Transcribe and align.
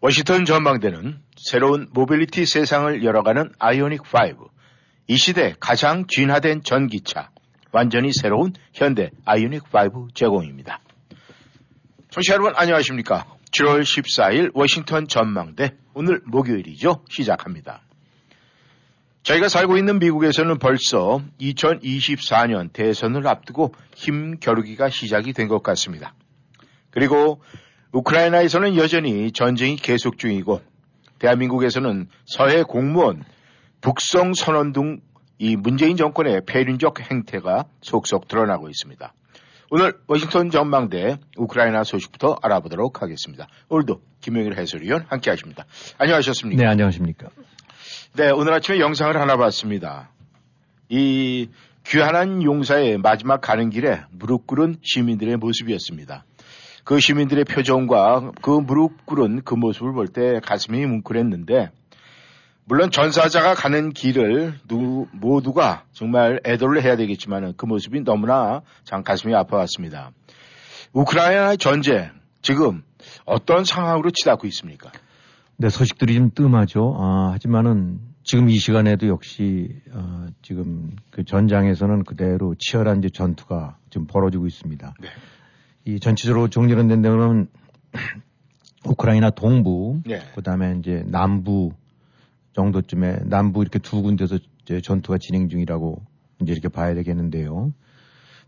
워싱턴 0.00 0.44
전망대는 0.46 1.20
새로운 1.36 1.88
모빌리티 1.92 2.46
세상을 2.46 3.04
열어가는 3.04 3.52
아이오닉 3.58 4.02
5, 4.02 4.48
이 5.08 5.16
시대 5.16 5.54
가장 5.60 6.06
진화된 6.06 6.62
전기차, 6.62 7.30
완전히 7.72 8.10
새로운 8.12 8.52
현대 8.72 9.10
아이오닉 9.26 9.64
5 9.74 10.08
제공입니다. 10.14 10.80
청취자 12.10 12.34
여러분 12.34 12.54
안녕하십니까? 12.56 13.26
7월 13.52 13.82
14일 13.82 14.50
워싱턴 14.54 15.06
전망대 15.06 15.74
오늘 15.92 16.22
목요일이죠. 16.24 17.04
시작합니다. 17.10 17.82
저희가 19.22 19.48
살고 19.48 19.76
있는 19.76 19.98
미국에서는 19.98 20.58
벌써 20.58 21.20
2024년 21.40 22.72
대선을 22.72 23.26
앞두고 23.26 23.74
힘 23.94 24.38
겨루기가 24.40 24.88
시작이 24.88 25.34
된 25.34 25.46
것 25.46 25.62
같습니다. 25.62 26.14
그리고 26.90 27.42
우크라이나에서는 27.92 28.76
여전히 28.76 29.32
전쟁이 29.32 29.76
계속 29.76 30.18
중이고 30.18 30.60
대한민국에서는 31.18 32.08
서해 32.26 32.62
공무원, 32.62 33.24
북성 33.80 34.34
선언 34.34 34.72
등 34.72 35.00
이 35.40 35.56
문재인 35.56 35.96
정권의 35.96 36.42
폐륜적 36.46 37.00
행태가 37.00 37.64
속속 37.80 38.28
드러나고 38.28 38.68
있습니다. 38.68 39.14
오늘 39.70 39.94
워싱턴 40.06 40.50
전망대 40.50 41.16
우크라이나 41.38 41.82
소식부터 41.82 42.36
알아보도록 42.42 43.00
하겠습니다. 43.00 43.48
오늘도 43.70 44.02
김영일 44.20 44.58
해설위원 44.58 45.06
함께 45.08 45.30
하십니다. 45.30 45.64
안녕하셨습니까? 45.96 46.62
네, 46.62 46.68
안녕하십니까. 46.68 47.30
네, 48.16 48.28
오늘 48.30 48.52
아침에 48.52 48.80
영상을 48.80 49.18
하나 49.18 49.38
봤습니다. 49.38 50.10
이 50.90 51.48
귀환한 51.86 52.42
용사의 52.42 52.98
마지막 52.98 53.40
가는 53.40 53.70
길에 53.70 54.02
무릎 54.10 54.46
꿇은 54.46 54.76
시민들의 54.82 55.38
모습이었습니다. 55.38 56.24
그 56.84 56.98
시민들의 57.00 57.44
표정과 57.44 58.32
그 58.42 58.50
무릎 58.50 59.06
꿇은 59.06 59.42
그 59.44 59.54
모습을 59.54 59.92
볼 59.92 60.08
때 60.08 60.40
가슴이 60.44 60.86
뭉클했는데 60.86 61.70
물론 62.64 62.90
전사자가 62.90 63.54
가는 63.54 63.90
길을 63.90 64.54
누, 64.68 65.06
모두가 65.12 65.84
정말 65.92 66.40
애도를 66.46 66.82
해야 66.82 66.96
되겠지만 66.96 67.54
그 67.56 67.66
모습이 67.66 68.02
너무나 68.04 68.62
참 68.84 69.02
가슴이 69.02 69.34
아파왔습니다. 69.34 70.12
우크라이나 70.92 71.56
전쟁 71.56 72.10
지금 72.42 72.82
어떤 73.24 73.64
상황으로 73.64 74.10
치닫고 74.10 74.46
있습니까? 74.48 74.90
네, 75.56 75.68
소식들이 75.68 76.14
좀 76.14 76.30
뜸하죠. 76.34 76.96
아, 76.98 77.30
하지만은 77.32 78.00
지금 78.22 78.48
이 78.48 78.56
시간에도 78.56 79.08
역시 79.08 79.68
어, 79.92 80.26
지금 80.42 80.90
그 81.10 81.24
전장에서는 81.24 82.04
그대로 82.04 82.54
치열한 82.58 82.98
이제 82.98 83.08
전투가 83.08 83.76
지금 83.90 84.06
벌어지고 84.06 84.46
있습니다. 84.46 84.94
네. 85.00 85.08
이 85.84 85.98
전체적으로 86.00 86.48
정리를 86.48 86.86
낸다면 86.86 87.48
우크라이나 88.84 89.30
동부, 89.30 90.02
네. 90.06 90.20
그다음에 90.34 90.76
이제 90.78 91.02
남부 91.06 91.72
정도쯤에 92.52 93.20
남부 93.24 93.62
이렇게 93.62 93.78
두 93.78 94.02
군데서 94.02 94.38
이제 94.62 94.80
전투가 94.80 95.18
진행 95.18 95.48
중이라고 95.48 96.02
이제 96.40 96.52
이렇게 96.52 96.68
봐야 96.68 96.94
되겠는데요. 96.94 97.72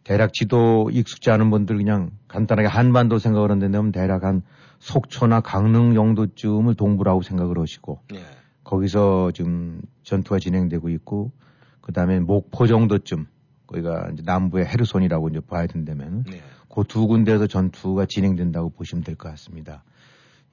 대략 0.05 0.33
지도 0.33 0.91
익숙지 0.91 1.31
않은 1.31 1.51
분들 1.51 1.77
그냥 1.77 2.11
간단하게 2.29 2.69
한반도 2.69 3.19
생각을 3.19 3.51
한다면 3.51 3.93
대략 3.93 4.25
한 4.25 4.43
속초나 4.81 5.41
강릉 5.41 5.95
정도쯤을 5.95 6.75
동부라고 6.75 7.23
생각을 7.23 7.59
하시고 7.59 8.01
네. 8.11 8.21
거기서 8.65 9.31
지금 9.33 9.81
전투가 10.03 10.39
진행되고 10.39 10.89
있고 10.89 11.31
그 11.81 11.93
다음에 11.93 12.19
목포 12.19 12.67
정도쯤 12.67 13.27
거기가 13.67 14.11
이제 14.13 14.23
남부의 14.25 14.67
헤르손이라고 14.67 15.29
이제 15.29 15.41
봐야 15.41 15.67
된다면 15.67 16.25
네. 16.29 16.41
그 16.75 16.85
두 16.85 17.07
군데에서 17.07 17.47
전투가 17.47 18.07
진행된다고 18.07 18.71
보시면 18.71 19.05
될 19.05 19.15
것 19.17 19.29
같습니다. 19.31 19.85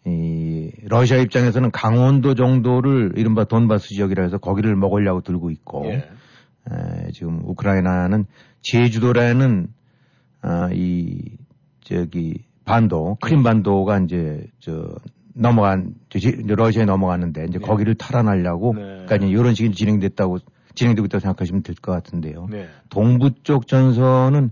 이 0.06 0.72
러시아 0.88 1.18
입장에서는 1.18 1.72
강원도 1.72 2.35
정도를 2.35 3.13
이른바 3.16 3.44
돈바스 3.46 3.90
지역이라 3.90 4.24
해서 4.24 4.38
거기를 4.38 4.75
먹으려고 4.75 5.22
들고 5.22 5.50
있고 5.52 5.85
예. 5.88 6.09
에, 6.72 7.12
지금 7.13 7.41
우크라이나는 7.44 8.25
제주도라는 8.62 9.68
아, 10.41 10.69
이 10.72 11.38
저기 11.81 12.44
반도 12.66 13.18
크림 13.22 13.44
반도가 13.44 14.00
이제 14.00 14.46
저 14.59 14.96
넘어간 15.34 15.96
이제 16.13 16.31
러시아에 16.46 16.85
넘어갔는데 16.85 17.46
이제 17.50 17.59
네. 17.59 17.66
거기를 17.66 17.96
탈환하려고 17.96 18.74
네. 18.75 18.81
그러니까 18.81 19.16
이제 19.18 19.28
이런 19.28 19.53
식이 19.53 19.72
진행됐다고 19.74 20.40
진행되고 20.75 21.06
있다고 21.06 21.19
생각하시면 21.19 21.63
될 21.63 21.75
것 21.75 21.91
같은데요. 21.91 22.47
네. 22.50 22.68
동부 22.90 23.31
쪽 23.44 23.68
전선은 23.68 24.52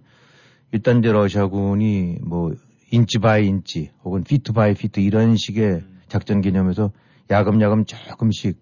일단 0.72 1.00
이제 1.00 1.12
러시아군이 1.12 2.18
뭐 2.22 2.54
inch 2.92 3.20
by 3.20 3.48
inch 3.48 3.92
혹은 4.04 4.24
feet 4.24 4.54
by 4.54 4.74
feet 4.74 5.00
이런 5.00 5.36
식의 5.36 5.84
작전 6.08 6.42
개념에서 6.42 6.92
야금야금 7.30 7.86
조금씩 7.86 8.60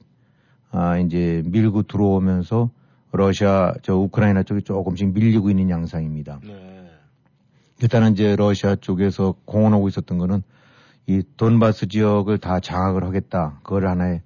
아 0.72 0.98
이제 0.98 1.44
밀고 1.46 1.84
들어오면서 1.84 2.70
러시아 3.12 3.74
저 3.82 3.96
우크라이나 3.96 4.44
쪽이 4.44 4.64
조금씩 4.64 5.14
밀리고 5.14 5.50
있는 5.50 5.70
양상입니다. 5.70 6.40
네. 6.44 6.92
일단은 7.82 8.14
이제 8.14 8.36
러시아 8.36 8.76
쪽에서 8.76 9.36
공언하고 9.46 9.88
있었던 9.88 10.18
거는 10.18 10.44
이 11.08 11.22
돈바스 11.38 11.88
지역을 11.88 12.40
다 12.40 12.60
장악을 12.60 13.04
하겠다. 13.04 13.60
그걸 13.64 13.88
하나의 13.88 14.22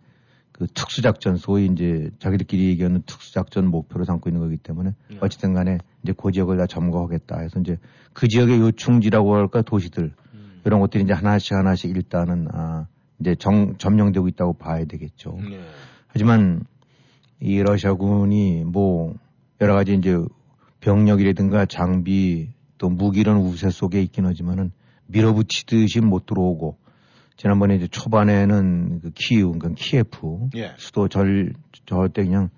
그 0.59 0.67
특수작전, 0.67 1.37
소위 1.37 1.67
이제 1.67 2.11
자기들끼리 2.19 2.67
얘기하는 2.67 3.01
특수작전 3.05 3.67
목표로 3.67 4.03
삼고 4.03 4.29
있는 4.29 4.41
거기 4.41 4.57
때문에 4.57 4.93
네. 5.09 5.17
어쨌든 5.21 5.53
간에 5.53 5.77
이제 6.03 6.13
그 6.15 6.33
지역을 6.33 6.57
다 6.57 6.67
점거하겠다 6.67 7.39
해서 7.39 7.61
이제 7.61 7.77
그 8.11 8.27
지역의 8.27 8.59
요충지라고 8.59 9.35
할까 9.35 9.61
도시들 9.61 10.11
음. 10.33 10.61
이런 10.65 10.81
것들이 10.81 11.05
이제 11.05 11.13
하나씩 11.13 11.53
하나씩 11.53 11.91
일단은 11.91 12.49
아 12.51 12.87
이제 13.21 13.35
정, 13.35 13.77
점령되고 13.77 14.27
있다고 14.27 14.53
봐야 14.53 14.83
되겠죠. 14.83 15.37
네. 15.49 15.61
하지만 16.07 16.65
이 17.39 17.63
러시아군이 17.63 18.65
뭐 18.65 19.15
여러 19.61 19.75
가지 19.75 19.93
이제 19.93 20.17
병력이라든가 20.81 21.67
장비 21.67 22.49
또 22.77 22.89
무기는 22.89 23.33
우세 23.37 23.69
속에 23.69 24.01
있긴 24.01 24.25
하지만은 24.25 24.73
밀어붙이듯이 25.07 26.01
못 26.01 26.25
들어오고 26.25 26.77
지난번에 27.39 27.77
이제 27.77 27.87
초반에는 27.87 28.99
그 28.99 29.11
키우 29.15 29.53
그러니까 29.53 29.69
키예프 29.81 30.49
예. 30.57 30.73
수도 30.75 31.07
절 31.07 31.53
저때 31.85 32.25
그냥 32.25 32.49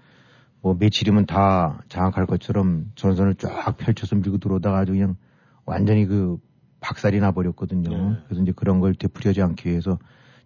뭐 0.60 0.76
며칠이면 0.80 1.28
다 1.28 1.84
장악할 1.88 2.26
것처럼 2.26 2.92
전선을 2.96 3.36
쫙 3.36 3.78
펼쳐서 3.78 4.16
밀고 4.16 4.40
들어오다가 4.40 4.80
아주 4.80 4.94
그냥 4.94 5.18
완전히 5.66 6.08
그 6.08 6.38
박살이 6.80 7.20
나버렸거든요. 7.20 7.90
네. 7.90 8.18
그래서 8.26 8.42
이제 8.42 8.54
그런 8.56 8.80
걸 8.80 8.96
되풀이하지 8.96 9.44
않기 9.44 9.70
위해서 9.70 10.00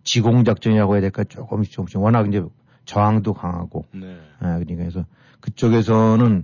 지공작전이라고 0.03 0.95
해야 0.95 1.01
될까 1.01 1.23
조금씩 1.23 1.71
조금씩 1.71 2.01
워낙 2.01 2.27
이제 2.27 2.43
저항도 2.83 3.33
강하고 3.35 3.85
네. 3.93 4.17
아, 4.39 4.59
그러니까 4.59 4.75
그래서 4.75 5.05
그쪽에서는 5.39 6.43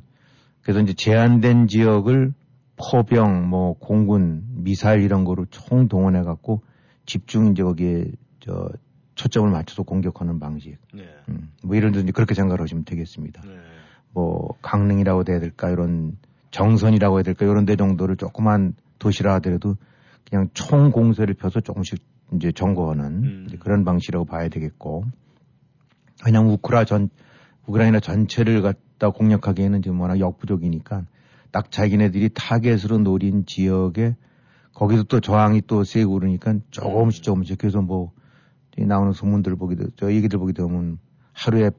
그래서 0.62 0.80
이제 0.80 0.94
제한된 0.94 1.68
지역을 1.68 2.34
포병, 2.78 3.50
뭐 3.50 3.74
공군, 3.74 4.46
미사일 4.64 5.02
이런 5.02 5.26
거로 5.26 5.46
총 5.50 5.90
동원해 5.90 6.22
갖고 6.22 6.64
집중 7.12 7.52
이제 7.52 7.62
거기에 7.62 8.06
저 8.40 8.70
초점을 9.16 9.50
맞춰서 9.52 9.84
공격하는 9.84 10.40
방식. 10.40 10.78
네. 10.94 11.04
음, 11.28 11.52
뭐 11.62 11.76
이런 11.76 11.92
데 11.92 12.00
이제 12.00 12.14
그렇게 12.14 12.34
생각을 12.34 12.62
하시면 12.62 12.86
되겠습니다. 12.86 13.42
네. 13.42 13.58
뭐 14.14 14.56
강릉이라고 14.62 15.26
해야 15.28 15.42
될까 15.42 15.70
이런 15.70 16.18
정선이라고 16.52 17.18
해야 17.18 17.24
될까 17.24 17.46
이런 17.46 17.66
데 17.66 17.76
정도를 17.76 18.16
조그만 18.16 18.76
도시라 18.98 19.34
하더라도 19.36 19.76
그냥 20.30 20.48
총 20.54 20.92
공세를 20.92 21.34
펴서 21.34 21.60
조금씩 21.60 22.00
이제 22.34 22.54
점거하는 22.54 23.06
음. 23.06 23.44
이제 23.46 23.58
그런 23.58 23.84
방식이라고 23.84 24.24
봐야 24.24 24.48
되겠고 24.48 25.04
그냥 26.24 26.48
우크라 26.50 26.86
전 26.86 27.10
우크라이나 27.68 28.00
전체를 28.00 28.62
갖다 28.62 29.10
공략하기에는 29.10 29.82
지금 29.82 30.00
워낙 30.00 30.18
역부족이니까 30.18 31.06
딱 31.52 31.72
자기네들이 31.72 32.30
타겟으로 32.34 33.00
노린 33.00 33.46
지역에 33.46 34.16
거기도 34.74 35.04
또 35.04 35.20
저항이 35.20 35.62
또 35.68 35.84
세고 35.84 36.14
그러니까 36.20 36.56
조금씩 36.72 37.24
조금씩 37.24 37.58
그래서 37.58 37.82
뭐이 37.82 38.86
나오는 38.88 39.12
소문들 39.14 39.56
보게 39.56 39.76
되, 39.76 39.86
저 39.96 40.12
얘기들 40.12 40.40
보게 40.40 40.54
되면 40.54 40.98
하루에 41.34 41.72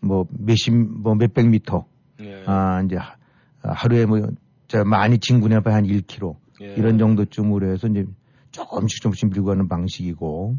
뭐 0.00 0.26
몇십 0.30 0.74
뭐 0.74 1.14
몇백 1.14 1.48
미터 1.48 1.84
네. 2.18 2.42
아 2.46 2.82
이제 2.84 2.96
하- 2.96 3.16
하루에 3.62 4.06
뭐저 4.06 4.84
많이 4.86 5.18
진군해 5.18 5.60
봐야 5.60 5.76
한 5.76 5.84
1km 5.84 6.36
예. 6.62 6.74
이런 6.74 6.98
정도쯤으로 6.98 7.70
해서 7.70 7.86
이제 7.88 8.06
조금씩 8.50 9.02
조금씩 9.02 9.30
밀고 9.30 9.46
가는 9.46 9.68
방식이고 9.68 10.56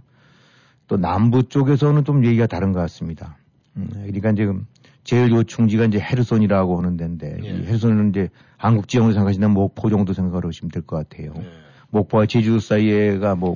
또 0.88 0.98
남부 0.98 1.44
쪽에서는 1.44 2.04
좀 2.04 2.26
얘기가 2.26 2.48
다른 2.48 2.72
것 2.72 2.80
같습니다. 2.82 3.38
음, 3.78 3.88
그러니까 3.92 4.34
지금 4.34 4.66
제일 5.04 5.32
요충지가 5.32 5.86
이제 5.86 6.00
헤르손이라고 6.00 6.78
하는 6.78 6.98
데인데 6.98 7.38
예. 7.44 7.48
이 7.50 7.66
헤르손은 7.66 8.10
이제 8.10 8.30
한국 8.58 8.88
지형으로 8.88 9.14
생각하시면 9.14 9.52
목포 9.52 9.90
정도 9.90 10.14
생각하시면 10.14 10.72
될 10.72 10.84
것 10.84 10.96
같아요. 11.10 11.34
예. 11.38 11.50
목포와 11.92 12.26
제주 12.28 12.60
사이에가 12.60 13.36
뭐 13.36 13.56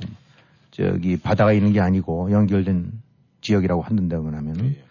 저기 0.70 1.16
바다가 1.16 1.52
있는 1.52 1.72
게 1.72 1.80
아니고 1.80 2.30
연결된 2.32 2.92
지역이라고 3.40 3.82
한다면 3.82 4.34
하면은 4.34 4.66
예. 4.70 4.84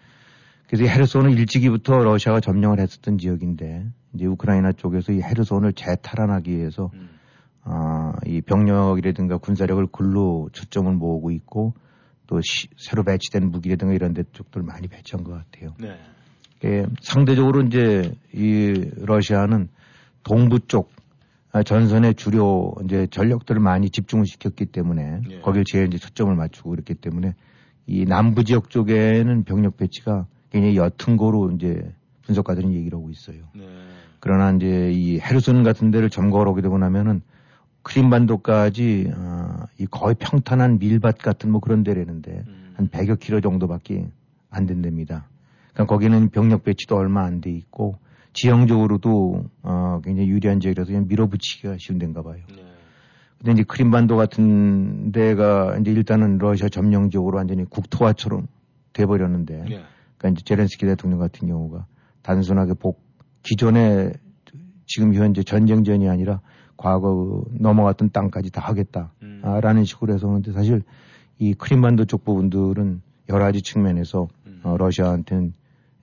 그래서 0.66 0.84
이 0.84 0.88
헤르손은 0.88 1.32
일찍이부터 1.32 1.98
러시아가 1.98 2.40
점령을 2.40 2.80
했었던 2.80 3.18
지역인데 3.18 3.86
이제 4.14 4.26
우크라이나 4.26 4.72
쪽에서 4.72 5.12
이 5.12 5.20
헤르손을 5.20 5.74
재탈환하기 5.74 6.56
위해서 6.56 6.90
음. 6.94 7.10
아, 7.64 8.14
이 8.26 8.40
병력이라든가 8.40 9.38
군사력을 9.38 9.86
글로 9.88 10.48
초점을 10.52 10.92
모으고 10.92 11.30
있고 11.32 11.74
또 12.26 12.40
시- 12.40 12.68
새로 12.78 13.04
배치된 13.04 13.50
무기라든가 13.50 13.94
이런 13.94 14.14
데 14.14 14.22
쪽들 14.32 14.62
많이 14.62 14.88
배치한 14.88 15.24
것 15.24 15.32
같아요. 15.32 15.74
네. 15.78 15.98
예, 16.64 16.86
상대적으로 17.02 17.62
이제 17.62 18.14
이 18.32 18.90
러시아는 18.96 19.68
동부 20.22 20.60
쪽 20.66 20.90
아, 20.93 20.93
전선에 21.62 22.14
주로 22.14 22.74
이제 22.84 23.06
전력들을 23.10 23.60
많이 23.60 23.90
집중을 23.90 24.26
시켰기 24.26 24.66
때문에 24.66 25.20
예. 25.30 25.40
거기에 25.40 25.62
제일 25.66 25.86
이제 25.86 25.98
초점을 25.98 26.34
맞추고 26.34 26.70
그랬기 26.70 26.94
때문에 26.94 27.34
이 27.86 28.04
남부 28.06 28.44
지역 28.44 28.70
쪽에는 28.70 29.44
병력 29.44 29.76
배치가 29.76 30.26
굉장히 30.50 30.76
옅은 30.76 31.16
거로 31.16 31.50
이제 31.52 31.92
분석가들은 32.22 32.72
얘기를 32.72 32.98
하고 32.98 33.10
있어요. 33.10 33.36
네. 33.54 33.64
그러나 34.20 34.50
이제 34.52 34.90
이 34.92 35.20
헤르손 35.20 35.62
같은 35.62 35.90
데를 35.90 36.08
점거를 36.10 36.50
하게 36.50 36.62
되고 36.62 36.78
나면은 36.78 37.20
크림반도까지 37.82 39.12
어, 39.14 39.56
이 39.78 39.86
거의 39.86 40.14
평탄한 40.18 40.78
밀밭 40.78 41.18
같은 41.18 41.50
뭐 41.50 41.60
그런 41.60 41.84
데라는데 41.84 42.44
음. 42.46 42.74
한 42.76 42.88
100여 42.88 43.20
킬로 43.20 43.40
정도밖에 43.40 44.08
안 44.50 44.66
된답니다. 44.66 45.28
그러니까 45.74 45.92
거기는 45.94 46.30
병력 46.30 46.64
배치도 46.64 46.96
얼마 46.96 47.24
안 47.24 47.40
돼 47.40 47.50
있고 47.50 47.98
지형적으로도 48.34 49.44
어, 49.62 50.00
굉장히 50.04 50.28
유리한 50.28 50.60
지역이라서 50.60 50.88
그냥 50.88 51.06
밀어붙이기가 51.08 51.76
쉬운 51.78 51.98
데인가 51.98 52.22
봐요. 52.22 52.42
네. 52.54 52.62
근데 53.38 53.52
이제 53.52 53.62
크림반도 53.62 54.16
같은 54.16 55.12
데가 55.12 55.76
이제 55.80 55.90
일단은 55.90 56.38
러시아 56.38 56.68
점령적으로 56.68 57.36
완전히 57.36 57.64
국토화처럼 57.64 58.46
돼버렸는데 58.92 59.64
예. 59.70 59.84
그러니까 60.16 60.28
이제 60.30 60.42
제렌스키 60.44 60.86
대통령 60.86 61.18
같은 61.18 61.48
경우가 61.48 61.86
단순하게 62.22 62.74
복 62.74 63.02
기존에 63.42 64.12
지금 64.86 65.14
현재 65.14 65.42
전쟁전이 65.42 66.08
아니라 66.08 66.40
과거 66.76 67.44
넘어갔던 67.50 68.10
땅까지 68.10 68.50
다 68.50 68.62
음. 68.62 69.40
하겠다라는 69.42 69.84
식으로 69.84 70.14
해서 70.14 70.26
그런데 70.26 70.52
사실 70.52 70.82
이 71.38 71.54
크림반도 71.54 72.06
쪽 72.06 72.24
부분들은 72.24 73.02
여러 73.28 73.44
가지 73.44 73.62
측면에서 73.62 74.28
음. 74.46 74.60
어, 74.64 74.76
러시아한테는 74.76 75.52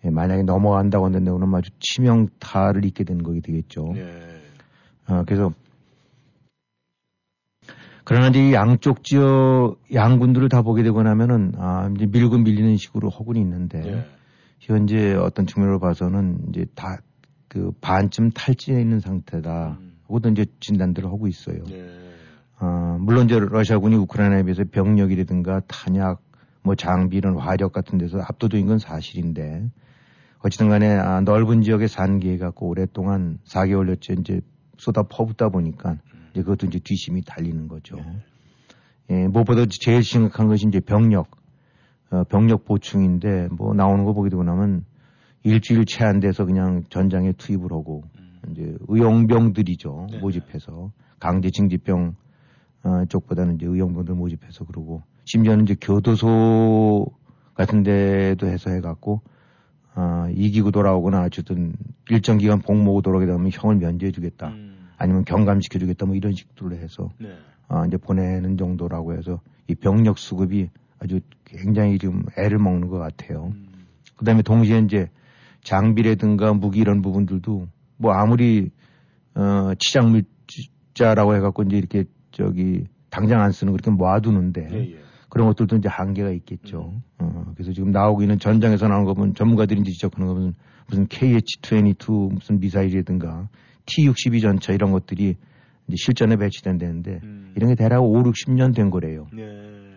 예, 0.05 0.09
만약에 0.09 0.43
넘어간다고 0.43 1.05
한다면 1.05 1.55
아주 1.55 1.71
치명타를 1.79 2.85
입게 2.85 3.03
되는 3.03 3.23
거게 3.23 3.41
되겠죠. 3.41 3.93
예. 3.95 4.41
어, 5.07 5.23
그래서 5.25 5.53
그러나 8.03 8.29
이제 8.29 8.49
이 8.49 8.53
양쪽 8.53 9.03
지역 9.03 9.77
양군들을 9.93 10.49
다 10.49 10.63
보게 10.63 10.83
되고 10.83 11.03
나면은 11.03 11.53
아 11.57 11.89
이제 11.95 12.07
밀고 12.07 12.39
밀리는 12.39 12.77
식으로 12.77 13.09
허군이 13.09 13.39
있는데 13.39 13.81
예. 13.85 14.05
현재 14.59 15.13
어떤 15.13 15.45
측면으로 15.45 15.79
봐서는 15.79 16.49
이제 16.49 16.65
다 16.75 16.97
그 17.51 17.73
반쯤 17.81 18.31
탈진해 18.31 18.79
있는 18.79 19.01
상태다. 19.01 19.77
음. 19.77 19.97
하고도 20.03 20.29
이제 20.29 20.45
진단들을 20.61 21.09
하고 21.09 21.27
있어요. 21.27 21.61
예. 21.71 21.85
어, 22.61 22.97
물론 22.97 23.25
이제 23.25 23.37
러시아군이 23.37 23.97
우크라이나에 23.97 24.43
비해서 24.43 24.63
병력이라든가 24.71 25.59
탄약, 25.67 26.21
뭐 26.63 26.75
장비 26.75 27.17
이런 27.17 27.37
화력 27.37 27.73
같은 27.73 27.97
데서 27.97 28.19
압도적인 28.19 28.67
건 28.67 28.79
사실인데 28.79 29.69
어쨌든 30.43 30.69
간에 30.69 30.87
아, 30.87 31.21
넓은 31.21 31.61
지역에 31.61 31.87
산기해 31.87 32.37
갖고 32.37 32.67
오랫동안 32.69 33.39
4개월여째 33.45 34.19
이제 34.19 34.41
쏟아 34.77 35.03
퍼붓다 35.03 35.49
보니까 35.49 35.97
이제 36.31 36.41
그것도 36.41 36.67
이제 36.67 36.79
뒷심이 36.83 37.21
달리는 37.21 37.67
거죠. 37.67 37.97
예, 39.09 39.27
무엇보다 39.27 39.65
제일 39.69 40.03
심각한 40.03 40.47
것이 40.47 40.65
이제 40.67 40.79
병력, 40.79 41.29
어, 42.09 42.23
병력 42.23 42.65
보충인데 42.65 43.49
뭐 43.51 43.73
나오는 43.73 44.03
거 44.05 44.13
보게 44.13 44.29
되고 44.29 44.43
나면 44.43 44.85
일주일 45.43 45.85
채 45.85 46.05
안 46.05 46.19
돼서 46.19 46.45
그냥 46.45 46.83
전장에 46.89 47.33
투입을 47.33 47.71
하고 47.71 48.03
이제 48.51 48.75
의용병들이죠 48.87 50.07
네. 50.11 50.19
모집해서 50.19 50.91
강제 51.19 51.49
징집병 51.51 52.15
어, 52.83 53.05
쪽보다는 53.05 53.55
이제 53.55 53.67
의용병들 53.67 54.15
모집해서 54.15 54.65
그러고 54.65 55.03
심지어는 55.25 55.65
이제 55.65 55.75
교도소 55.79 57.05
같은 57.53 57.83
데도 57.83 58.47
해서 58.47 58.71
해갖고 58.71 59.21
어, 59.95 60.27
이기고 60.33 60.71
돌아오거나 60.71 61.23
어쨌든 61.23 61.73
일정 62.09 62.37
기간 62.37 62.59
복무하고 62.59 63.01
돌아오게 63.01 63.25
되면 63.25 63.49
형을 63.51 63.75
면제해주겠다 63.77 64.47
음. 64.47 64.89
아니면 64.97 65.25
경감시켜주겠다 65.25 66.05
뭐 66.05 66.15
이런 66.15 66.33
식으로 66.33 66.75
해서 66.75 67.09
네. 67.17 67.35
어, 67.67 67.85
이제 67.85 67.97
보내는 67.97 68.57
정도라고 68.57 69.13
해서 69.13 69.41
이 69.67 69.75
병력 69.75 70.17
수급이 70.17 70.69
아주 70.99 71.19
굉장히 71.45 71.97
지금 71.97 72.23
애를 72.37 72.59
먹는 72.59 72.87
것 72.87 72.99
같아요. 72.99 73.53
음. 73.55 73.87
그 74.15 74.25
다음에 74.25 74.41
동시에 74.41 74.79
이제 74.79 75.09
장비라든가 75.63 76.53
무기 76.53 76.79
이런 76.79 77.01
부분들도 77.01 77.67
뭐 77.97 78.13
아무리 78.13 78.71
어 79.33 79.73
치장 79.79 80.11
물자라고 80.11 81.35
해갖고 81.35 81.63
이제 81.63 81.77
이렇게 81.77 82.03
저기 82.31 82.85
당장 83.09 83.41
안 83.41 83.51
쓰는 83.51 83.71
거 83.71 83.75
이렇게 83.75 83.91
모아두는데 83.91 84.69
예, 84.71 84.91
예. 84.91 84.99
그런 85.31 85.47
것들도 85.47 85.77
이제 85.77 85.87
한계가 85.89 86.29
있겠죠. 86.31 86.93
어 87.19 87.45
그래서 87.55 87.71
지금 87.71 87.91
나오고 87.91 88.21
있는 88.21 88.37
전장에서 88.37 88.87
나온 88.87 89.05
거 89.05 89.13
보면 89.13 89.33
전문가들이 89.33 89.79
이제 89.79 89.91
지적하는 89.91 90.27
거 90.27 90.33
보면 90.33 90.53
무슨 90.87 91.07
KH-22 91.07 92.33
무슨 92.33 92.59
미사일이라든가 92.59 93.47
T-62 93.85 94.41
전차 94.41 94.73
이런 94.73 94.91
것들이 94.91 95.37
이제 95.87 95.95
실전에 95.97 96.35
배치된다는데 96.35 97.21
음. 97.23 97.53
이런 97.55 97.69
게 97.69 97.75
대략 97.75 98.01
5, 98.03 98.23
60년 98.23 98.75
된 98.75 98.89
거래요. 98.91 99.27
예. 99.37 99.45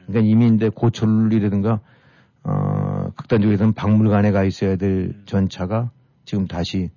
그러니까 0.06 0.20
이미 0.20 0.54
이제 0.54 0.68
고철이라든가 0.68 1.80
어 2.44 3.10
극단적으로는 3.16 3.72
박물관에 3.74 4.30
가 4.30 4.44
있어야 4.44 4.76
될 4.76 5.14
전차가 5.26 5.90
지금 6.24 6.46
다시 6.46 6.90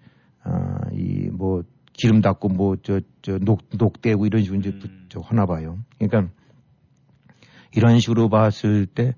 어 0.46 0.52
이뭐 0.94 1.64
기름 1.94 2.22
닦고 2.22 2.50
뭐 2.50 2.76
저 2.78 3.00
저 3.24 3.40
녹 3.40 3.62
녹대고 3.78 4.26
이런 4.28 4.44
식으로 4.44 4.60
이제 4.60 4.72
부- 4.78 4.88
저 5.10 5.20
하나 5.22 5.46
봐요. 5.46 5.78
그러니까 5.98 6.32
이런 7.76 8.00
식으로 8.00 8.30
봤을 8.30 8.86
때 8.86 9.16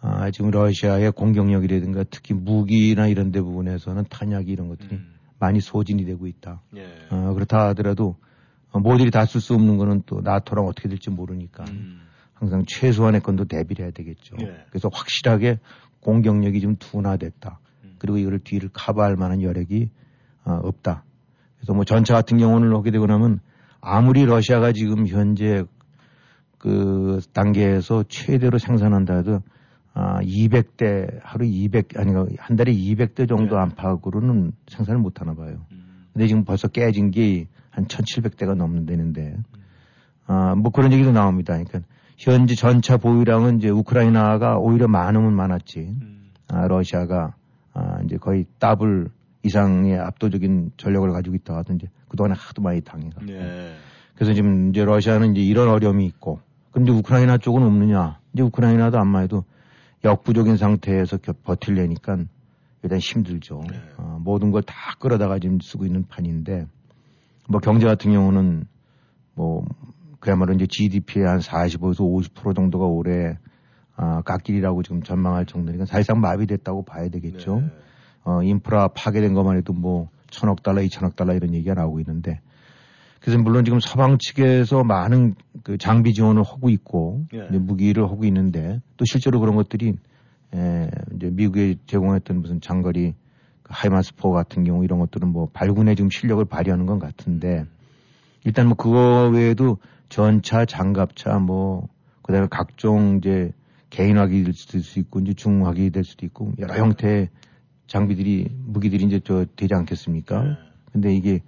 아, 0.00 0.30
지금 0.30 0.50
러시아의 0.50 1.12
공격력이라든가 1.12 2.04
특히 2.10 2.34
무기나 2.34 3.06
이런 3.06 3.32
데 3.32 3.40
부분에서는 3.40 4.04
탄약이 4.10 4.50
이런 4.50 4.68
것들이 4.68 4.96
음. 4.96 5.14
많이 5.38 5.60
소진이 5.60 6.04
되고 6.04 6.26
있다. 6.26 6.60
예. 6.76 6.86
어, 7.10 7.32
그렇다 7.32 7.68
하더라도 7.68 8.16
어, 8.70 8.80
모듈이 8.80 9.10
다 9.10 9.24
쓸 9.24 9.40
수 9.40 9.54
없는 9.54 9.78
거는 9.78 10.02
또 10.06 10.20
나토랑 10.20 10.66
어떻게 10.66 10.88
될지 10.88 11.08
모르니까 11.10 11.64
음. 11.70 12.02
항상 12.34 12.64
최소한의 12.66 13.22
건도 13.22 13.46
대비를 13.46 13.84
해야 13.84 13.92
되겠죠. 13.92 14.36
예. 14.42 14.64
그래서 14.68 14.90
확실하게 14.92 15.58
공격력이 16.00 16.60
좀 16.60 16.76
둔화됐다. 16.76 17.60
음. 17.84 17.94
그리고 17.98 18.18
이거를 18.18 18.40
뒤를 18.40 18.68
커버할 18.72 19.16
만한 19.16 19.40
여력이 19.40 19.88
어, 20.44 20.60
없다. 20.62 21.04
그래서 21.56 21.72
뭐 21.72 21.84
전차 21.84 22.12
같은 22.12 22.36
경우는 22.36 22.74
하게 22.76 22.90
되고 22.90 23.06
나면 23.06 23.40
아무리 23.80 24.26
러시아가 24.26 24.72
지금 24.72 25.06
현재 25.06 25.64
그 26.64 27.20
단계에서 27.32 28.04
최대로 28.08 28.58
생산한다 28.58 29.16
해도 29.16 29.40
아, 29.92 30.20
200대 30.22 31.20
하루 31.22 31.44
200 31.44 31.98
아니 31.98 32.12
한 32.38 32.56
달에 32.56 32.72
200대 32.72 33.28
정도 33.28 33.54
네. 33.54 33.60
안팎으로는 33.62 34.52
생산을 34.66 35.00
못 35.00 35.20
하나 35.20 35.34
봐요. 35.34 35.58
음. 35.70 36.06
근데 36.12 36.26
지금 36.26 36.44
벌써 36.44 36.66
깨진 36.66 37.12
게 37.12 37.46
한 37.74 37.86
1,700대가 37.86 38.54
넘는다는데, 38.54 39.36
아, 40.26 40.54
뭐 40.54 40.70
그런 40.70 40.92
얘기도 40.92 41.12
나옵니다. 41.12 41.54
그러니까 41.54 41.80
현재 42.16 42.54
전차 42.54 42.96
보유량은 42.96 43.58
이제 43.58 43.68
우크라이나가 43.68 44.56
오히려 44.58 44.86
많으면 44.86 45.34
많았지, 45.34 45.80
음. 45.80 46.30
아, 46.48 46.68
러시아가 46.68 47.34
아, 47.72 47.98
이제 48.04 48.16
거의 48.16 48.46
더블 48.60 49.08
이상의 49.42 49.98
압도적인 49.98 50.72
전력을 50.76 51.10
가지고 51.10 51.34
있다 51.34 51.56
하던데 51.56 51.88
그동안에 52.08 52.34
하도 52.38 52.62
많이 52.62 52.80
당해가. 52.80 53.20
예. 53.28 53.74
그래서 54.14 54.32
지금 54.32 54.70
이제 54.70 54.84
러시아는 54.84 55.32
이제 55.32 55.42
이런 55.42 55.68
어려움이 55.68 56.06
있고, 56.06 56.40
근데 56.74 56.92
우크라이나 56.92 57.38
쪽은 57.38 57.62
없느냐? 57.62 58.18
이제 58.32 58.42
우크라이나도 58.42 58.98
아마 58.98 59.20
해도 59.20 59.44
역부족인 60.04 60.56
상태에서 60.56 61.16
겨- 61.18 61.32
버틸려니까 61.44 62.18
일단 62.82 62.98
힘들죠. 62.98 63.62
네. 63.70 63.80
어, 63.96 64.18
모든 64.20 64.50
걸 64.50 64.62
다 64.62 64.74
끌어다가 64.98 65.38
지금 65.38 65.58
쓰고 65.60 65.86
있는 65.86 66.04
판인데, 66.06 66.66
뭐 67.48 67.60
경제 67.60 67.86
같은 67.86 68.12
경우는 68.12 68.66
뭐 69.34 69.64
그야말로 70.20 70.52
이제 70.54 70.66
GDP의 70.68 71.26
한 71.26 71.38
45에서 71.38 72.00
50% 72.00 72.54
정도가 72.54 72.84
올해 72.86 73.38
아, 73.96 74.22
깎길이라고 74.22 74.82
지금 74.82 75.02
전망할 75.02 75.46
정도니까 75.46 75.86
사실상 75.86 76.20
마비됐다고 76.20 76.84
봐야 76.84 77.08
되겠죠. 77.08 77.60
네. 77.60 77.66
어, 78.24 78.42
인프라 78.42 78.88
파괴된 78.88 79.34
것만 79.34 79.56
해도 79.56 79.72
뭐 79.72 80.08
천억 80.30 80.62
달러, 80.62 80.82
이천억 80.82 81.14
달러 81.14 81.34
이런 81.34 81.54
얘기가 81.54 81.74
나오고 81.74 82.00
있는데 82.00 82.40
그래서 83.24 83.38
물론 83.40 83.64
지금 83.64 83.80
서방 83.80 84.18
측에서 84.18 84.84
많은 84.84 85.34
그 85.62 85.78
장비 85.78 86.12
지원을 86.12 86.42
하고 86.42 86.68
있고 86.68 87.24
예. 87.32 87.56
무기를 87.56 88.04
하고 88.04 88.26
있는데 88.26 88.82
또 88.98 89.06
실제로 89.06 89.40
그런 89.40 89.56
것들이 89.56 89.94
에, 90.54 90.90
이제 91.16 91.30
미국에 91.30 91.76
제공했던 91.86 92.42
무슨 92.42 92.60
장거리 92.60 93.14
그 93.62 93.72
하이마스포 93.72 94.30
같은 94.30 94.64
경우 94.64 94.84
이런 94.84 94.98
것들은 94.98 95.28
뭐 95.28 95.48
발군의 95.54 95.96
지금 95.96 96.10
실력을 96.10 96.44
발휘하는 96.44 96.84
건 96.84 96.98
같은데 96.98 97.64
일단 98.44 98.66
뭐 98.66 98.76
그거 98.76 99.30
외에도 99.32 99.78
전차, 100.10 100.66
장갑차 100.66 101.38
뭐 101.38 101.88
그다음에 102.20 102.46
각종 102.50 103.16
이제 103.16 103.52
개인화기 103.88 104.44
될 104.44 104.52
수도 104.52 104.76
있고 105.00 105.20
이제 105.20 105.32
중화기 105.32 105.88
될 105.88 106.04
수도 106.04 106.26
있고 106.26 106.52
여러 106.58 106.76
형태의 106.76 107.30
장비들이 107.86 108.48
무기들이 108.66 109.06
이제 109.06 109.18
저 109.24 109.46
되지 109.56 109.72
않겠습니까? 109.72 110.42
네. 110.42 110.50
근데 110.92 111.14
이게 111.14 111.38
그 111.38 111.44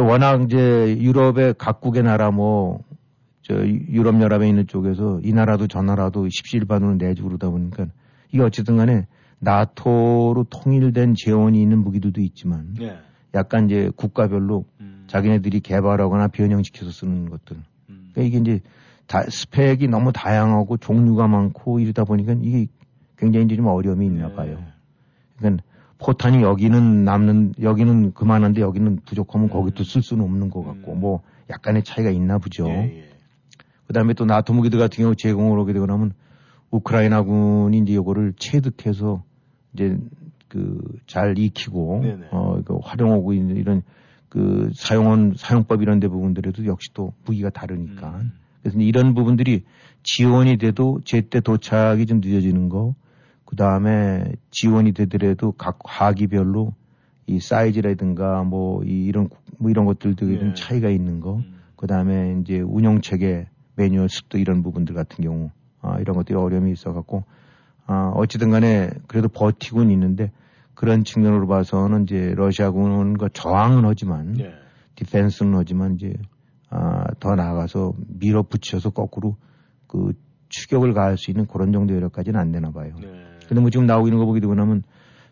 워낙 0.00 0.42
이제 0.42 0.96
유럽의 0.98 1.54
각국의 1.58 2.02
나라 2.02 2.30
뭐 2.30 2.80
저 3.42 3.66
유럽 3.66 4.20
연합에 4.20 4.48
있는 4.48 4.66
쪽에서 4.66 5.20
이 5.22 5.32
나라도 5.32 5.66
저 5.66 5.82
나라도 5.82 6.28
십시일반으로 6.28 6.94
내주고 6.94 7.28
그러다 7.28 7.50
보니까 7.50 7.86
이게 8.30 8.42
어쨌든 8.42 8.76
간에 8.76 9.06
나토로 9.40 10.46
통일된 10.48 11.14
재원이 11.16 11.60
있는 11.60 11.78
무기들도 11.78 12.20
있지만 12.20 12.74
예. 12.80 12.98
약간 13.34 13.66
이제 13.66 13.90
국가별로 13.96 14.64
음. 14.80 15.04
자기네들이 15.08 15.60
개발하거나 15.60 16.28
변형시켜서 16.28 16.92
쓰는 16.92 17.28
것들. 17.28 17.56
음. 17.90 18.10
그러니까 18.12 18.22
이게 18.22 18.38
이제 18.38 18.60
다 19.08 19.24
스펙이 19.28 19.88
너무 19.88 20.12
다양하고 20.12 20.76
종류가 20.76 21.26
많고 21.26 21.80
이러다 21.80 22.04
보니까 22.04 22.36
이게 22.40 22.68
굉장히 23.18 23.46
이제 23.46 23.56
좀 23.56 23.66
어려움이 23.66 24.06
있나 24.06 24.28
네. 24.28 24.34
봐요. 24.34 24.62
그러니까 25.38 25.64
포탄이 26.04 26.42
여기는 26.42 27.04
남는 27.04 27.54
여기는 27.60 28.12
그만한데 28.14 28.60
여기는 28.60 29.00
부족하면 29.04 29.48
음. 29.48 29.50
거기 29.52 29.70
또쓸 29.72 30.02
수는 30.02 30.24
없는 30.24 30.50
것 30.50 30.64
같고 30.64 30.92
음. 30.92 31.00
뭐 31.00 31.22
약간의 31.50 31.84
차이가 31.84 32.10
있나 32.10 32.38
보죠. 32.38 32.66
예, 32.68 32.98
예. 32.98 33.08
그다음에 33.86 34.14
또 34.14 34.24
나토 34.24 34.54
무기들 34.54 34.78
같은 34.78 35.02
경우 35.02 35.14
제공을 35.14 35.58
오게 35.58 35.72
되거나 35.72 35.94
하면 35.94 36.12
우크라이나군이 36.70 37.78
이제 37.78 37.94
요거를 37.94 38.34
체득해서 38.38 39.22
이제 39.74 39.98
그 40.48 40.78
잘 41.06 41.38
익히고 41.38 42.00
네네. 42.02 42.26
어 42.30 42.56
이거 42.58 42.78
활용하고 42.82 43.34
있는 43.34 43.56
이런 43.56 43.82
그 44.28 44.70
사용원 44.74 45.34
사용법 45.36 45.82
이런 45.82 46.00
데 46.00 46.08
부분들에도 46.08 46.64
역시 46.64 46.88
또 46.94 47.12
무기가 47.26 47.50
다르니까 47.50 48.18
음. 48.20 48.32
그래서 48.62 48.78
이런 48.78 49.14
부분들이 49.14 49.64
지원이 50.02 50.56
돼도 50.56 51.00
제때 51.04 51.40
도착이 51.40 52.06
좀 52.06 52.20
늦어지는 52.24 52.68
거, 52.68 52.94
그 53.52 53.56
다음에 53.56 54.32
지원이 54.50 54.92
되더라도 54.92 55.52
각 55.52 55.78
화기별로 55.84 56.72
이 57.26 57.38
사이즈라든가 57.38 58.44
뭐 58.44 58.82
이- 58.82 59.04
이런 59.04 59.28
구- 59.28 59.36
뭐 59.58 59.70
이런 59.70 59.84
것들도 59.84 60.32
예. 60.32 60.38
좀 60.38 60.54
차이가 60.54 60.88
있는 60.88 61.20
거, 61.20 61.36
음. 61.36 61.60
그 61.76 61.86
다음에 61.86 62.38
이제 62.40 62.60
운영 62.60 63.02
체계, 63.02 63.48
매뉴얼 63.76 64.08
습도 64.08 64.38
이런 64.38 64.62
부분들 64.62 64.94
같은 64.94 65.22
경우 65.22 65.50
아, 65.82 65.98
이런 66.00 66.16
것들이 66.16 66.34
어려움이 66.38 66.72
있어갖고 66.72 67.24
아, 67.84 68.10
어찌든 68.14 68.48
간에 68.48 68.88
그래도 69.06 69.28
버티고는 69.28 69.90
있는데 69.90 70.32
그런 70.72 71.04
측면으로 71.04 71.46
봐서는 71.46 72.04
이제 72.04 72.32
러시아군과 72.34 73.28
저항은 73.34 73.84
하지만 73.84 74.40
예. 74.40 74.54
디펜스는 74.94 75.58
하지만 75.58 75.96
이제 75.96 76.14
아, 76.70 77.04
더 77.20 77.34
나아가서 77.34 77.92
밀어붙여서 78.18 78.90
거꾸로 78.90 79.36
그 79.88 80.14
추격을 80.48 80.94
가할 80.94 81.18
수 81.18 81.30
있는 81.30 81.46
그런 81.46 81.70
정도 81.70 81.94
여력까지는 81.94 82.40
안 82.40 82.50
되나 82.50 82.70
봐요. 82.70 82.94
네. 82.98 83.08
근데 83.52 83.60
뭐 83.60 83.68
지금 83.68 83.84
나오고 83.84 84.08
있는 84.08 84.18
거 84.18 84.24
보게 84.24 84.40
되고 84.40 84.54
나면 84.54 84.82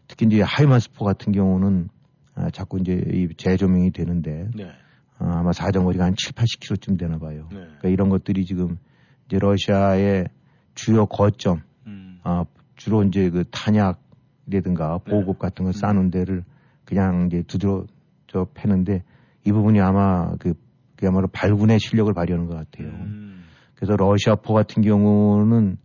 특히 0.06 0.26
이제 0.26 0.42
하이마스포 0.42 1.06
같은 1.06 1.32
경우는 1.32 1.88
아, 2.34 2.50
자꾸 2.50 2.78
이제 2.78 3.02
이 3.10 3.28
재조명이 3.34 3.92
되는데 3.92 4.50
네. 4.54 4.70
아, 5.18 5.38
아마 5.38 5.52
사정거리가 5.52 6.04
한 6.04 6.14
7, 6.18 6.32
80km쯤 6.32 6.98
되나 6.98 7.18
봐요. 7.18 7.48
네. 7.50 7.60
그러니까 7.60 7.88
이런 7.88 8.10
것들이 8.10 8.44
지금 8.44 8.76
이제 9.24 9.38
러시아의 9.38 10.26
주요 10.74 11.06
거점, 11.06 11.62
음. 11.86 12.20
아, 12.22 12.44
주로 12.76 13.04
이제 13.04 13.30
그 13.30 13.44
탄약이라든가 13.50 14.98
보급 14.98 15.38
같은 15.38 15.64
거 15.64 15.72
싸는 15.72 16.10
데를 16.10 16.44
그냥 16.84 17.28
이제 17.28 17.42
두드러 17.46 17.86
저 18.26 18.46
패는데 18.52 19.02
이 19.46 19.52
부분이 19.52 19.80
아마 19.80 20.34
그 20.38 20.52
그야말로 20.96 21.26
발군의 21.28 21.80
실력을 21.80 22.12
발휘하는 22.12 22.48
것 22.48 22.54
같아요. 22.54 22.88
음. 22.88 23.44
그래서 23.74 23.96
러시아포 23.96 24.52
같은 24.52 24.82
경우는 24.82 25.78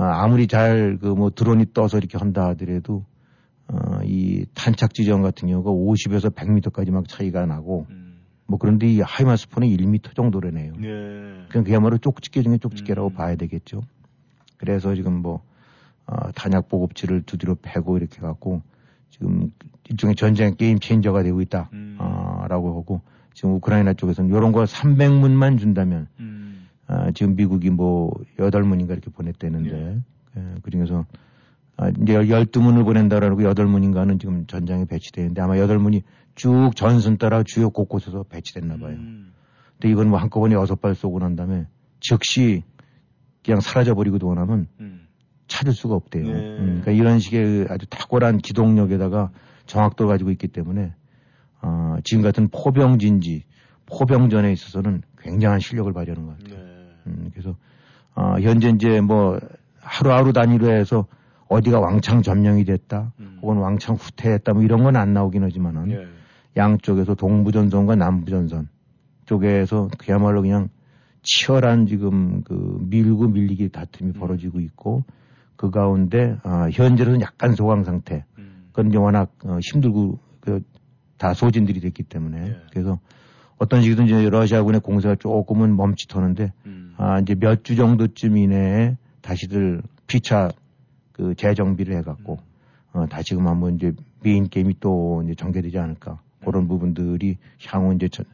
아, 0.00 0.22
아무리 0.24 0.46
잘 0.46 0.98
그 1.00 1.14
뭐 1.14 1.30
드론이 1.30 1.72
떠서 1.74 1.98
이렇게 1.98 2.16
한다 2.18 2.48
하더라도 2.48 3.04
어, 3.68 4.00
이 4.04 4.46
탄착 4.54 4.94
지점 4.94 5.22
같은 5.22 5.48
경우가 5.48 5.70
50에서 5.70 6.34
100m까지 6.34 6.90
막 6.90 7.06
차이가 7.06 7.44
나고 7.46 7.86
음. 7.90 8.20
뭐 8.46 8.58
그런데 8.58 8.88
이 8.88 9.00
하이마스포는 9.00 9.68
1m 9.68 10.14
정도래네요. 10.16 10.72
네. 10.78 10.88
그냥 11.50 11.64
그야말로 11.64 11.98
쪽집게 11.98 12.42
중에 12.42 12.58
쪽집게라고 12.58 13.10
음. 13.10 13.14
봐야 13.14 13.36
되겠죠. 13.36 13.80
그래서 14.56 14.94
지금 14.94 15.20
뭐 15.22 15.42
어, 16.06 16.32
탄약 16.34 16.68
보급치를 16.68 17.22
두드려 17.22 17.54
패고 17.60 17.96
이렇게 17.98 18.20
갖고 18.20 18.62
지금 19.10 19.52
일종의 19.88 20.16
전쟁 20.16 20.56
게임 20.56 20.78
체인저가 20.80 21.22
되고 21.22 21.40
있다. 21.40 21.68
음. 21.74 21.96
아, 22.00 22.46
라고 22.48 22.76
하고 22.78 23.02
지금 23.34 23.54
우크라이나 23.54 23.92
쪽에서는 23.94 24.30
이런 24.30 24.50
거 24.52 24.64
300문만 24.64 25.58
준다면 25.58 26.08
음. 26.18 26.29
아, 26.90 27.12
지금 27.12 27.36
미국이 27.36 27.70
뭐 27.70 28.10
8문인가 28.36 28.90
이렇게 28.90 29.10
보냈다는데 29.12 30.00
예, 30.36 30.54
그 30.60 30.70
중에서 30.72 31.06
아, 31.76 31.88
이제 31.88 32.14
12문을 32.14 32.84
보낸다라고 32.84 33.42
8문인가는 33.42 34.18
지금 34.18 34.44
전장에 34.48 34.86
배치되는데 34.86 35.40
아마 35.40 35.54
8문이 35.54 36.02
쭉 36.34 36.72
전선 36.74 37.16
따라 37.16 37.44
주요 37.44 37.70
곳곳에서 37.70 38.24
배치됐나 38.24 38.76
봐요. 38.78 38.96
음. 38.96 39.32
근데 39.78 39.92
이건 39.92 40.08
뭐 40.08 40.18
한꺼번에 40.18 40.56
여섯 40.56 40.80
발 40.80 40.96
쏘고 40.96 41.20
난 41.20 41.36
다음에 41.36 41.66
즉시 42.00 42.64
그냥 43.44 43.60
사라져 43.60 43.94
버리고 43.94 44.18
원하면 44.26 44.66
음. 44.80 45.06
찾을 45.46 45.72
수가 45.72 45.94
없대요. 45.94 46.24
네. 46.24 46.32
음, 46.32 46.80
그러니까 46.80 46.90
이런 46.90 47.20
식의 47.20 47.66
아주 47.70 47.86
탁월한 47.86 48.38
기동력에다가 48.38 49.30
정확도를 49.66 50.10
가지고 50.10 50.32
있기 50.32 50.48
때문에 50.48 50.92
어, 51.62 51.98
지금 52.02 52.24
같은 52.24 52.48
포병진지, 52.48 53.44
포병전에 53.86 54.52
있어서는 54.52 55.02
굉장한 55.20 55.60
실력을 55.60 55.92
발휘하는 55.92 56.26
것 56.26 56.38
같아요. 56.38 56.58
네. 56.58 56.79
음, 57.06 57.30
그래서 57.32 57.56
어, 58.14 58.36
현재 58.40 58.68
이제 58.70 59.00
뭐 59.00 59.38
하루하루 59.80 60.32
단위로 60.32 60.70
해서 60.70 61.06
어디가 61.48 61.80
왕창 61.80 62.22
점령이 62.22 62.64
됐다, 62.64 63.12
음. 63.18 63.38
혹은 63.42 63.56
왕창 63.58 63.96
후퇴했다, 63.96 64.52
뭐 64.52 64.62
이런 64.62 64.82
건 64.84 64.96
안 64.96 65.12
나오긴 65.12 65.42
하지만은 65.42 65.90
예. 65.90 66.06
양쪽에서 66.56 67.14
동부전선과 67.14 67.96
남부전선 67.96 68.68
쪽에서 69.26 69.88
그야말로 69.98 70.42
그냥 70.42 70.68
치열한 71.22 71.86
지금 71.86 72.42
그 72.44 72.78
밀고 72.88 73.28
밀리기 73.28 73.70
다툼이 73.70 74.12
벌어지고 74.12 74.60
있고 74.60 75.04
그 75.56 75.70
가운데 75.70 76.38
아, 76.42 76.68
현재로는 76.72 77.20
약간 77.20 77.54
소강 77.54 77.84
상태. 77.84 78.24
음. 78.38 78.68
그건 78.70 78.88
이제 78.88 78.98
워낙 78.98 79.30
어, 79.44 79.58
힘들고 79.60 80.18
그, 80.40 80.62
다 81.18 81.34
소진들이 81.34 81.80
됐기 81.80 82.04
때문에 82.04 82.46
예. 82.48 82.56
그래서 82.72 82.98
어떤 83.60 83.82
식이든 83.82 84.06
이제 84.06 84.30
러시아군의 84.30 84.80
공세가 84.80 85.14
조금은 85.16 85.76
멈칫하는데 85.76 86.52
음. 86.64 86.94
아, 86.96 87.20
이제 87.20 87.34
몇 87.34 87.62
주 87.62 87.76
정도쯤 87.76 88.38
이내에 88.38 88.96
다시들 89.20 89.82
피차 90.06 90.50
그 91.12 91.34
재정비를 91.34 91.94
해갖고 91.98 92.38
어, 92.92 93.06
다시금 93.06 93.46
한번 93.46 93.76
이제 93.76 93.92
메인 94.22 94.48
게임이 94.48 94.76
또 94.80 95.22
이제 95.24 95.34
전개되지 95.34 95.78
않을까 95.78 96.20
그런 96.44 96.68
부분들이 96.68 97.36
향후 97.68 97.94
이제 97.94 98.08
전, 98.08 98.24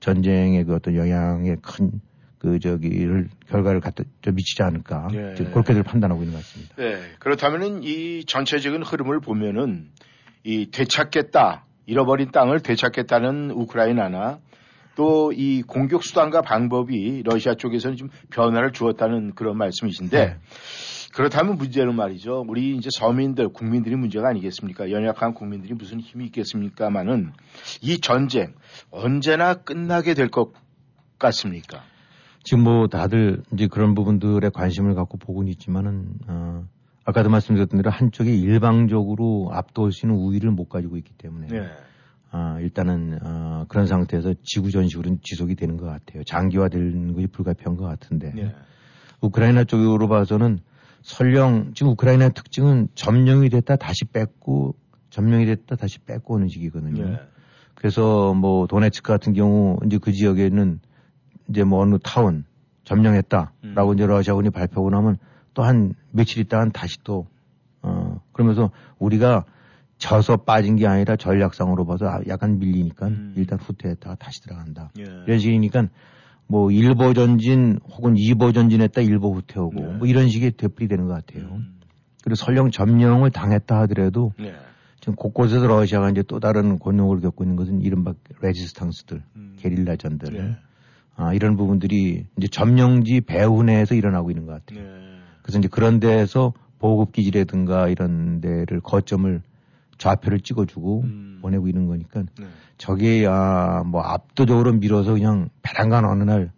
전쟁의 0.00 0.64
그 0.64 0.74
어떤 0.74 0.94
영향에 0.94 1.56
큰 1.62 2.00
그 2.44 2.58
저기를 2.58 3.30
결과를 3.48 3.80
갖다 3.80 4.04
좀 4.20 4.34
미치지 4.34 4.62
않을까 4.62 5.08
예. 5.14 5.34
지금 5.34 5.50
그렇게들 5.52 5.82
판단하고 5.82 6.22
있는 6.24 6.34
것 6.36 6.44
같습니다. 6.44 6.74
네. 6.76 7.00
그렇다면은 7.18 7.82
이 7.82 8.26
전체적인 8.26 8.82
흐름을 8.82 9.20
보면은 9.20 9.88
이 10.42 10.70
되찾겠다, 10.70 11.64
잃어버린 11.86 12.32
땅을 12.32 12.60
되찾겠다는 12.60 13.50
우크라이나나 13.50 14.40
또 14.96 15.32
이 15.32 15.62
공격 15.62 16.04
수단과 16.04 16.42
방법이 16.42 17.22
러시아 17.24 17.54
쪽에서는 17.54 17.96
좀 17.96 18.08
변화를 18.30 18.72
주었다는 18.72 19.34
그런 19.34 19.56
말씀이신데 19.58 20.16
네. 20.26 20.36
그렇다면 21.14 21.56
문제는 21.56 21.94
말이죠. 21.94 22.44
우리 22.48 22.76
이제 22.76 22.88
서민들, 22.92 23.48
국민들이 23.48 23.94
문제가 23.96 24.28
아니겠습니까? 24.28 24.90
연약한 24.90 25.34
국민들이 25.34 25.74
무슨 25.74 26.00
힘이 26.00 26.26
있겠습니까만은 26.26 27.32
이 27.82 28.00
전쟁 28.00 28.54
언제나 28.90 29.54
끝나게 29.54 30.14
될 30.14 30.28
것 30.28 30.52
같습니까? 31.18 31.82
지금 32.42 32.64
뭐 32.64 32.88
다들 32.88 33.42
이제 33.52 33.68
그런 33.68 33.94
부분들에 33.94 34.50
관심을 34.52 34.94
갖고 34.94 35.16
보고는 35.18 35.50
있지만은 35.52 36.06
어, 36.28 36.64
아까도 37.04 37.30
말씀드렸던 37.30 37.80
대로 37.80 37.90
한쪽이 37.90 38.38
일방적으로 38.38 39.50
압도할 39.52 39.92
수 39.92 40.06
있는 40.06 40.18
우위를 40.18 40.50
못 40.50 40.68
가지고 40.68 40.96
있기 40.96 41.12
때문에 41.16 41.46
네. 41.48 41.68
아, 42.36 42.58
일단은 42.60 43.20
어, 43.22 43.64
그런 43.68 43.86
상태에서 43.86 44.34
지구 44.42 44.72
전식으로는 44.72 45.20
지속이 45.22 45.54
되는 45.54 45.76
것 45.76 45.86
같아요. 45.86 46.24
장기화되는 46.24 47.14
것이 47.14 47.28
불가피한 47.28 47.76
것 47.76 47.84
같은데 47.84 48.32
네. 48.34 48.52
우크라이나 49.20 49.62
쪽으로 49.62 50.08
봐서는 50.08 50.58
설령 51.02 51.74
지금 51.74 51.92
우크라이나의 51.92 52.32
특징은 52.34 52.88
점령이 52.96 53.50
됐다 53.50 53.76
다시 53.76 54.04
뺏고 54.04 54.74
점령이 55.10 55.46
됐다 55.46 55.76
다시 55.76 56.00
뺏고 56.00 56.34
오는 56.34 56.48
식이거든요. 56.48 57.08
네. 57.08 57.20
그래서 57.76 58.34
뭐 58.34 58.66
도네츠크 58.66 59.06
같은 59.06 59.32
경우 59.32 59.78
이제 59.86 59.98
그 59.98 60.12
지역에는 60.12 60.80
이제 61.50 61.62
뭐 61.62 61.80
어느 61.80 61.98
타운 62.02 62.44
점령했다라고 62.82 63.90
음. 63.90 63.94
이제 63.94 64.06
러시아군이 64.06 64.50
발표하고 64.50 64.90
나면 64.90 65.18
또 65.54 65.62
한 65.62 65.94
며칠 66.10 66.40
있다가 66.40 66.68
다시 66.70 66.98
또 67.04 67.28
어 67.84 68.20
그러면서 68.32 68.70
우리가 68.98 69.44
져서 70.04 70.38
빠진 70.38 70.76
게 70.76 70.86
아니라 70.86 71.16
전략상으로 71.16 71.86
봐서 71.86 72.06
아, 72.06 72.20
약간 72.28 72.58
밀리니까 72.58 73.06
음. 73.06 73.32
일단 73.38 73.58
후퇴했다가 73.58 74.16
다시 74.16 74.42
들어간다. 74.42 74.90
예. 74.98 75.04
이런 75.26 75.38
식이니까 75.38 75.88
뭐 76.46 76.68
1보 76.68 77.14
전진 77.14 77.78
혹은 77.88 78.12
2보 78.12 78.52
전진했다 78.52 79.00
1보 79.00 79.34
후퇴하고 79.34 79.72
네. 79.74 79.96
뭐 79.96 80.06
이런 80.06 80.28
식의 80.28 80.52
되풀이 80.58 80.88
되는 80.88 81.06
것 81.06 81.14
같아요. 81.14 81.54
음. 81.54 81.78
그리고 82.22 82.34
설령 82.34 82.70
점령을 82.70 83.30
당했다 83.30 83.80
하더라도 83.80 84.32
네. 84.38 84.52
지금 85.00 85.14
곳곳에서 85.14 85.66
러시아가 85.66 86.10
이제 86.10 86.22
또 86.28 86.38
다른 86.38 86.78
곤욕을 86.78 87.20
겪고 87.20 87.44
있는 87.44 87.56
것은 87.56 87.80
이른바 87.80 88.12
레지스탕스들, 88.42 89.22
음. 89.36 89.56
게릴라 89.58 89.96
전들. 89.96 90.32
네. 90.34 90.56
아, 91.16 91.32
이런 91.32 91.56
부분들이 91.56 92.26
이제 92.36 92.48
점령지 92.48 93.22
배후 93.22 93.62
내에서 93.62 93.94
일어나고 93.94 94.30
있는 94.30 94.44
것 94.44 94.52
같아요. 94.52 94.84
네. 94.84 95.18
그래서 95.42 95.60
이제 95.60 95.68
그런 95.68 95.98
데에서 95.98 96.52
보급기지라든가 96.78 97.88
이런 97.88 98.42
데를 98.42 98.80
거점을 98.82 99.40
좌표를 99.98 100.40
찍어주고 100.40 101.02
음. 101.02 101.38
보내고 101.42 101.68
있는 101.68 101.86
거니까 101.86 102.22
네. 102.38 102.46
저게 102.78 103.26
아, 103.26 103.82
뭐 103.84 104.02
압도적으로 104.02 104.72
밀어서 104.72 105.12
그냥 105.14 105.48
배란간 105.62 106.04
어느 106.04 106.22
날 106.22 106.52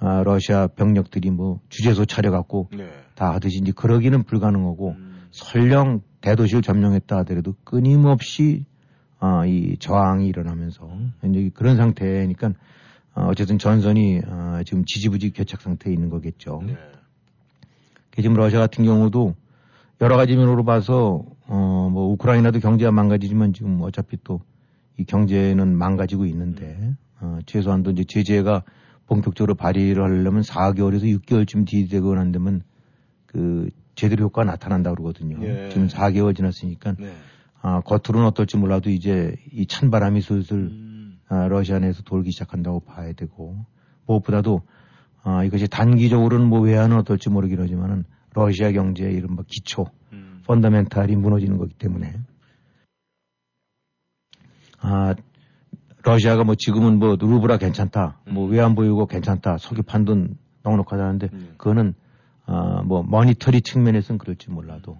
아, 0.00 0.22
러시아 0.22 0.66
병력들이 0.68 1.30
뭐 1.30 1.60
주재소 1.68 2.04
차려갖고 2.04 2.68
네. 2.76 2.88
다 3.14 3.34
하듯이 3.34 3.58
이제 3.58 3.72
그러기는 3.72 4.22
불가능하고 4.22 4.90
음. 4.90 5.26
설령 5.30 6.02
대도시를 6.20 6.62
점령했다 6.62 7.18
하더라도 7.18 7.54
끊임없이 7.64 8.64
아, 9.20 9.44
이 9.46 9.76
저항이 9.78 10.28
일어나면서 10.28 10.86
음. 10.86 11.12
이제 11.24 11.50
그런 11.54 11.76
상태니까 11.76 12.52
어, 13.14 13.26
어쨌든 13.30 13.58
전선이 13.58 14.20
어, 14.26 14.60
지금 14.64 14.84
지지부지 14.84 15.32
교착 15.32 15.60
상태에 15.60 15.92
있는 15.92 16.08
거겠죠. 16.08 16.62
네. 16.64 16.76
지금 18.14 18.34
러시아 18.34 18.60
같은 18.60 18.84
경우도 18.84 19.34
여러 20.00 20.16
가지 20.16 20.36
면으로 20.36 20.64
봐서 20.64 21.24
어, 21.48 21.90
뭐 21.92 22.12
우크라이나도 22.12 22.60
경제가 22.60 22.92
망가지지만 22.92 23.52
지금 23.52 23.80
어차피 23.82 24.16
또 24.22 24.40
이 24.98 25.04
경제는 25.04 25.76
망가지고 25.76 26.26
있는데 26.26 26.94
어, 27.20 27.38
최소한도 27.46 27.92
이제 27.92 28.04
제재가 28.04 28.64
본격적으로 29.06 29.54
발휘를 29.54 30.02
하려면 30.02 30.42
4개월에서 30.42 31.04
6개월쯤 31.20 31.66
뒤되고 31.66 32.14
난 32.16 32.32
되면 32.32 32.62
그 33.26 33.70
제대로 33.94 34.24
효과가 34.24 34.50
나타난다 34.50 34.90
그러거든요. 34.90 35.38
예. 35.42 35.70
지금 35.70 35.86
4개월 35.86 36.36
지났으니까 36.36 36.96
네. 36.98 37.12
아, 37.62 37.80
겉으로는 37.80 38.26
어떨지 38.26 38.56
몰라도 38.56 38.90
이제 38.90 39.34
이 39.52 39.66
찬바람이 39.66 40.20
슬슬 40.20 40.56
음. 40.56 41.18
아, 41.28 41.46
러시아 41.46 41.78
내에서 41.78 42.02
돌기 42.02 42.32
시작한다고 42.32 42.80
봐야 42.80 43.12
되고 43.12 43.64
무엇보다도 44.06 44.62
아, 45.22 45.44
이것이 45.44 45.68
단기적으로는 45.68 46.46
뭐 46.46 46.60
외환은 46.60 46.96
어떨지 46.98 47.30
모르긴 47.30 47.60
하지만은 47.60 48.04
러시아 48.34 48.72
경제의 48.72 49.14
이른바 49.14 49.44
기초 49.46 49.86
음. 50.12 50.17
펀더멘탈이 50.48 51.14
무너지는 51.14 51.58
거기 51.58 51.72
때문에 51.74 52.14
아 54.80 55.14
러시아가 56.02 56.42
뭐 56.42 56.56
지금은 56.56 56.98
뭐 56.98 57.16
루브라 57.16 57.58
괜찮다, 57.58 58.18
뭐 58.24 58.32
음. 58.32 58.34
뭐 58.34 58.48
외환 58.48 58.74
보유고 58.74 59.06
괜찮다, 59.06 59.58
석유 59.58 59.82
판돈 59.82 60.36
넉넉하다는데 60.64 61.28
음. 61.32 61.54
그거는 61.56 61.94
아 62.46 62.82
뭐 62.82 63.02
머니터리 63.02 63.60
측면에서는 63.60 64.18
그럴지 64.18 64.50
몰라도 64.50 64.98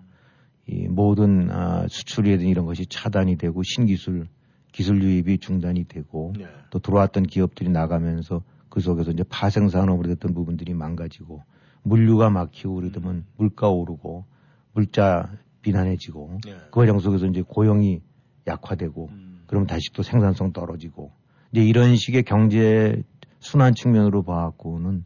이 0.66 0.86
모든 0.86 1.50
아, 1.50 1.86
수출이든 1.88 2.46
이런 2.46 2.66
것이 2.66 2.84
차단이 2.86 3.38
되고 3.38 3.62
신기술 3.62 4.28
기술 4.70 5.02
유입이 5.02 5.38
중단이 5.38 5.84
되고 5.84 6.34
네. 6.38 6.46
또 6.68 6.78
들어왔던 6.78 7.22
기업들이 7.22 7.70
나가면서 7.70 8.42
그 8.68 8.80
속에서 8.80 9.12
이제 9.12 9.24
파생 9.26 9.70
산업으로 9.70 10.08
됐던 10.08 10.34
부분들이 10.34 10.74
망가지고 10.74 11.42
물류가 11.84 12.28
막히고 12.28 12.74
그러더면 12.74 13.14
음. 13.14 13.26
물가 13.38 13.70
오르고 13.70 14.26
물자 14.72 15.30
비난해지고 15.62 16.40
네. 16.44 16.56
그 16.70 16.80
과정 16.80 16.98
속에서 16.98 17.26
이제 17.26 17.42
고용이 17.46 18.00
약화되고 18.46 19.08
음. 19.10 19.42
그러면 19.46 19.66
다시 19.66 19.90
또 19.92 20.02
생산성 20.02 20.52
떨어지고 20.52 21.10
이제 21.52 21.62
이런 21.62 21.96
식의 21.96 22.22
경제 22.24 23.02
순환 23.40 23.74
측면으로 23.74 24.22
봐갖고는 24.22 25.04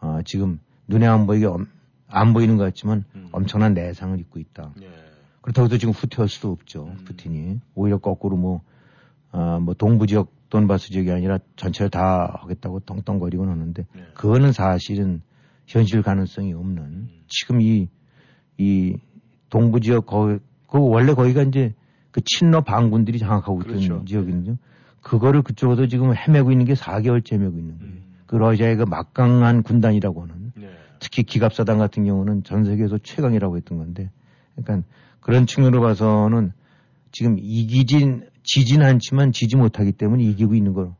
어, 0.00 0.20
지금 0.24 0.60
눈에 0.86 1.06
안 1.06 1.26
보이게 1.26 1.46
엄, 1.46 1.66
안 2.06 2.32
보이는 2.32 2.56
것 2.56 2.64
같지만 2.64 3.04
음. 3.14 3.28
엄청난 3.32 3.74
내상을 3.74 4.18
입고 4.20 4.38
있다. 4.38 4.72
네. 4.76 4.88
그렇다고 5.40 5.66
해도 5.66 5.78
지금 5.78 5.92
후퇴할 5.92 6.28
수도 6.28 6.50
없죠. 6.50 6.86
음. 6.86 7.04
푸틴이 7.04 7.60
오히려 7.74 7.98
거꾸로 7.98 8.36
뭐, 8.36 8.62
어, 9.32 9.58
뭐 9.60 9.74
동부 9.74 10.06
지역 10.06 10.32
돈바스 10.50 10.90
지역이 10.90 11.10
아니라 11.10 11.38
전체를 11.56 11.90
다 11.90 12.38
하겠다고 12.40 12.80
떵떵거리곤 12.80 13.48
하는데 13.48 13.86
네. 13.94 14.02
그거는 14.14 14.52
사실은 14.52 15.22
현실 15.66 16.02
가능성이 16.02 16.54
없는 16.54 16.82
음. 16.82 17.08
지금 17.28 17.60
이, 17.60 17.88
이 18.58 18.96
동부 19.50 19.80
지역 19.80 20.06
거기, 20.06 20.38
그 20.66 20.78
원래 20.78 21.14
거기가 21.14 21.42
이제 21.42 21.74
그 22.10 22.20
친러 22.24 22.60
반군들이 22.62 23.18
장악하고 23.18 23.62
있던 23.62 23.76
그렇죠. 23.76 24.04
지역이거든요. 24.04 24.56
그거를 25.00 25.42
그쪽에서 25.42 25.86
지금 25.86 26.14
헤매고 26.14 26.50
있는 26.52 26.66
게 26.66 26.74
4개월째 26.74 27.32
헤매고 27.32 27.56
있는 27.56 27.78
거예요. 27.78 27.92
음. 27.92 28.02
그 28.26 28.36
러시아의 28.36 28.76
그 28.76 28.82
막강한 28.82 29.62
군단이라고 29.62 30.22
하는 30.22 30.52
네. 30.54 30.68
특히 31.00 31.22
기갑사단 31.22 31.78
같은 31.78 32.04
경우는 32.04 32.44
전 32.44 32.64
세계에서 32.64 32.98
최강이라고 32.98 33.56
했던 33.56 33.78
건데 33.78 34.10
그러니까 34.54 34.86
그런 35.20 35.46
측면으로 35.46 35.80
봐서는 35.80 36.52
지금 37.10 37.36
이기진 37.38 38.28
지진 38.42 38.82
않지만 38.82 39.32
지지 39.32 39.56
못하기 39.56 39.92
때문에 39.92 40.22
이기고 40.24 40.54
있는 40.54 40.74
걸 40.74 40.92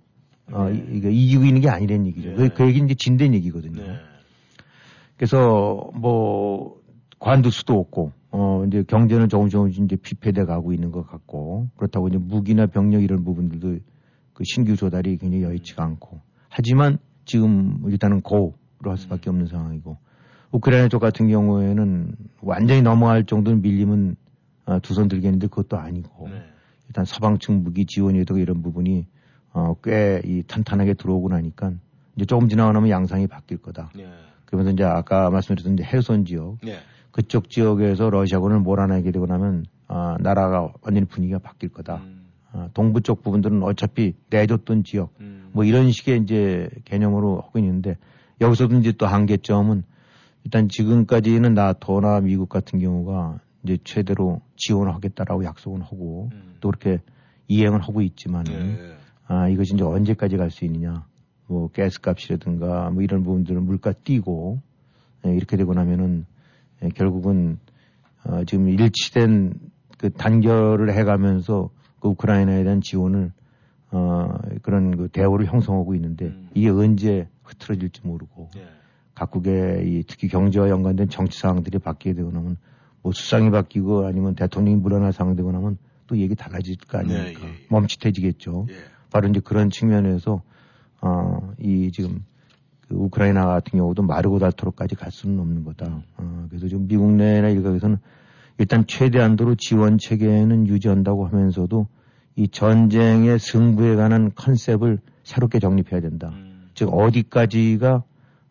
어, 0.52 0.70
네. 0.70 0.82
이, 0.92 1.26
이기고 1.26 1.44
있는 1.44 1.60
게 1.60 1.68
아니라는 1.68 2.06
얘기죠. 2.06 2.34
네. 2.34 2.48
그, 2.48 2.66
얘기는 2.66 2.86
이제 2.86 2.94
진된 2.94 3.34
얘기거든요. 3.34 3.82
네. 3.82 3.98
그래서 5.16 5.90
뭐 5.94 6.80
관둘 7.18 7.52
수도 7.52 7.78
없고 7.78 8.12
어 8.30 8.64
이제 8.66 8.82
경제는 8.86 9.28
조금 9.28 9.48
조금씩 9.48 9.84
이제 9.84 9.96
피폐돼 9.96 10.44
가고 10.44 10.72
있는 10.72 10.90
것 10.92 11.06
같고 11.06 11.68
그렇다고 11.76 12.08
이제 12.08 12.18
무기나 12.18 12.66
병력 12.66 13.02
이런 13.02 13.24
부분들도 13.24 13.78
그 14.34 14.44
신규 14.44 14.76
조달이 14.76 15.16
굉장히 15.18 15.42
여의치가 15.42 15.82
않고 15.82 16.20
하지만 16.48 16.98
지금 17.24 17.82
일단은 17.86 18.20
고로 18.20 18.54
할 18.84 18.96
수밖에 18.96 19.30
없는 19.30 19.46
상황이고 19.46 19.96
우크라이나 20.52 20.88
쪽 20.88 21.00
같은 21.00 21.28
경우에는 21.28 22.14
완전히 22.42 22.82
넘어갈 22.82 23.24
정도는 23.24 23.62
밀림은 23.62 24.16
어, 24.66 24.78
두손 24.80 25.08
들겠는데 25.08 25.48
그것도 25.48 25.76
아니고 25.78 26.28
네. 26.28 26.42
일단 26.88 27.04
서방 27.04 27.38
측 27.38 27.52
무기 27.52 27.84
지원이라든가 27.86 28.40
이런 28.40 28.62
부분이 28.62 29.06
어, 29.52 29.74
꽤 29.82 30.20
이 30.24 30.42
탄탄하게 30.46 30.94
들어오고 30.94 31.28
나니까 31.30 31.72
이제 32.16 32.24
조금 32.26 32.48
지나고 32.48 32.72
나면 32.72 32.90
양상이 32.90 33.26
바뀔 33.26 33.58
거다. 33.58 33.90
네. 33.94 34.06
그러면서 34.44 34.72
이제 34.72 34.84
아까 34.84 35.30
말씀드렸던 35.30 35.84
해손 35.84 36.24
지역 36.24 36.58
네. 36.62 36.78
그쪽 37.10 37.50
지역에서 37.50 38.10
러시아군을 38.10 38.60
몰아내게 38.60 39.10
되고 39.10 39.26
나면 39.26 39.64
아, 39.88 40.16
나라가 40.20 40.72
완전히 40.82 41.06
분위기가 41.06 41.38
바뀔 41.38 41.70
거다. 41.70 41.96
음. 41.96 42.28
아, 42.52 42.68
동부 42.74 43.00
쪽 43.02 43.22
부분들은 43.22 43.62
어차피 43.62 44.14
내줬던 44.30 44.84
지역 44.84 45.14
음. 45.20 45.50
뭐 45.52 45.64
이런 45.64 45.90
식의 45.90 46.20
이제 46.22 46.68
개념으로 46.84 47.40
하고 47.40 47.58
있는데 47.58 47.96
여기서도 48.40 48.76
이제 48.76 48.92
또 48.92 49.06
한계점은 49.06 49.82
일단 50.44 50.68
지금까지는 50.68 51.54
나토나 51.54 52.20
미국 52.20 52.48
같은 52.48 52.78
경우가 52.78 53.40
이제 53.64 53.78
최대로 53.84 54.40
지원을 54.56 54.94
하겠다라고 54.94 55.44
약속은 55.44 55.82
하고 55.82 56.30
음. 56.32 56.56
또 56.60 56.70
그렇게 56.70 57.00
이행을 57.48 57.80
하고 57.80 58.02
있지만은 58.02 58.76
네. 58.76 58.96
아 59.26 59.48
이것이 59.48 59.74
이제 59.74 59.84
언제까지 59.84 60.36
갈 60.36 60.50
수 60.50 60.64
있느냐 60.64 61.04
뭐 61.48 61.68
가스값이라든가 61.72 62.90
뭐 62.90 63.02
이런 63.02 63.22
부분들은 63.22 63.62
물가 63.64 63.92
뛰고 63.92 64.60
예, 65.26 65.34
이렇게 65.34 65.56
되고 65.56 65.74
나면은 65.74 66.20
예, 66.20 66.37
결국은 66.94 67.58
어, 68.24 68.44
지금 68.44 68.68
일치된 68.68 69.54
그 69.98 70.10
단결을 70.10 70.92
해가면서 70.94 71.70
그 72.00 72.08
우크라이나에 72.08 72.64
대한 72.64 72.80
지원을 72.80 73.32
어, 73.90 74.28
그런 74.62 74.96
그 74.96 75.08
대우를 75.08 75.46
형성하고 75.46 75.94
있는데 75.94 76.26
음. 76.26 76.48
이게 76.54 76.68
언제 76.68 77.28
흐트러질지 77.44 78.02
모르고 78.04 78.50
예. 78.56 78.66
각국의 79.14 79.88
이 79.88 80.04
특히 80.06 80.28
경제와 80.28 80.68
연관된 80.68 81.08
정치 81.08 81.38
상황들이 81.40 81.78
바뀌게 81.78 82.14
되고 82.14 82.30
나면 82.30 82.56
뭐 83.02 83.12
수상이 83.12 83.50
바뀌고 83.50 84.06
아니면 84.06 84.34
대통령이 84.34 84.76
물러날 84.76 85.12
상황 85.12 85.34
되고 85.34 85.50
나면 85.50 85.78
또 86.06 86.16
얘기 86.18 86.34
달라질 86.34 86.76
거 86.76 86.98
아닙니까? 86.98 87.40
예, 87.42 87.48
예, 87.48 87.48
예. 87.48 87.66
멈칫해지겠죠. 87.70 88.66
예. 88.70 88.74
바로 89.10 89.28
이제 89.28 89.40
그런 89.40 89.70
측면에서 89.70 90.42
어, 91.00 91.52
이 91.58 91.90
지금 91.92 92.24
그 92.88 92.94
우크라이나 92.94 93.46
같은 93.46 93.78
경우도 93.78 94.02
마르고 94.02 94.38
닳도록까지 94.38 94.96
갈 94.96 95.10
수는 95.10 95.38
없는 95.40 95.64
거다. 95.64 96.02
어, 96.16 96.46
그래서 96.48 96.68
지금 96.68 96.88
미국 96.88 97.12
내나 97.12 97.48
일각에서는 97.50 97.98
일단 98.58 98.86
최대한도로 98.86 99.54
지원 99.56 99.98
체계는 99.98 100.66
유지한다고 100.66 101.26
하면서도 101.26 101.86
이 102.36 102.48
전쟁의 102.48 103.38
승부에 103.38 103.96
관한 103.96 104.32
컨셉을 104.34 104.98
새롭게 105.22 105.58
정립해야 105.58 106.00
된다. 106.00 106.30
음. 106.32 106.70
즉 106.74 106.88
어디까지가 106.92 108.02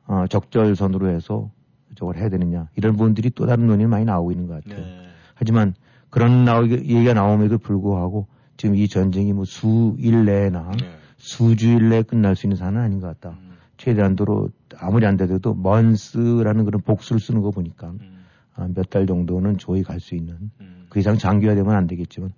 어, 0.06 0.26
적절선으로 0.30 1.10
해서 1.10 1.50
저걸 1.96 2.18
해야 2.18 2.30
되느냐 2.30 2.70
이런 2.76 2.94
부분들이 2.94 3.32
또 3.32 3.46
다른 3.46 3.66
논의는 3.68 3.90
많이 3.90 4.06
나오고 4.06 4.32
있는 4.32 4.48
것 4.48 4.64
같아요. 4.64 4.86
네. 4.86 5.08
하지만 5.34 5.74
그런 6.10 6.46
나오, 6.46 6.68
얘기가 6.68 7.14
나옴에도 7.14 7.58
불구하고 7.58 8.28
지금 8.56 8.76
이 8.76 8.88
전쟁이 8.88 9.34
뭐 9.34 9.46
수일 9.46 10.26
내나 10.26 10.72
네. 10.80 10.96
수주일 11.18 11.90
내에 11.90 12.04
끝날 12.04 12.36
수 12.36 12.46
있는 12.46 12.56
사안은 12.58 12.80
아닌 12.80 13.00
것 13.00 13.08
같다. 13.08 13.38
음. 13.42 13.47
최대한도로 13.78 14.50
아무리 14.80 15.06
안 15.06 15.18
되더라도 15.18 15.54
먼스라는 15.54 16.66
그런 16.66 16.82
복수를 16.82 17.20
쓰는 17.20 17.42
거 17.42 17.52
보니까 17.52 17.90
음. 17.90 18.26
아, 18.56 18.68
몇달 18.74 19.06
정도는 19.06 19.58
조이 19.58 19.84
갈 19.84 20.00
수 20.00 20.16
있는 20.16 20.52
음. 20.60 20.86
그 20.90 21.00
이상 21.00 21.18
장기화되면 21.18 21.76
안 21.76 21.88
되겠지만 21.88 22.32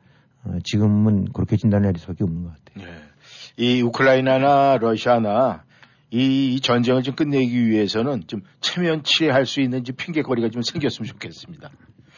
어, 0.44 0.58
지금은 0.64 1.32
그렇게 1.34 1.58
진단을 1.58 1.88
내릴 1.88 2.00
수밖에 2.00 2.24
없는 2.24 2.44
것 2.44 2.52
같아요. 2.66 2.86
네. 2.86 2.98
이 3.58 3.82
우크라이나나 3.82 4.78
러시아나 4.78 5.64
이, 6.12 6.56
이 6.56 6.60
전쟁을 6.60 7.04
좀 7.04 7.16
끝내기 7.16 7.68
위해서는 7.68 8.24
좀 8.28 8.42
체면치레할 8.62 9.46
수 9.46 9.62
있는 9.62 9.84
좀 9.84 9.96
핑계거리가 9.96 10.50
좀 10.50 10.62
생겼으면 10.62 11.08
좋겠습니다. 11.08 11.70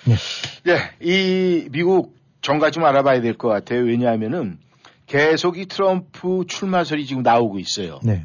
네. 0.06 0.16
네, 0.64 0.80
이 1.02 1.68
미국 1.72 2.16
정가 2.42 2.72
좀 2.72 2.86
알아봐야 2.86 3.22
될 3.22 3.38
것 3.38 3.50
같아요. 3.50 3.82
왜냐하면은 3.82 4.58
계속 5.08 5.58
이 5.58 5.66
트럼프 5.66 6.46
출마 6.48 6.84
설이 6.84 7.06
지금 7.06 7.22
나오고 7.22 7.60
있어요. 7.60 8.00
네. 8.04 8.24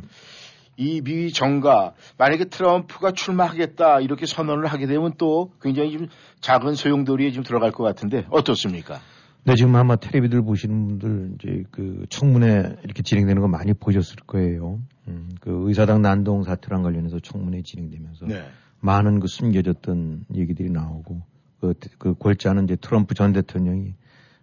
이미 0.77 1.33
정가 1.33 1.95
만약에 2.19 2.47
트럼프가 2.47 3.12
출마하겠다 3.12 4.01
이렇게 4.01 4.27
선언을 4.27 4.67
하게 4.67 4.87
되면 4.87 5.12
또 5.19 5.53
굉장히 5.61 5.93
좀 5.93 6.09
작은 6.41 6.75
소용돌이에 6.75 7.31
좀 7.33 7.43
들어갈 7.43 7.73
것 7.73 7.83
같은데 7.83 8.27
어떻습니까? 8.31 9.01
네, 9.45 9.55
지금 9.55 9.77
아마 9.77 9.95
텔레비들 9.95 10.43
보시는 10.43 10.99
분들 10.99 11.35
이제 11.37 11.62
그 11.71 12.05
청문회 12.09 12.79
이렇게 12.83 13.03
진행되는 13.03 13.41
거 13.41 13.47
많이 13.47 13.75
보셨을 13.75 14.17
거예요. 14.27 14.81
음, 15.07 15.31
그 15.41 15.69
의사당 15.69 16.03
난동 16.03 16.43
사태랑 16.43 16.83
관련해서 16.83 17.21
청문회 17.21 17.62
진행되면서 17.62 18.27
네. 18.27 18.45
많은 18.81 19.21
그 19.21 19.29
숨겨졌던 19.29 20.27
얘기들이 20.35 20.71
나오고 20.71 21.23
그, 21.61 21.75
그 21.99 22.15
골자는 22.15 22.65
이제 22.65 22.77
트럼프 22.77 23.15
전 23.15 23.33
대통령이 23.33 23.95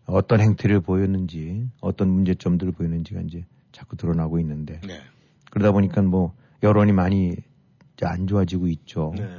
어떤 0.06 0.39
행태를 0.39 0.80
보였는지 0.80 1.67
어떤 1.82 2.10
문제점들을 2.10 2.72
보였는지가 2.72 3.22
이제 3.22 3.46
자꾸 3.74 3.98
드러나고 3.98 4.39
있는데 4.39 4.80
네. 4.88 5.02
그러다 5.54 5.72
보니까 5.72 6.02
뭐 6.02 6.34
여론이 6.63 6.94
많이 6.94 7.36
이제 7.94 8.06
안 8.08 8.26
좋아지고 8.26 8.68
있죠. 8.70 9.13
네. 9.16 9.30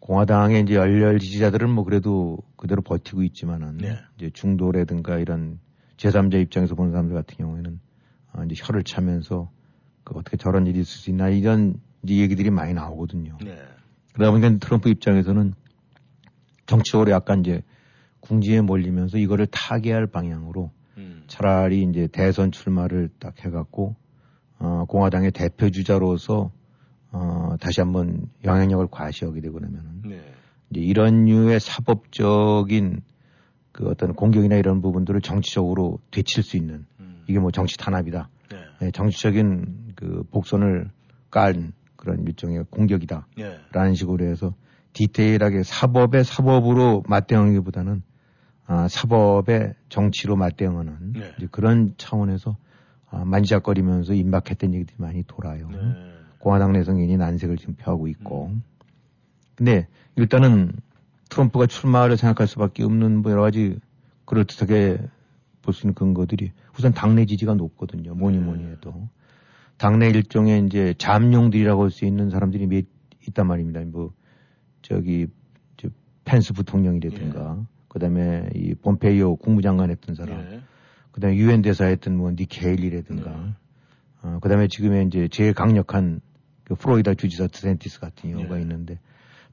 공화당의 0.00 0.62
이제 0.62 0.76
열렬 0.76 1.18
지지자들은 1.18 1.68
뭐 1.68 1.84
그래도 1.84 2.38
그대로 2.56 2.80
버티고 2.80 3.22
있지만은 3.22 3.76
네. 3.76 3.98
이제 4.16 4.30
중도라든가 4.30 5.18
이런 5.18 5.60
제3자 5.98 6.40
입장에서 6.40 6.74
보는 6.74 6.92
사람들 6.92 7.14
같은 7.14 7.36
경우에는 7.36 7.80
아, 8.32 8.44
이제 8.44 8.54
혀를 8.56 8.82
차면서 8.82 9.50
그 10.04 10.14
어떻게 10.16 10.38
저런 10.38 10.66
일이 10.66 10.80
있을 10.80 10.86
수 10.86 11.10
있나 11.10 11.28
이런 11.28 11.74
이제 12.02 12.16
얘기들이 12.16 12.48
많이 12.48 12.72
나오거든요. 12.72 13.36
네. 13.44 13.58
그러다 14.14 14.30
보니까 14.30 14.58
트럼프 14.58 14.88
입장에서는 14.88 15.52
정치적으로 16.64 17.10
약간 17.10 17.40
이제 17.40 17.60
궁지에 18.20 18.62
몰리면서 18.62 19.18
이거를 19.18 19.48
타개할 19.48 20.06
방향으로 20.06 20.70
음. 20.96 21.24
차라리 21.26 21.82
이제 21.82 22.08
대선 22.10 22.52
출마를 22.52 23.10
딱 23.18 23.44
해갖고 23.44 23.96
어, 24.62 24.84
공화당의 24.84 25.32
대표 25.32 25.70
주자로서 25.70 26.52
어, 27.10 27.56
다시 27.60 27.80
한번 27.80 28.28
영향력을 28.44 28.86
과시하게 28.90 29.40
되고 29.40 29.58
나면은 29.58 30.02
네. 30.06 30.20
이제 30.70 30.80
이런 30.80 31.24
류의 31.24 31.58
사법적인 31.58 33.00
그 33.72 33.88
어떤 33.88 34.14
공격이나 34.14 34.54
이런 34.54 34.80
부분들을 34.80 35.20
정치적으로 35.20 35.98
되칠 36.12 36.44
수 36.44 36.56
있는 36.56 36.86
음. 37.00 37.24
이게 37.26 37.40
뭐 37.40 37.50
정치 37.50 37.76
탄압이다. 37.76 38.28
네. 38.50 38.56
예, 38.82 38.90
정치적인 38.92 39.94
그 39.96 40.22
복선을 40.30 40.90
깔 41.30 41.72
그런 41.96 42.24
일종의 42.24 42.64
공격이다. 42.70 43.26
네. 43.36 43.58
라는 43.72 43.94
식으로 43.94 44.24
해서 44.26 44.54
디테일하게 44.92 45.64
사법의 45.64 46.22
사법으로 46.22 47.02
맞대응하기보다는 47.08 48.02
아, 48.66 48.86
사법의 48.88 49.74
정치로 49.88 50.36
맞대응하는 50.36 51.14
네. 51.14 51.32
이제 51.36 51.48
그런 51.50 51.94
차원에서 51.96 52.52
아, 52.52 52.56
만지작거리면서 53.12 54.14
임박했던 54.14 54.74
얘기들이 54.74 54.96
많이 54.98 55.22
돌아요. 55.26 55.68
네. 55.70 55.78
공화당 56.38 56.72
내성 56.72 56.96
괜히 56.96 57.16
난색을 57.16 57.56
지금 57.56 57.74
펴고 57.74 58.08
있고. 58.08 58.52
근데 59.54 59.86
일단은 60.16 60.72
트럼프가 61.28 61.66
출마를 61.66 62.16
생각할 62.16 62.46
수밖에 62.46 62.82
없는 62.82 63.22
뭐 63.22 63.30
여러 63.32 63.42
가지 63.42 63.78
그럴듯하게 64.24 64.98
볼 65.62 65.72
수 65.74 65.86
있는 65.86 65.94
근거들이 65.94 66.50
우선 66.76 66.92
당내 66.92 67.24
지지가 67.26 67.54
높거든요. 67.54 68.14
뭐니 68.14 68.38
뭐니 68.38 68.64
해도. 68.64 69.08
당내 69.76 70.08
일종의 70.08 70.66
이제 70.66 70.94
잠룡들이라고 70.98 71.82
할 71.84 71.90
수 71.90 72.04
있는 72.04 72.30
사람들이 72.30 72.66
몇 72.66 72.84
있단 73.28 73.46
말입니다. 73.46 73.80
뭐 73.84 74.12
저기 74.82 75.28
저 75.76 75.88
펜스 76.24 76.52
부통령이라든가 76.54 77.64
그다음에 77.88 78.48
이 78.54 78.74
폼페이오 78.74 79.36
국무장관 79.36 79.90
했던 79.90 80.14
사람 80.16 80.40
예. 80.40 80.60
그다음에 81.12 81.36
유엔 81.36 81.62
대사 81.62 81.84
했던 81.84 82.16
뭐 82.16 82.30
니케일리라든가 82.30 83.30
네. 83.30 83.54
어, 84.22 84.38
그다음에 84.40 84.68
지금의 84.68 85.06
이제 85.06 85.28
제일 85.30 85.52
강력한 85.52 86.20
그 86.64 86.74
플로리다 86.74 87.14
주지사 87.14 87.48
드샌티스 87.48 88.00
같은 88.00 88.32
경우가 88.32 88.56
네. 88.56 88.62
있는데 88.62 88.98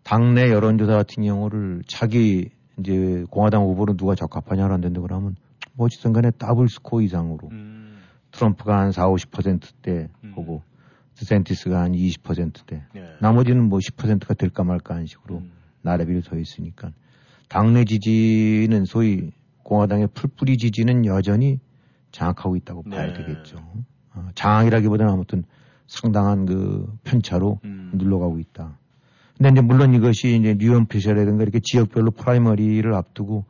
당내 0.03 0.49
여론조사 0.51 0.93
같은 0.93 1.23
경우를 1.23 1.83
자기 1.85 2.49
이제 2.79 3.25
공화당 3.29 3.63
후보로 3.63 3.97
누가 3.97 4.15
적합하냐를 4.15 4.73
한다는데 4.73 5.01
그러면 5.01 5.35
뭐 5.73 5.85
어쨌든 5.85 6.13
간에 6.13 6.31
더블 6.37 6.69
스코어 6.69 7.01
이상으로 7.01 7.49
음. 7.51 7.99
트럼프가 8.31 8.79
한 8.79 8.91
4, 8.91 9.07
50%대 9.07 10.09
음. 10.23 10.31
보고 10.33 10.61
드샌티스가 11.15 11.81
한 11.81 11.91
20%대 11.91 12.83
예. 12.95 13.15
나머지는 13.19 13.67
뭐 13.67 13.79
10%가 13.79 14.33
될까 14.35 14.63
말까 14.63 14.93
하는 14.93 15.05
식으로 15.05 15.39
음. 15.39 15.51
나래비로 15.81 16.21
서 16.21 16.37
있으니까 16.37 16.91
당내 17.49 17.85
지지는 17.85 18.85
소위 18.85 19.31
공화당의 19.69 20.09
풀뿌리 20.13 20.57
지지는 20.57 21.05
여전히 21.05 21.59
장악하고 22.11 22.55
있다고 22.57 22.83
봐야 22.83 23.05
네. 23.05 23.13
되겠죠. 23.13 23.57
어, 24.15 24.29
장악이라기보다는 24.33 25.13
아무튼 25.13 25.43
상당한 25.85 26.45
그 26.45 26.91
편차로 27.03 27.59
음. 27.63 27.91
눌러가고 27.93 28.39
있다. 28.39 28.77
근데 29.37 29.51
이제 29.51 29.61
물론 29.61 29.93
이것이 29.93 30.37
이제 30.37 30.55
뉴엄피셔라든가 30.57 31.43
이렇게 31.43 31.59
지역별로 31.63 32.11
프라이머리를 32.11 32.93
앞두고 32.93 33.45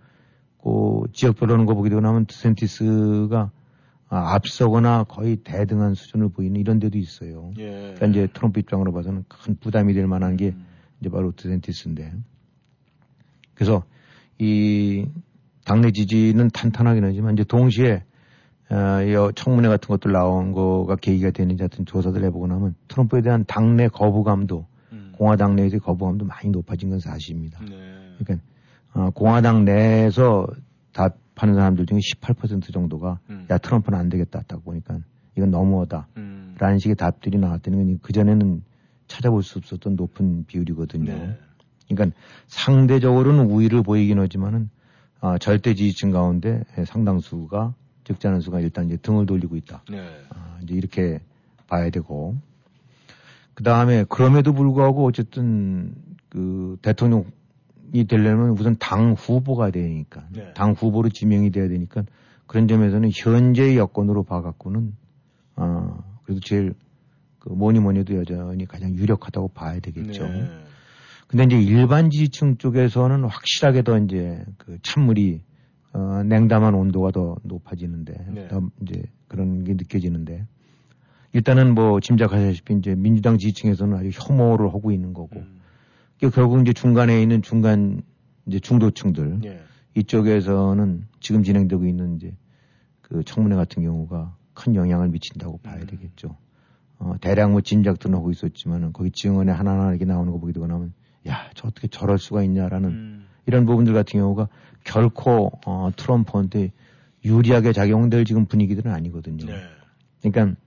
그 0.61 1.03
지역별로는 1.13 1.65
거 1.65 1.73
보게 1.73 1.89
되고 1.89 2.01
나면 2.01 2.25
드센티스가 2.25 3.51
아, 4.09 4.33
앞서거나 4.33 5.05
거의 5.05 5.37
대등한 5.37 5.93
수준을 5.93 6.29
보이는 6.29 6.59
이런 6.59 6.79
데도 6.79 6.97
있어요. 6.97 7.51
예. 7.59 7.93
그러니까 7.95 8.07
이제 8.07 8.27
트럼프 8.33 8.59
입장으로 8.59 8.91
봐서는 8.91 9.23
큰 9.27 9.55
부담이 9.59 9.93
될 9.93 10.07
만한 10.07 10.35
게 10.35 10.49
음. 10.49 10.65
이제 10.99 11.09
바로 11.09 11.31
드센티스인데. 11.31 12.11
그래서 13.53 13.83
이 14.37 15.05
당내 15.69 15.91
지지는 15.91 16.49
탄탄하긴 16.49 17.03
하지만 17.03 17.33
이제 17.33 17.43
동시에 17.43 18.01
어, 18.71 19.03
이 19.03 19.31
청문회 19.35 19.69
같은 19.69 19.87
것들 19.87 20.11
나온 20.11 20.51
거가 20.51 20.95
계기가 20.95 21.29
되는지 21.29 21.61
하여튼 21.61 21.85
조사들 21.85 22.23
해보고 22.23 22.47
나면 22.47 22.73
트럼프에 22.87 23.21
대한 23.21 23.45
당내 23.45 23.87
거부감도 23.89 24.65
음. 24.93 25.13
공화당 25.15 25.55
내에서의 25.55 25.79
거부감도 25.79 26.25
많이 26.25 26.49
높아진 26.49 26.89
건 26.89 26.99
사실입니다. 26.99 27.59
네. 27.59 28.15
그러니까 28.17 28.43
어, 28.95 29.11
공화당 29.11 29.63
내에서 29.63 30.47
답하는 30.91 31.53
사람들 31.53 31.85
중에 31.85 31.99
18% 31.99 32.73
정도가 32.73 33.19
음. 33.29 33.45
야 33.51 33.59
트럼프는 33.59 33.95
안 33.95 34.09
되겠다 34.09 34.41
딱 34.47 34.65
보니까 34.65 34.97
이건 35.37 35.51
너무하다. 35.51 36.07
음. 36.17 36.55
라는 36.57 36.79
식의 36.79 36.95
답들이 36.95 37.37
나왔다는 37.37 37.77
건 37.77 37.99
그전에는 38.01 38.63
찾아볼 39.05 39.43
수 39.43 39.59
없었던 39.59 39.95
높은 39.97 40.45
비율이거든요. 40.47 41.13
네. 41.13 41.37
그러니까 41.87 42.17
상대적으로는 42.47 43.51
우위를 43.51 43.83
보이긴 43.83 44.19
하지만은 44.19 44.71
아, 45.21 45.37
절대 45.37 45.73
지지층 45.73 46.11
가운데 46.11 46.63
상당수가 46.85 47.73
적지 48.03 48.27
않은 48.27 48.41
수가 48.41 48.59
일단 48.59 48.85
이제 48.85 48.97
등을 48.97 49.25
돌리고 49.25 49.55
있다. 49.57 49.83
네. 49.89 49.99
아, 50.29 50.59
이제 50.63 50.73
이렇게 50.73 51.21
봐야 51.67 51.89
되고 51.89 52.35
그 53.53 53.63
다음에 53.63 54.05
그럼에도 54.07 54.53
불구하고 54.53 55.05
어쨌든 55.05 55.93
그 56.29 56.77
대통령이 56.81 58.05
되려면 58.07 58.51
우선 58.51 58.77
당 58.79 59.13
후보가 59.13 59.71
되니까 59.71 60.25
네. 60.31 60.53
당 60.53 60.71
후보로 60.71 61.09
지명이 61.09 61.51
돼야 61.51 61.67
되니까 61.67 62.03
그런 62.47 62.67
점에서는 62.67 63.11
현재의 63.13 63.77
여건으로 63.77 64.23
봐갖고는 64.23 64.95
아 65.55 65.97
그래도 66.23 66.39
제일 66.41 66.73
그 67.39 67.49
뭐니 67.49 67.79
뭐니 67.79 67.99
해도 67.99 68.15
여전히 68.15 68.65
가장 68.65 68.95
유력하다고 68.95 69.49
봐야 69.49 69.79
되겠죠. 69.79 70.23
네. 70.23 70.49
근데 71.29 71.43
이제 71.43 71.61
일반 71.61 72.09
지지층 72.09 72.57
쪽에서는 72.57 73.23
확실하게 73.23 73.83
더 73.83 73.99
이제 73.99 74.43
그 74.57 74.79
찬물이 74.81 75.41
어, 75.93 76.23
냉담한 76.23 76.73
온도가 76.73 77.11
더 77.11 77.35
높아지는데 77.43 78.25
네. 78.33 78.47
더 78.47 78.63
이제 78.81 79.03
그런 79.27 79.63
게 79.63 79.73
느껴지는데 79.73 80.47
일단은 81.33 81.75
뭐 81.75 81.99
짐작하시다시피 81.99 82.73
이제 82.79 82.95
민주당 82.95 83.37
지지층에서는 83.37 83.95
아주 83.95 84.09
혐오를 84.11 84.69
하고 84.69 84.91
있는 84.91 85.13
거고 85.13 85.39
음. 85.39 85.59
그 86.19 86.31
결국 86.31 86.61
이제 86.61 86.73
중간에 86.73 87.21
있는 87.21 87.43
중간 87.43 88.01
이제 88.47 88.59
중도층들 88.59 89.41
예. 89.45 89.61
이쪽에서는 89.93 91.05
지금 91.19 91.43
진행되고 91.43 91.85
있는 91.85 92.15
이제 92.15 92.35
그 93.01 93.23
청문회 93.23 93.55
같은 93.55 93.83
경우가 93.83 94.35
큰 94.55 94.73
영향을 94.73 95.09
미친다고 95.09 95.59
봐야 95.59 95.75
음. 95.75 95.85
되겠죠. 95.85 96.35
어, 96.97 97.13
대략 97.21 97.51
뭐 97.51 97.61
진작도 97.61 98.11
하고 98.11 98.31
있었지만은 98.31 98.93
거기 98.93 99.11
증언에 99.11 99.51
하나하나 99.51 99.91
이렇게 99.91 100.05
나오는 100.05 100.31
거 100.31 100.39
보게 100.39 100.53
되고 100.53 100.65
나면 100.65 100.91
야, 101.27 101.49
저 101.53 101.67
어떻게 101.67 101.87
저럴 101.87 102.17
수가 102.17 102.43
있냐라는 102.43 102.89
음. 102.89 103.25
이런 103.45 103.65
부분들 103.65 103.93
같은 103.93 104.19
경우가 104.19 104.47
결코 104.83 105.51
어, 105.65 105.91
트럼프한테 105.95 106.71
유리하게 107.25 107.73
작용될 107.73 108.25
지금 108.25 108.45
분위기들은 108.45 108.91
아니거든요. 108.91 109.45
네. 109.45 109.61
그러니까 110.21 110.59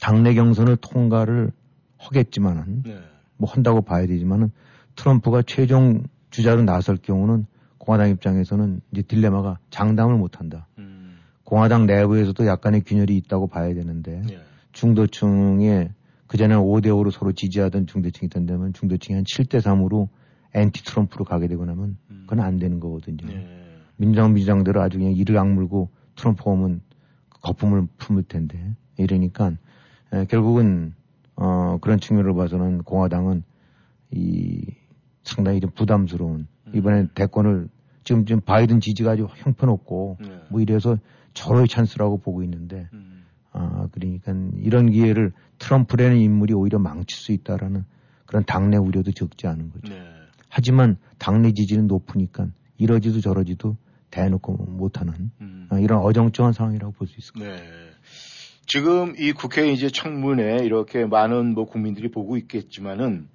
당내 0.00 0.34
경선을 0.34 0.76
통과를 0.76 1.52
하겠지만은 1.98 2.82
네. 2.84 2.98
뭐 3.36 3.50
한다고 3.50 3.82
봐야 3.82 4.06
되지만은 4.06 4.52
트럼프가 4.96 5.42
최종 5.46 6.04
주자로 6.30 6.62
나설 6.62 6.96
경우는 6.96 7.46
공화당 7.78 8.10
입장에서는 8.10 8.80
이제 8.92 9.02
딜레마가 9.02 9.58
장담을 9.70 10.16
못 10.16 10.38
한다. 10.38 10.66
음. 10.78 11.18
공화당 11.44 11.86
내부에서도 11.86 12.46
약간의 12.46 12.82
균열이 12.82 13.16
있다고 13.16 13.48
봐야 13.48 13.74
되는데 13.74 14.22
네. 14.26 14.38
중도층에 14.72 15.90
그전에 16.30 16.54
5대5로 16.54 17.10
서로 17.10 17.32
지지하던 17.32 17.88
중도층이 17.88 18.26
있던데면 18.26 18.72
중도층이 18.72 19.16
한 19.16 19.24
7대3으로 19.24 20.06
엔티 20.54 20.84
트럼프로 20.84 21.24
가게 21.24 21.48
되고 21.48 21.64
나면 21.64 21.96
그건 22.20 22.38
안 22.38 22.60
되는 22.60 22.78
거거든요. 22.78 23.26
네. 23.26 23.76
민주당 23.96 24.32
민주당대로 24.32 24.80
아주 24.80 24.98
그냥 24.98 25.12
이를 25.12 25.36
악물고 25.38 25.90
트럼프 26.14 26.48
오면 26.48 26.82
그 27.30 27.40
거품을 27.40 27.88
품을 27.98 28.22
텐데 28.22 28.76
이러니까 28.96 29.56
에, 30.12 30.24
결국은 30.26 30.94
어 31.34 31.78
그런 31.80 31.98
측면으로 31.98 32.36
봐서는 32.36 32.84
공화당은 32.84 33.42
이 34.12 34.72
상당히 35.24 35.58
좀 35.58 35.70
부담스러운 35.74 36.46
이번에 36.72 37.08
대권을 37.12 37.68
지금 38.04 38.24
지금 38.24 38.40
바이든 38.40 38.78
지지가 38.78 39.10
아주 39.10 39.26
형편없고 39.34 40.18
네. 40.20 40.42
뭐 40.48 40.60
이래서 40.60 40.96
절호의 41.34 41.66
찬스라고 41.66 42.18
보고 42.18 42.44
있는데 42.44 42.88
음. 42.92 43.19
아 43.52 43.88
그러니까 43.92 44.32
이런 44.58 44.90
기회를 44.90 45.32
트럼프라는 45.58 46.16
인물이 46.18 46.54
오히려 46.54 46.78
망칠 46.78 47.18
수 47.18 47.32
있다라는 47.32 47.84
그런 48.26 48.44
당내 48.44 48.76
우려도 48.76 49.12
적지 49.12 49.46
않은 49.46 49.72
거죠. 49.72 49.92
네. 49.92 50.00
하지만 50.48 50.96
당내 51.18 51.52
지지는 51.52 51.86
높으니까 51.86 52.48
이러지도 52.78 53.20
저러지도 53.20 53.76
대놓고 54.10 54.52
못하는 54.68 55.30
음. 55.40 55.66
아, 55.70 55.78
이런 55.78 56.00
어정쩡한 56.00 56.52
상황이라고 56.52 56.92
볼 56.92 57.06
수 57.06 57.18
있을 57.18 57.32
것 57.34 57.42
네. 57.42 57.62
지금 58.66 59.14
이 59.18 59.32
국회 59.32 59.72
이제 59.72 59.88
청문회 59.90 60.64
이렇게 60.64 61.04
많은 61.04 61.54
뭐 61.54 61.66
국민들이 61.66 62.10
보고 62.10 62.36
있겠지만은 62.36 63.28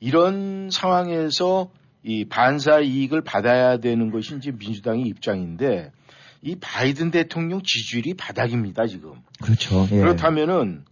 이런 0.00 0.70
상황에서 0.70 1.70
이 2.02 2.24
반사 2.26 2.80
이익을 2.80 3.22
받아야 3.22 3.78
되는 3.78 4.10
것이 4.10 4.36
이제 4.36 4.50
민주당의 4.50 5.06
입장인데 5.06 5.92
이 6.42 6.56
바이든 6.60 7.12
대통령 7.12 7.62
지지율이 7.62 8.14
바닥입니다 8.14 8.86
지금. 8.86 9.14
그렇죠. 9.40 9.86
예. 9.92 10.00
그렇다면은 10.00 10.84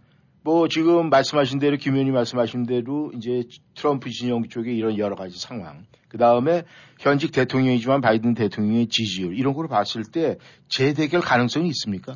뭐 0.43 0.67
지금 0.67 1.09
말씀하신 1.09 1.59
대로 1.59 1.77
김 1.77 1.93
의원님 1.93 2.13
말씀하신 2.13 2.65
대로 2.65 3.11
이제 3.15 3.43
트럼프 3.75 4.09
진영 4.09 4.43
쪽에 4.47 4.73
이런 4.73 4.97
여러 4.97 5.15
가지 5.15 5.37
상황, 5.39 5.85
그 6.07 6.17
다음에 6.17 6.63
현직 6.99 7.31
대통령이지만 7.31 8.01
바이든 8.01 8.33
대통령의 8.33 8.87
지지율 8.87 9.37
이런 9.37 9.53
걸 9.53 9.67
봤을 9.67 10.03
때 10.03 10.37
재대결 10.67 11.21
가능성이 11.21 11.67
있습니까? 11.69 12.15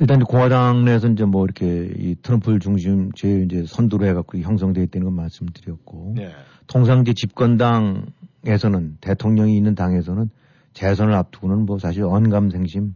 일단 0.00 0.18
공화당 0.20 0.84
내에서 0.84 1.08
이제 1.08 1.24
뭐 1.24 1.44
이렇게 1.44 1.90
이 1.96 2.16
트럼프를 2.20 2.58
중심 2.58 3.12
제일 3.12 3.44
이제 3.44 3.64
선두로 3.66 4.06
해갖고 4.06 4.38
형성되어 4.38 4.82
있다는 4.84 5.06
건 5.06 5.14
말씀드렸고 5.14 6.14
네. 6.16 6.32
통상 6.66 7.02
이제 7.02 7.12
집권당에서는 7.14 8.98
대통령이 9.00 9.56
있는 9.56 9.74
당에서는 9.74 10.30
재선을 10.72 11.14
앞두고는 11.14 11.66
뭐 11.66 11.78
사실 11.78 12.04
언감생심 12.04 12.94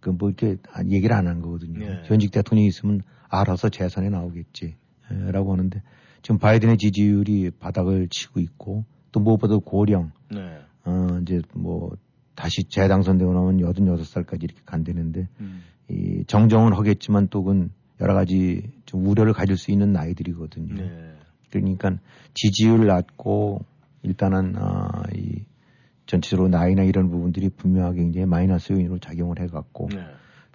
그 0.00 0.10
뭐 0.10 0.28
이렇게 0.28 0.58
얘기를 0.90 1.16
안 1.16 1.26
한 1.26 1.40
거거든요. 1.40 1.78
네. 1.78 2.02
현직 2.04 2.30
대통령이 2.30 2.68
있으면 2.68 3.00
알아서 3.30 3.70
재선에 3.70 4.10
나오겠지 4.10 4.76
에, 5.10 5.30
라고 5.32 5.52
하는데 5.52 5.80
지금 6.22 6.38
바이든의 6.38 6.76
지지율이 6.76 7.50
바닥을 7.58 8.08
치고 8.10 8.40
있고 8.40 8.84
또 9.12 9.20
무엇보다 9.20 9.56
고령 9.64 10.12
네. 10.30 10.58
어 10.84 11.18
이제 11.22 11.40
뭐 11.54 11.96
다시 12.34 12.64
재당선되고 12.68 13.32
나면 13.32 13.58
86살까지 13.58 14.42
이렇게 14.44 14.60
간다는데 14.66 15.28
음. 15.40 15.62
이 15.88 16.24
정정은 16.26 16.72
하겠지만 16.74 17.28
또 17.28 17.42
그건 17.42 17.70
여러 18.00 18.12
가지 18.14 18.72
좀 18.84 19.06
우려를 19.06 19.32
가질 19.32 19.56
수 19.56 19.70
있는 19.70 19.92
나이들이거든요. 19.92 20.74
네. 20.74 21.14
그러니까 21.50 21.96
지지율 22.34 22.86
낮고 22.86 23.64
일단은 24.02 24.54
아, 24.58 25.02
이 25.14 25.44
전체적으로 26.06 26.48
나이나 26.48 26.82
이런 26.82 27.10
부분들이 27.10 27.48
분명하게 27.48 28.00
굉장히 28.00 28.26
마이너스 28.26 28.72
요인으로 28.72 28.98
작용을 28.98 29.40
해갖고 29.40 29.88
네. 29.92 30.04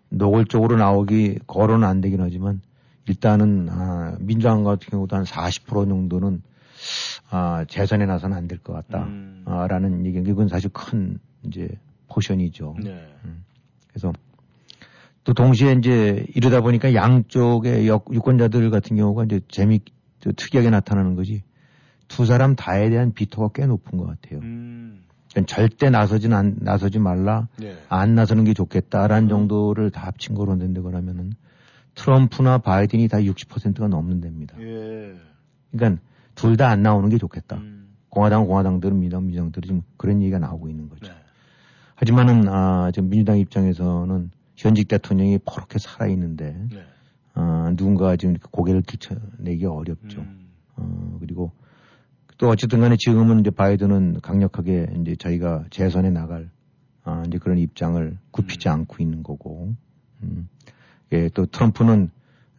노골적으로 0.10 0.78
나오기 0.78 1.40
거론은 1.48 1.88
안 1.88 2.02
되긴 2.02 2.22
하지만 2.22 2.62
일단은 3.08 3.68
아, 3.70 4.16
민주당 4.20 4.64
같은 4.64 4.90
경우도 4.90 5.16
한 5.16 5.24
40% 5.24 5.88
정도는 5.88 6.42
아, 7.30 7.66
재선에 7.68 8.06
나서는 8.06 8.38
안 8.38 8.48
될것 8.48 8.76
음. 8.94 9.44
같다라는 9.46 10.06
얘기는 10.06 10.24
그건 10.24 10.48
사실 10.48 10.70
큰 10.72 11.20
이제 11.44 11.68
포션이죠. 12.08 12.76
네. 12.84 13.08
그래서 13.88 14.14
또 15.24 15.34
동시에 15.34 15.74
이제 15.74 16.26
이러다 16.36 16.62
보니까 16.62 16.94
양쪽의 16.94 17.88
역, 17.88 18.06
유권자들 18.12 18.70
같은 18.70 18.96
경우가 18.96 19.26
이제 19.26 19.42
재미 19.48 19.82
저 20.20 20.32
특이하게 20.32 20.70
나타나는 20.70 21.16
거지 21.16 21.44
두 22.08 22.26
사람 22.26 22.56
다에 22.56 22.90
대한 22.90 23.14
비토가 23.14 23.50
꽤 23.54 23.66
높은 23.66 23.98
것 23.98 24.06
같아요. 24.06 24.40
음. 24.42 25.04
절대 25.46 25.90
나서진 25.90 26.34
안, 26.34 26.56
나서지 26.60 27.00
말라 27.00 27.48
네. 27.58 27.76
안 27.90 28.16
나서는 28.16 28.44
게 28.44 28.54
좋겠다라는 28.54 29.26
음. 29.26 29.30
정도를 29.30 29.92
다 29.92 30.08
합친 30.08 30.36
거로 30.36 30.58
된다고 30.58 30.90
하면은 30.92 31.34
트럼프나 31.96 32.60
바이든이 32.60 33.08
다 33.08 33.18
60%가 33.18 33.88
넘는 33.88 34.22
데입니다. 34.22 34.56
예. 34.62 35.14
그러니까 35.72 36.02
둘 36.36 36.56
다 36.56 36.70
안 36.70 36.82
나오는 36.82 37.10
게 37.10 37.18
좋겠다. 37.18 37.58
음. 37.58 37.90
공화당 38.10 38.46
공화당들은 38.48 39.00
민주당 39.00 39.26
민주당들이 39.26 39.68
지금 39.68 39.82
그런 39.98 40.22
얘기가 40.22 40.40
나오고 40.40 40.70
있는 40.70 40.90
거죠. 40.90 41.08
네. 41.08 41.18
하지만은 41.96 42.48
아 42.48 42.92
지금 42.94 43.10
민주당 43.10 43.38
입장에서는 43.38 44.32
현직 44.56 44.88
대통령이 44.88 45.40
포렇게 45.46 45.80
살아 45.80 46.08
있는데 46.08 46.56
네. 46.72 46.84
아 47.34 47.74
누군가 47.76 48.16
지금 48.16 48.36
고개를 48.52 48.82
들쳐내기 48.84 49.66
어렵죠. 49.66 50.22
음. 50.22 50.48
어 50.78 51.18
그리고 51.20 51.52
또 52.40 52.48
어쨌든 52.48 52.80
간에 52.80 52.96
지금은 52.98 53.42
이제 53.42 53.52
바이든은 53.52 54.22
강력하게 54.22 54.88
이제 55.02 55.16
자기가 55.18 55.66
재선에 55.72 56.10
나갈 56.10 56.50
아 57.04 57.24
이제 57.28 57.38
그런 57.38 57.58
입장을 57.58 58.18
굽히지 58.32 58.70
음. 58.70 58.74
않고 58.74 59.04
있는 59.04 59.24
거고. 59.24 59.76
음. 60.24 60.48
예, 61.12 61.28
또 61.30 61.46
트럼프는 61.46 62.10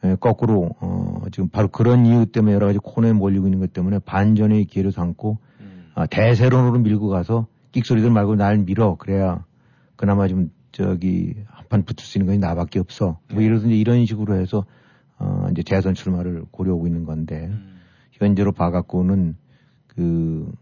예, 0.05 0.17
거꾸로 0.21 0.71
어 0.81 1.23
지금 1.33 1.49
바로 1.49 1.69
그런 1.69 2.05
이유 2.05 2.27
때문에 2.27 2.55
여러 2.55 2.67
가지 2.67 2.79
코너에 2.79 3.13
몰리고 3.15 3.47
있는 3.47 3.59
것 3.59 3.73
때문에 3.73 4.01
반전의 4.01 4.67
기회를 4.67 4.93
삼고 4.93 5.39
음. 5.61 5.91
아, 5.95 6.07
대세론으로 6.07 6.81
밀고 6.81 7.09
가서 7.09 7.47
끽소리들 7.73 8.11
말고 8.11 8.37
날 8.37 8.59
밀어 8.59 8.97
그래야 8.97 9.45
그나마 9.97 10.29
좀 10.29 10.51
저기 10.73 11.37
한판 11.47 11.85
붙을 11.85 12.05
수 12.05 12.19
있는 12.19 12.27
것이 12.27 12.39
나밖에 12.39 12.81
없어 12.81 13.19
뭐 13.31 13.41
네. 13.41 13.47
이러든지 13.47 13.79
이런 13.79 14.05
식으로 14.05 14.35
해서 14.35 14.67
어 15.19 15.47
이제 15.53 15.63
대선 15.65 15.95
출마를 15.95 16.45
고려하고 16.51 16.87
있는 16.87 17.07
건데 17.07 17.47
음. 17.47 17.81
현재로 18.13 18.53
봐갖고는 18.53 19.37
그 20.01 20.53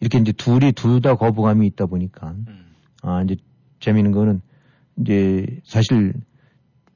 이렇게 0.00 0.18
이제 0.18 0.32
둘이 0.32 0.72
둘 0.72 1.00
다 1.00 1.14
거부감이 1.14 1.66
있다 1.68 1.86
보니까 1.86 2.34
음. 2.48 2.66
아 3.02 3.22
이제 3.22 3.36
재미있는 3.80 4.12
거는 4.12 4.42
이제 4.98 5.46
사실 5.64 6.12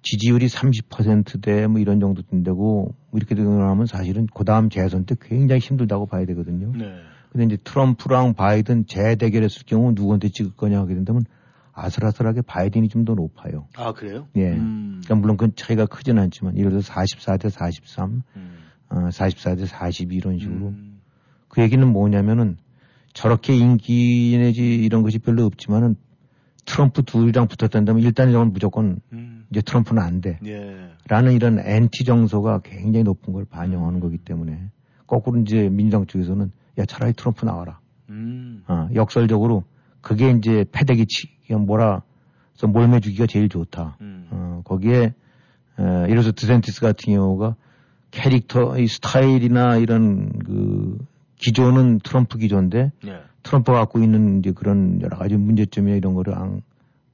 지지율이 0.03 0.47
30%대 0.47 1.67
뭐 1.67 1.81
이런 1.81 2.01
정도 2.01 2.23
된다고 2.23 2.95
뭐 3.11 3.19
이렇게 3.19 3.35
되고 3.35 3.51
나면 3.55 3.87
사실은 3.87 4.27
그 4.35 4.45
다음 4.45 4.69
재선 4.71 5.05
때 5.07 5.15
굉장히 5.21 5.61
힘들다고 5.61 6.07
봐야 6.07 6.25
되거든요. 6.27 6.73
네. 6.77 6.93
근데 7.31 7.45
이제 7.47 7.57
트럼프랑 7.63 8.35
바이든 8.35 8.87
재대결했을 8.87 9.63
경우 9.67 9.93
누구한테 9.93 10.29
찍을 10.31 10.53
거냐 10.57 10.81
하게 10.81 10.95
된다면 10.95 11.25
아슬아슬하게 11.73 12.43
바이든이 12.43 12.89
좀 12.89 13.05
더 13.05 13.15
높아요. 13.15 13.67
아 13.77 13.93
그래요? 13.93 14.27
예. 14.37 14.53
음. 14.53 15.01
그러니까 15.05 15.15
물론 15.15 15.37
그 15.39 15.55
차이가 15.55 15.87
크지는 15.87 16.23
않지만 16.25 16.59
예를 16.59 16.71
들어서 16.71 16.93
44대 16.93 17.49
43, 17.51 18.23
음. 18.37 18.59
어, 18.91 18.97
44대 19.09 19.67
42 19.67 20.17
이런 20.17 20.39
식으로 20.39 20.69
음. 20.69 20.90
그 21.51 21.61
얘기는 21.61 21.87
뭐냐면은 21.87 22.57
저렇게 23.13 23.55
인기 23.55 24.37
내지 24.39 24.63
이런 24.77 25.03
것이 25.03 25.19
별로 25.19 25.45
없지만은 25.45 25.97
트럼프 26.65 27.03
둘이랑 27.03 27.49
붙었다면 27.49 27.99
일단 27.99 28.31
이건 28.31 28.53
무조건 28.53 29.01
음. 29.13 29.45
이제 29.51 29.61
트럼프는 29.61 30.01
안 30.01 30.21
돼. 30.21 30.39
예. 30.47 30.91
라는 31.09 31.33
이런 31.33 31.59
엔티 31.59 32.05
정서가 32.05 32.61
굉장히 32.63 33.03
높은 33.03 33.33
걸 33.33 33.45
반영하는 33.45 33.99
거기 34.01 34.17
때문에 34.17 34.71
거꾸로 35.07 35.41
이제 35.41 35.69
민주당 35.69 36.07
쪽에서는 36.07 36.53
야 36.79 36.85
차라리 36.85 37.13
트럼프 37.13 37.45
나와라. 37.45 37.81
음. 38.09 38.63
어, 38.69 38.89
역설적으로 38.95 39.65
그게 40.01 40.31
이제 40.31 40.65
패대기 40.71 41.07
치기 41.07 41.55
뭐라 41.55 42.03
서 42.55 42.67
몰매주기가 42.69 43.27
제일 43.27 43.49
좋다. 43.49 43.97
음. 44.01 44.29
어, 44.31 44.63
거기에 44.65 45.15
에, 45.79 45.83
예를 45.83 46.09
들어서 46.09 46.33
드센티스 46.33 46.81
같은 46.81 47.15
경우가 47.15 47.57
캐릭터 48.13 48.79
이 48.79 48.87
스타일이나 48.87 49.77
이런 49.77 50.39
그 50.39 50.99
기조는 51.41 52.01
트럼프 52.01 52.39
기조인데 52.39 52.93
예. 53.07 53.21
트럼프가 53.43 53.79
갖고 53.79 54.01
있는 54.01 54.39
이제 54.39 54.53
그런 54.53 55.01
여러 55.01 55.17
가지 55.17 55.37
문제점이나 55.37 55.97
이런 55.97 56.15
거를 56.15 56.37
안, 56.37 56.63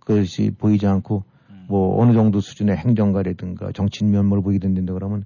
그것이 0.01 0.51
보이지 0.59 0.87
않고 0.87 1.25
음. 1.51 1.67
뭐 1.69 2.03
어느 2.03 2.13
정도 2.13 2.41
수준의 2.41 2.77
행정가라든가 2.77 3.73
정치인 3.73 4.11
면모를 4.11 4.43
보이게 4.43 4.59
된다 4.59 4.93
그러면 4.93 5.25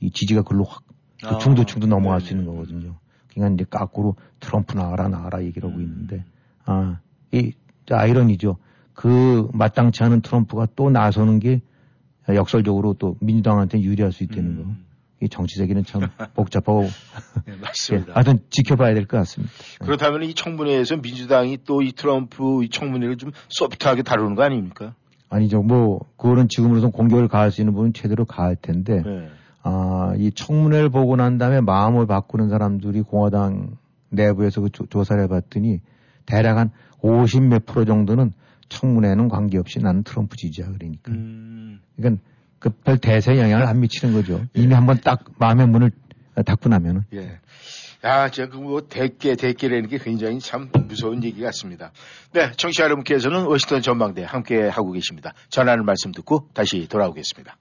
이 0.00 0.10
지지가 0.10 0.42
글로 0.42 0.64
확그 0.64 1.34
아, 1.34 1.38
중도층도 1.38 1.88
넘어갈 1.88 2.20
수 2.20 2.28
네네. 2.28 2.40
있는 2.40 2.54
거거든요. 2.54 2.94
그러니까 3.32 3.54
이제 3.54 3.66
까꾸로 3.68 4.14
트럼프 4.38 4.76
나와라 4.76 5.08
나와라 5.08 5.42
얘기를 5.42 5.68
하고 5.68 5.80
음. 5.80 5.84
있는데 5.84 6.24
아, 6.64 7.00
이 7.32 7.52
아이러니죠. 7.90 8.56
그 8.94 9.48
마땅치 9.52 10.02
않은 10.04 10.20
트럼프가 10.20 10.68
또 10.76 10.90
나서는 10.90 11.40
게 11.40 11.60
역설적으로 12.28 12.94
또 12.94 13.16
민주당한테 13.20 13.80
유리할 13.80 14.12
수 14.12 14.22
있다는 14.22 14.56
거. 14.62 14.70
음. 15.20 15.24
이 15.24 15.28
정치 15.28 15.56
세계는 15.58 15.84
참 15.84 16.02
복잡하고 16.34 16.82
네, 16.82 17.52
예, 17.52 17.56
맞습니다. 17.56 18.12
하여튼 18.14 18.38
지켜봐야 18.50 18.94
될 18.94 19.06
것 19.06 19.16
같습니다. 19.18 19.52
그렇다면 19.80 20.22
이 20.24 20.34
청문회에서 20.34 20.96
민주당이 20.98 21.58
또 21.64 21.82
이 21.82 21.92
트럼프 21.92 22.62
이 22.64 22.68
청문회를 22.68 23.16
좀 23.16 23.30
소프트하게 23.48 24.02
다루는 24.02 24.34
거 24.34 24.42
아닙니까? 24.44 24.94
아니죠. 25.30 25.62
뭐 25.62 26.00
그거는 26.16 26.48
지금으로선 26.48 26.90
공격을 26.92 27.28
가할 27.28 27.50
수 27.50 27.60
있는 27.60 27.74
부분 27.74 27.92
제대로 27.92 28.24
가할 28.24 28.56
텐데 28.56 29.02
네. 29.04 29.28
아, 29.62 30.14
이 30.16 30.30
청문회를 30.32 30.88
보고 30.88 31.16
난 31.16 31.36
다음에 31.38 31.60
마음을 31.60 32.06
바꾸는 32.06 32.48
사람들이 32.48 33.02
공화당 33.02 33.76
내부에서 34.10 34.60
그 34.62 34.70
조, 34.70 35.04
사를 35.04 35.24
해봤더니 35.24 35.80
대략 36.26 36.56
한 36.58 36.70
50 37.02 37.42
몇 37.44 37.66
프로 37.66 37.84
정도는 37.84 38.32
청문회는 38.68 39.28
관계없이 39.28 39.80
나는 39.80 40.02
트럼프 40.02 40.36
지지야 40.36 40.66
그러니까. 40.72 41.12
음. 41.12 41.80
그러니까 41.96 42.22
그별 42.58 42.98
대세 42.98 43.38
영향을 43.38 43.66
안 43.66 43.80
미치는 43.80 44.14
거죠. 44.14 44.42
이미 44.54 44.74
한번 44.74 44.98
딱 45.02 45.24
마음의 45.38 45.68
문을 45.68 45.90
닫고 46.44 46.68
나면은. 46.68 47.02
예. 47.14 47.38
야, 48.04 48.30
제가 48.30 48.50
그뭐 48.50 48.82
대깨, 48.88 49.34
대깨라는 49.34 49.88
게 49.88 49.98
굉장히 49.98 50.38
참 50.38 50.70
무서운 50.86 51.24
얘기 51.24 51.42
같습니다. 51.42 51.90
네, 52.32 52.52
청취자 52.52 52.84
여러분께서는 52.84 53.46
워싱턴 53.46 53.82
전망대 53.82 54.22
함께 54.22 54.68
하고 54.68 54.92
계십니다. 54.92 55.32
전하는 55.48 55.84
말씀 55.84 56.12
듣고 56.12 56.48
다시 56.54 56.86
돌아오겠습니다. 56.88 57.56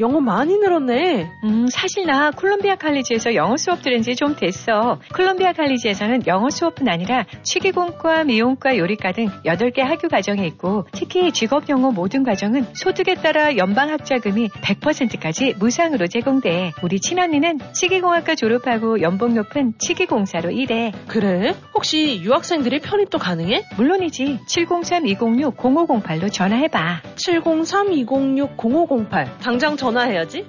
영어 0.00 0.20
많이 0.20 0.58
늘었네. 0.58 1.30
음, 1.44 1.66
사실 1.70 2.04
나 2.06 2.30
콜롬비아 2.30 2.74
칼리지에서 2.76 3.34
영어 3.34 3.56
수업 3.56 3.82
들은 3.82 4.02
지 4.02 4.10
좀 4.16 4.34
됐어. 4.34 4.98
콜롬비아 5.14 5.52
칼리지에서는 5.52 6.26
영어 6.26 6.50
수업뿐 6.50 6.88
아니라 6.88 7.24
취기공과 7.42 8.24
미용과 8.24 8.76
요리과 8.76 9.12
등 9.12 9.28
8개 9.44 9.78
학교 9.80 10.08
과정이 10.08 10.44
있고 10.48 10.86
특히 10.92 11.30
직업 11.32 11.68
영어 11.68 11.90
모든 11.92 12.22
과정은 12.24 12.66
소득에 12.74 13.14
따라 13.14 13.56
연방 13.56 13.90
학자금이 13.90 14.48
100%까지 14.48 15.54
무상으로 15.58 16.06
제공돼. 16.08 16.72
우리 16.82 16.98
친언니는 17.00 17.58
치기공학과 17.72 18.34
졸업하고 18.34 19.00
연봉 19.00 19.34
높은 19.34 19.74
치기공사로 19.78 20.50
일해. 20.50 20.92
그래? 21.06 21.54
혹시 21.74 22.20
유학생들이 22.22 22.80
편입도 22.80 23.18
가능해? 23.18 23.62
물론이지. 23.76 24.40
703-206-0508로 24.46 26.32
전화해봐. 26.32 27.02
703-206-0508. 27.16 29.38
당장 29.40 29.76
전 29.76 29.89
화해야지. 29.96 30.44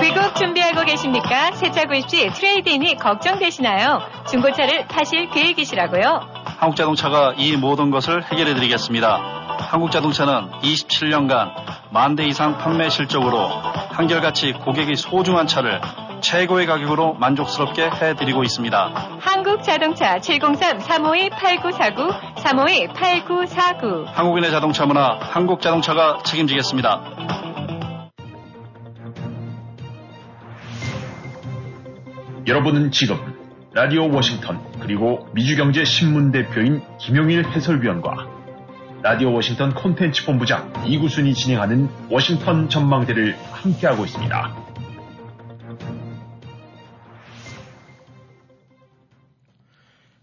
귀국 0.00 0.34
준비하고 0.36 0.84
계십니까? 0.84 1.52
새차 1.52 1.84
구입 1.86 2.08
시 2.08 2.28
트레이드인이 2.30 2.96
걱정되시나요? 2.96 4.00
중고차를 4.30 4.86
타실 4.88 5.30
계획이시라고요? 5.30 6.20
한국자동차가 6.58 7.34
이 7.36 7.56
모든 7.56 7.90
것을 7.90 8.22
해결해 8.24 8.54
드리겠습니다. 8.54 9.56
한국자동차는 9.58 10.50
27년간 10.62 11.50
만 11.90 12.14
대 12.16 12.24
이상 12.26 12.58
판매 12.58 12.88
실적으로 12.88 13.48
한결같이 13.48 14.52
고객이 14.52 14.96
소중한 14.96 15.46
차를 15.46 15.80
최고의 16.26 16.66
가격으로 16.66 17.14
만족스럽게 17.14 17.88
해드리고 17.88 18.42
있습니다. 18.42 19.18
한국자동차 19.20 20.16
703-352-8949, 20.16 22.34
352-8949. 22.34 24.06
한국인의 24.06 24.50
자동차 24.50 24.86
문화, 24.86 25.18
한국자동차가 25.20 26.24
책임지겠습니다. 26.24 27.00
여러분은 32.48 32.90
지금 32.90 33.16
라디오 33.72 34.12
워싱턴 34.12 34.60
그리고 34.80 35.28
미주경제 35.32 35.84
신문 35.84 36.32
대표인 36.32 36.82
김용일 36.98 37.46
해설위원과 37.46 38.26
라디오 39.02 39.32
워싱턴 39.32 39.72
콘텐츠 39.74 40.26
본부장 40.26 40.72
이구순이 40.86 41.34
진행하는 41.34 41.88
워싱턴 42.10 42.68
전망대를 42.68 43.36
함께하고 43.52 44.04
있습니다. 44.04 44.75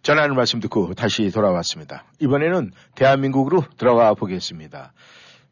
전하는 0.04 0.36
말씀 0.36 0.60
듣고 0.60 0.94
다시 0.94 1.30
돌아왔습니다. 1.32 2.04
이번에는 2.20 2.72
대한민국으로 2.96 3.64
들어가 3.78 4.14
보겠습니다. 4.14 4.92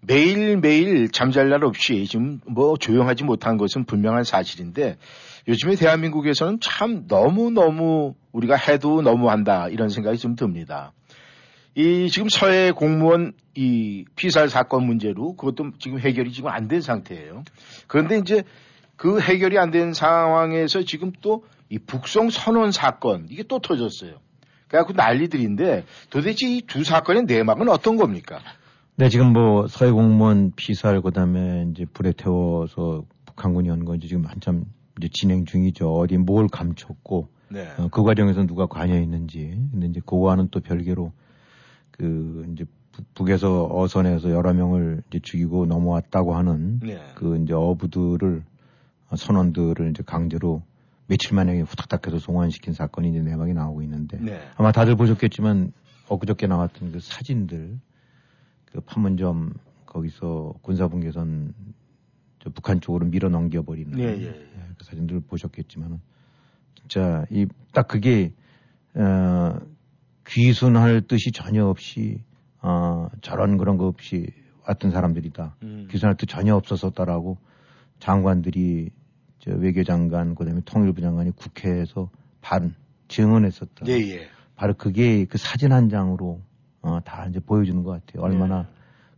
매일매일 0.01 1.09
잠잘 1.09 1.49
날 1.49 1.63
없이 1.63 2.05
지금 2.05 2.39
뭐 2.45 2.75
조용하지 2.77 3.23
못한 3.23 3.55
것은 3.57 3.85
분명한 3.85 4.23
사실인데 4.23 4.97
요즘에 5.47 5.75
대한민국에서는 5.75 6.59
참 6.59 7.05
너무너무 7.07 8.15
우리가 8.33 8.55
해도 8.55 9.01
너무한다 9.01 9.69
이런 9.69 9.89
생각이 9.89 10.17
좀 10.17 10.35
듭니다. 10.35 10.91
이 11.75 12.09
지금 12.09 12.27
서해 12.27 12.71
공무원 12.71 13.31
이 13.55 14.03
피살 14.15 14.49
사건 14.49 14.85
문제로 14.85 15.35
그것도 15.35 15.71
지금 15.79 15.99
해결이 15.99 16.31
지금 16.33 16.49
안 16.49 16.67
된 16.67 16.81
상태예요. 16.81 17.43
그런데 17.87 18.17
이제 18.17 18.43
그 18.97 19.21
해결이 19.21 19.57
안 19.57 19.71
된 19.71 19.93
상황에서 19.93 20.83
지금 20.83 21.11
또 21.21 21.43
이 21.71 21.79
북송 21.79 22.29
선언 22.31 22.73
사건 22.73 23.27
이게 23.29 23.43
또 23.43 23.59
터졌어요. 23.59 24.17
그래갖고 24.71 24.93
난리들인데 24.93 25.83
도대체 26.09 26.47
이 26.47 26.61
두 26.61 26.85
사건의 26.85 27.23
내막은 27.23 27.67
어떤 27.67 27.97
겁니까? 27.97 28.39
네, 28.95 29.09
지금 29.09 29.33
뭐 29.33 29.67
서해 29.67 29.91
공무원 29.91 30.53
피살 30.55 31.01
그다음에 31.01 31.67
이제 31.71 31.85
불에 31.91 32.13
태워서 32.13 33.03
북한군이 33.25 33.67
한거 33.67 33.95
이제 33.95 34.07
지금 34.07 34.25
한참 34.25 34.63
이제 34.97 35.09
진행 35.11 35.43
중이죠. 35.45 35.93
어디 35.93 36.17
뭘 36.17 36.47
감췄고 36.47 37.27
네. 37.49 37.67
어, 37.77 37.89
그 37.91 38.03
과정에서 38.03 38.45
누가 38.45 38.65
관여했는지. 38.67 39.59
근데 39.71 39.87
이제 39.87 39.99
그거와는 39.99 40.47
또 40.51 40.61
별개로 40.61 41.11
그 41.91 42.45
이제 42.53 42.63
북에서 43.13 43.67
어선에서 43.71 44.31
여러 44.31 44.53
명을 44.53 45.03
이제 45.09 45.19
죽이고 45.21 45.65
넘어왔다고 45.65 46.33
하는 46.35 46.79
네. 46.81 47.01
그 47.15 47.37
이제 47.43 47.53
어부들을 47.53 48.43
어, 49.09 49.15
선원들을 49.17 49.89
이제 49.89 50.03
강제로 50.05 50.61
며칠 51.11 51.35
만에 51.35 51.59
후딱딱 51.59 52.07
해서 52.07 52.19
송환시킨 52.19 52.73
사건이 52.73 53.09
이제 53.09 53.21
내막에 53.21 53.53
나오고 53.53 53.81
있는데 53.83 54.17
네. 54.19 54.39
아마 54.55 54.71
다들 54.71 54.95
보셨겠지만 54.95 55.73
엊그저께 56.07 56.47
나왔던 56.47 56.93
그 56.93 56.99
사진들 56.99 57.79
그 58.65 58.81
판문점 58.81 59.53
거기서 59.85 60.53
군사분계선 60.61 61.53
저 62.39 62.49
북한 62.49 62.79
쪽으로 62.79 63.05
밀어 63.07 63.29
넘겨버리는 63.29 63.99
예, 63.99 64.03
예, 64.03 64.25
예. 64.25 64.47
그 64.77 64.85
사진들 64.85 65.19
보셨겠지만은 65.21 65.99
진짜 66.75 67.25
이 67.29 67.45
딱 67.73 67.87
그게 67.87 68.33
어 68.95 69.59
귀순할 70.27 71.01
뜻이 71.01 71.31
전혀 71.31 71.65
없이 71.65 72.21
어 72.61 73.07
저런 73.21 73.57
그런 73.57 73.77
거 73.77 73.87
없이 73.87 74.27
왔던 74.67 74.91
사람들이다. 74.91 75.55
음. 75.63 75.87
귀순할 75.89 76.15
뜻 76.17 76.25
전혀 76.27 76.55
없었었다라고 76.55 77.37
장관들이 77.99 78.89
저 79.41 79.51
외교장관 79.51 80.35
그다음에 80.35 80.61
통일부 80.65 81.01
장관이 81.01 81.31
국회에서 81.31 82.09
반 82.41 82.75
증언했었다. 83.07 83.87
예, 83.87 83.93
예. 83.93 84.27
바로 84.55 84.75
그게 84.75 85.25
그 85.25 85.37
사진 85.37 85.73
한 85.73 85.89
장으로 85.89 86.41
어, 86.81 86.99
다 87.03 87.25
이제 87.27 87.39
보여주는 87.39 87.83
것 87.83 87.91
같아요. 87.91 88.23
얼마나 88.23 88.61
네. 88.61 88.67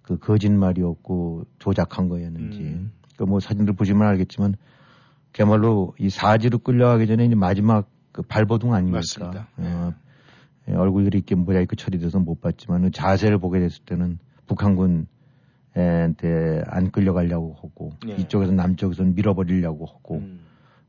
그 0.01 0.17
거짓말이었고 0.17 1.45
조작한 1.59 2.07
거였는지. 2.07 2.59
음. 2.59 2.91
그뭐 3.17 3.39
사진들 3.39 3.76
보시면 3.76 4.07
알겠지만 4.07 4.55
그야말로 5.34 5.93
이 5.99 6.09
사지로 6.09 6.59
끌려가기 6.59 7.07
전에 7.07 7.26
이제 7.26 7.36
마지막 7.36 7.89
그 8.11 8.21
발버둥 8.21 8.74
아닙니까? 8.74 8.99
맞습니다. 8.99 9.47
어, 9.57 9.93
예, 10.69 10.74
얼굴들이 10.74 11.17
이렇게 11.17 11.36
모자이크 11.36 11.76
처리돼서 11.76 12.19
못 12.19 12.39
봤지만 12.39 12.91
자세를 12.91 13.39
보게 13.39 13.59
됐을 13.59 13.84
때는 13.86 14.19
북한군 14.47 15.07
한테 15.82 16.63
안 16.67 16.91
끌려가려고 16.91 17.55
하고 17.55 17.93
예. 18.07 18.15
이쪽에서 18.15 18.51
남쪽에서 18.51 19.03
밀어버리려고 19.03 19.86
하고 19.86 20.17
음. 20.17 20.39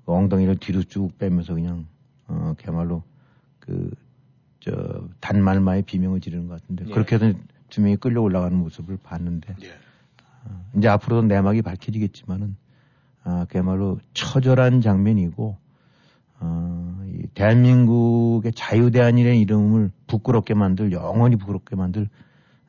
그 0.05 0.13
엉덩이를 0.13 0.57
뒤로 0.57 0.83
쭉 0.83 1.17
빼면서 1.19 1.55
그냥 1.55 1.87
어 2.29 2.55
그야말로 2.59 3.03
그 3.59 3.91
저 4.65 4.73
단말마의 5.21 5.83
비명을 5.83 6.21
지르는 6.23 6.49
것 6.49 6.63
같은데 6.63 6.87
예. 6.89 6.91
그렇게 6.91 7.17
해서 7.17 7.35
두 7.69 7.83
명이 7.83 7.97
끌려 7.97 8.23
올라가는 8.23 8.57
모습을 8.57 8.97
봤는데 9.03 9.55
예. 9.63 9.69
어, 10.47 10.65
이제 10.79 10.89
앞으로도 10.89 11.27
내막이 11.27 11.61
밝혀지겠지만은 11.61 12.57
아 13.25 13.45
그야말로 13.51 13.99
처절한 14.15 14.81
장면이고 14.81 15.59
어, 16.41 17.05
이 17.09 17.27
대한민국의 17.35 18.53
자유대한이라는 18.53 19.39
이름을 19.39 19.91
부끄럽게 20.07 20.55
만들 20.55 20.93
영원히 20.93 21.37
부끄럽게 21.37 21.77
만들 21.77 22.09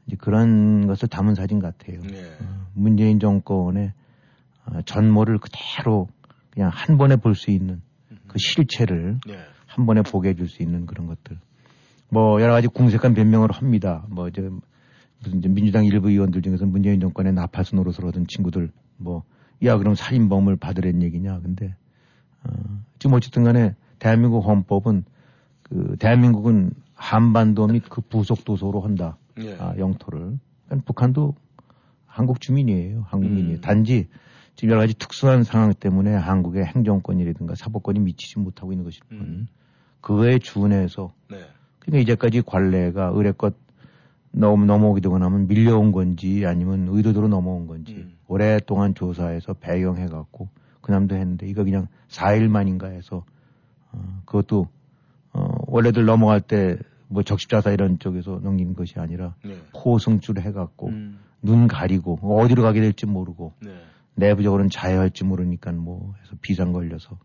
이제 0.07 0.15
그런 0.17 0.87
것을 0.87 1.07
담은 1.07 1.35
사진 1.35 1.59
같아요. 1.59 1.99
예. 2.11 2.23
어, 2.41 2.67
문재인 2.73 3.19
정권의 3.19 3.93
어, 4.65 4.81
전모를 4.81 5.39
그대로 5.39 6.07
그냥 6.51 6.71
한 6.73 6.97
번에 6.97 7.15
볼 7.15 7.35
수 7.35 7.51
있는 7.51 7.81
그 8.27 8.37
실체를 8.37 9.19
예. 9.29 9.39
한 9.65 9.85
번에 9.85 10.01
보게 10.01 10.29
해줄 10.29 10.47
수 10.47 10.63
있는 10.63 10.85
그런 10.85 11.07
것들. 11.07 11.37
뭐 12.09 12.41
여러 12.41 12.53
가지 12.53 12.67
궁색한 12.67 13.13
변명을 13.13 13.51
합니다. 13.51 14.05
뭐 14.09 14.27
이제 14.27 14.41
무슨 15.19 15.39
이제 15.39 15.49
민주당 15.49 15.85
일부 15.85 16.09
의원들 16.09 16.41
중에서 16.41 16.65
문재인 16.65 16.99
정권의 16.99 17.33
나파수 17.33 17.75
노릇을 17.75 18.05
하던 18.05 18.27
친구들 18.27 18.71
뭐 18.97 19.23
야 19.63 19.77
그럼 19.77 19.95
살인범을 19.95 20.57
받으란 20.57 21.01
얘기냐. 21.01 21.39
근데 21.39 21.75
어, 22.43 22.49
지금 22.99 23.15
어쨌든 23.15 23.43
간에 23.43 23.75
대한민국 23.99 24.41
헌법은 24.41 25.05
그 25.63 25.95
대한민국은 25.99 26.71
한반도 26.93 27.67
및 27.67 27.83
그 27.89 28.01
부속 28.01 28.45
도서로 28.45 28.81
한다. 28.81 29.17
예. 29.39 29.55
아, 29.59 29.75
영토를. 29.77 30.37
그러니까 30.65 30.85
북한도 30.85 31.35
한국 32.05 32.39
주민이에요. 32.39 33.05
한국민이에요. 33.07 33.57
음. 33.57 33.61
단지 33.61 34.07
지금 34.55 34.71
여러 34.71 34.81
가지 34.81 34.93
특수한 34.93 35.43
상황 35.43 35.73
때문에 35.73 36.13
한국의 36.13 36.65
행정권이라든가 36.65 37.55
사법권이 37.55 37.99
미치지 37.99 38.39
못하고 38.39 38.71
있는 38.71 38.85
것일 38.85 39.01
뿐. 39.09 39.19
음. 39.19 39.47
그거에 40.01 40.39
준해서 40.39 41.13
네. 41.29 41.37
그러니까 41.79 42.01
이제까지 42.01 42.41
관례가 42.43 43.11
의뢰껏 43.13 43.53
넘, 44.31 44.65
넘어오게 44.65 45.01
되고 45.01 45.17
나면 45.17 45.47
밀려온 45.47 45.91
건지 45.91 46.45
아니면 46.45 46.87
의도대로 46.89 47.27
넘어온 47.27 47.67
건지 47.67 47.95
음. 47.95 48.17
오랫동안 48.27 48.93
조사해서 48.93 49.53
배경해갖고 49.53 50.49
그남도 50.81 51.15
했는데 51.15 51.47
이거 51.47 51.63
그냥 51.63 51.87
4일 52.09 52.47
만인가 52.47 52.87
해서 52.87 53.25
어, 53.91 54.21
그것도 54.25 54.67
어, 55.33 55.57
원래들 55.67 56.05
넘어갈 56.05 56.41
때 56.41 56.77
뭐 57.07 57.23
적십자사 57.23 57.71
이런 57.71 57.99
쪽에서 57.99 58.39
넘긴 58.43 58.73
것이 58.73 58.99
아니라 58.99 59.35
네. 59.43 59.57
포승줄 59.73 60.39
해갖고 60.39 60.87
음. 60.87 61.19
눈 61.41 61.67
가리고 61.67 62.19
어디로 62.21 62.63
가게 62.63 62.81
될지 62.81 63.05
모르고 63.05 63.53
네. 63.61 63.71
내부적으로는 64.15 64.69
자해할지 64.69 65.23
모르니까 65.23 65.71
뭐 65.71 66.15
해서 66.23 66.35
비상 66.41 66.71
걸려서 66.71 67.17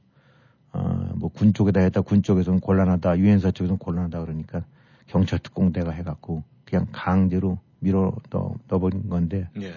어뭐 0.72 1.30
군 1.32 1.54
쪽에다 1.54 1.80
했다 1.80 2.00
군 2.00 2.22
쪽에서는 2.22 2.60
곤란하다 2.60 3.18
유엔사 3.18 3.52
쪽에서는 3.52 3.78
곤란하다 3.78 4.20
그러니까 4.20 4.64
경찰 5.06 5.38
특공대가 5.38 5.90
해갖고 5.90 6.44
그냥 6.64 6.86
강제로 6.92 7.58
밀어 7.80 8.14
넣, 8.30 8.54
넣어버린 8.68 9.08
건데 9.08 9.48
예. 9.60 9.72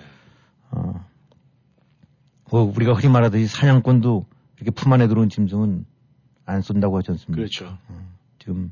어, 0.72 1.06
뭐 2.51 2.62
우리가 2.64 2.93
흔히 2.93 3.12
말하듯이 3.12 3.47
사냥꾼도 3.47 4.26
이렇게 4.58 4.72
품 4.72 4.93
안에 4.93 5.08
들어온 5.08 5.30
짐승은 5.30 5.86
안 6.45 6.62
쏜다고 6.62 6.97
하지 6.97 7.12
않습니까? 7.12 7.36
그렇죠. 7.36 7.78
지금 8.39 8.72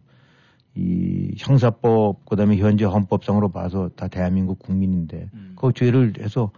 이 0.75 1.33
형사법 1.37 2.25
그다음에 2.25 2.57
현재 2.57 2.85
헌법상으로 2.85 3.49
봐서 3.49 3.89
다 3.95 4.07
대한민국 4.07 4.59
국민인데 4.59 5.29
음. 5.33 5.53
그 5.57 5.73
죄를 5.73 6.13
해서 6.19 6.51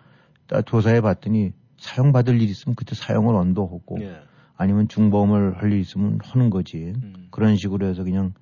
다 0.48 0.62
조사해 0.62 1.02
봤더니 1.02 1.52
사형받을 1.78 2.42
일 2.42 2.50
있으면 2.50 2.76
그때 2.76 2.96
사형을 2.96 3.36
언도하고 3.36 3.98
예. 4.02 4.18
아니면 4.56 4.88
중범을 4.88 5.58
할일 5.58 5.80
있으면 5.80 6.20
하는 6.22 6.50
거지 6.50 6.94
음. 6.96 7.28
그런 7.32 7.56
식으로 7.56 7.88
해서 7.88 8.04
그냥 8.04 8.34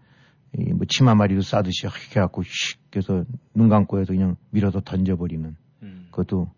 이뭐 0.57 0.79
치마 0.89 1.15
마리도 1.15 1.41
싸듯이 1.41 1.83
이렇게 1.83 2.19
해갖고 2.19 2.43
휙 2.43 2.95
해서 2.97 3.23
눈 3.53 3.69
감고 3.69 3.99
해서 4.01 4.11
그냥 4.11 4.35
밀어서 4.49 4.81
던져버리는 4.81 5.55
음. 5.83 6.07
그것도 6.11 6.51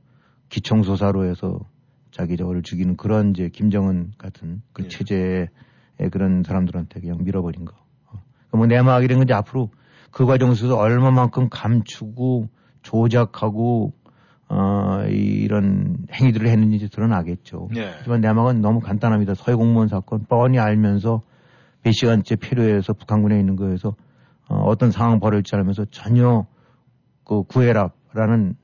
기총소사로 0.49 1.25
해서 1.25 1.59
자기 2.11 2.37
저거를 2.37 2.63
죽이는 2.63 2.97
그런 2.97 3.31
이제 3.31 3.49
김정은 3.49 4.11
같은 4.17 4.61
그 4.71 4.83
예. 4.83 4.87
체제의 4.87 5.49
그런 6.11 6.43
사람들한테 6.43 6.99
그냥 6.99 7.23
밀어버린 7.23 7.65
거. 7.65 7.82
어. 8.53 8.57
뭐 8.57 8.67
내막이란 8.67 9.17
건 9.17 9.25
이제 9.25 9.33
앞으로 9.33 9.69
그 10.11 10.25
과정 10.25 10.53
속에서 10.53 10.77
얼마만큼 10.77 11.49
감추고 11.49 12.47
조작하고 12.83 13.93
어, 14.49 15.03
이런 15.07 16.05
행위들을 16.13 16.47
했는지 16.47 16.89
드러나겠죠. 16.89 17.69
예. 17.75 17.93
하지만 17.97 18.21
내막은 18.21 18.61
너무 18.61 18.79
간단합니다. 18.79 19.33
서해 19.33 19.55
공무원 19.55 19.87
사건 19.87 20.25
뻔히 20.29 20.59
알면서 20.59 21.23
몇 21.81 21.91
시간째 21.91 22.35
필요해서 22.35 22.93
북한군에 22.93 23.39
있는 23.39 23.55
거에서 23.55 23.95
어, 24.49 24.55
어떤 24.65 24.91
상황 24.91 25.19
벌일지 25.19 25.55
알면서 25.55 25.85
전혀 25.85 26.45
그 27.23 27.43
구해라라는 27.43 28.55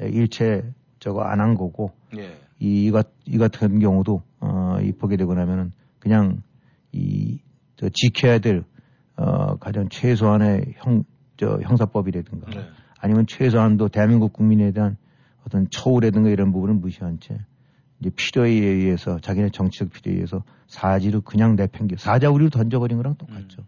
일체 0.00 0.62
저거 1.00 1.22
안 1.22 1.40
한 1.40 1.54
거고 1.54 1.90
예. 2.16 2.38
이, 2.60 2.86
이, 2.86 2.90
같, 2.92 3.08
이 3.26 3.38
같은 3.38 3.80
경우도 3.80 4.22
어, 4.40 4.76
이 4.80 4.92
보게 4.92 5.16
되고 5.16 5.34
나면은 5.34 5.72
그냥 5.98 6.42
이 6.92 7.40
저 7.82 7.88
지켜야 7.92 8.38
될 8.38 8.62
어, 9.16 9.56
가장 9.56 9.88
최소한의 9.88 10.74
형, 10.76 11.04
저 11.36 11.58
형사법이라든가 11.62 12.50
네. 12.50 12.66
아니면 12.98 13.26
최소한도 13.26 13.88
대한민국 13.88 14.32
국민에 14.32 14.72
대한 14.72 14.96
어떤 15.46 15.66
처우라든가 15.70 16.30
이런 16.30 16.52
부분을 16.52 16.74
무시한 16.74 17.18
채 17.20 17.38
이제 18.00 18.10
필요에 18.10 18.50
의해서 18.50 19.18
자기네 19.18 19.50
정치적 19.50 19.90
필요에 19.90 20.14
의해서 20.14 20.42
사지를 20.66 21.20
그냥 21.20 21.56
내팽겨 21.56 21.96
사자우리로 21.96 22.50
던져버린 22.50 22.96
거랑 22.96 23.16
똑같죠. 23.16 23.64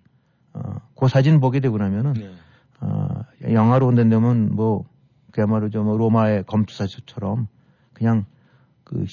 어, 0.55 0.61
그 0.97 1.09
사진 1.09 1.41
보게 1.41 1.61
되고 1.61 1.77
나면은 1.79 2.13
네. 2.15 2.33
어, 2.81 3.09
영화로 3.43 3.87
본다면 3.87 4.55
뭐 4.55 4.85
그야말로 5.31 5.69
좀 5.69 5.87
로마의 5.97 6.45
검투사처럼 6.45 7.49
그냥 7.93 8.25
그 8.85 9.05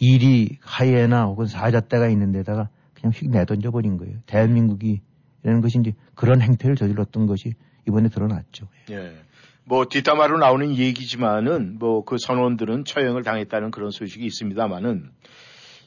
일이 0.00 0.58
하이에나 0.60 1.24
혹은 1.24 1.46
사자떼가 1.46 2.08
있는 2.08 2.32
데다가 2.32 2.68
그냥 2.94 3.12
휙 3.14 3.30
내던져 3.30 3.70
버린 3.70 3.96
거예요. 3.96 4.18
대한민국이 4.26 5.00
이라는 5.44 5.60
것이 5.60 5.78
이제 5.78 5.94
그런 6.14 6.40
행태를 6.40 6.76
저질렀던 6.76 7.26
것이 7.26 7.54
이번에 7.88 8.08
드러났죠. 8.08 8.68
예. 8.90 9.16
뭐 9.64 9.86
뒷담화로 9.86 10.38
나오는 10.38 10.76
얘기지만은 10.76 11.78
뭐 11.78 12.04
그 12.04 12.16
선원들은 12.18 12.84
처형을 12.84 13.22
당했다는 13.22 13.70
그런 13.70 13.90
소식이 13.90 14.24
있습니다만은 14.26 15.10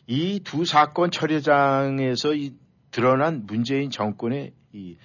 이 0.08 0.40
두 0.44 0.66
사건 0.66 1.12
처리장에서 1.12 2.34
이 2.36 2.54
드러난 2.92 3.46
문재인 3.46 3.90
정권의 3.90 4.54
이 4.74 4.98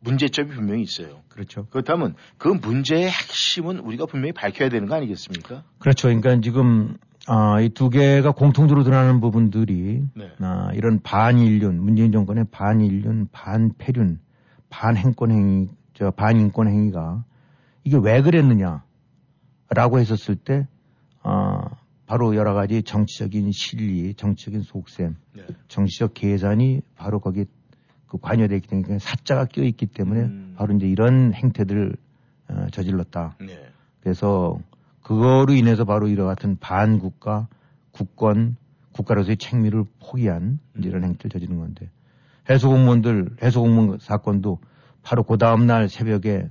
문제점이 0.00 0.50
분명히 0.50 0.82
있어요. 0.82 1.22
그렇죠. 1.28 1.66
그렇다면 1.70 2.14
그 2.38 2.48
문제의 2.48 3.10
핵심은 3.10 3.78
우리가 3.80 4.06
분명히 4.06 4.32
밝혀야 4.32 4.68
되는 4.70 4.88
거 4.88 4.94
아니겠습니까? 4.94 5.64
그렇죠. 5.78 6.08
그러니까 6.08 6.40
지금 6.40 6.96
아, 7.32 7.60
이 7.60 7.68
두 7.68 7.90
개가 7.90 8.32
공통적으로 8.32 8.82
드러나는 8.82 9.20
부분들이 9.20 10.02
네. 10.16 10.32
아, 10.40 10.72
이런 10.74 11.00
반인륜, 11.00 11.80
문재인 11.80 12.10
정권의 12.10 12.46
반인륜, 12.50 13.28
반패륜, 13.30 14.18
반행권 14.68 15.30
행위, 15.30 15.68
저 15.94 16.10
반인권 16.10 16.66
행위가 16.66 17.24
이게 17.84 17.96
왜 18.02 18.20
그랬느냐라고 18.20 18.80
했었을 20.00 20.34
때 20.34 20.66
아, 21.22 21.70
바로 22.06 22.34
여러 22.34 22.52
가지 22.52 22.82
정치적인 22.82 23.52
실리, 23.52 24.12
정치적인 24.14 24.62
속셈, 24.62 25.14
네. 25.36 25.42
정치적 25.68 26.14
계산이 26.14 26.80
바로 26.96 27.20
거기에 27.20 27.44
그 28.08 28.18
관여되어 28.18 28.56
있기 28.56 28.68
때문에 28.68 28.98
사자가 28.98 29.44
껴 29.44 29.62
있기 29.62 29.86
때문에 29.86 30.20
음. 30.22 30.54
바로 30.56 30.74
이제 30.74 30.88
이런 30.88 31.32
행태들을 31.32 31.94
어, 32.48 32.66
저질렀다. 32.72 33.36
네. 33.38 33.68
그래서 34.00 34.58
그거로 35.10 35.54
인해서 35.54 35.84
바로 35.84 36.06
이와 36.06 36.24
같은 36.24 36.56
반국가, 36.60 37.48
국권, 37.90 38.54
국가로서의 38.92 39.38
책무를 39.38 39.84
포기한 39.98 40.60
이제 40.78 40.88
이런 40.88 41.02
행태를 41.02 41.30
저지른 41.30 41.58
건데 41.58 41.90
해수공무원들, 42.48 43.38
해수공무원 43.42 43.98
사건도 43.98 44.60
바로 45.02 45.24
그 45.24 45.36
다음 45.36 45.66
날 45.66 45.88
새벽에 45.88 46.48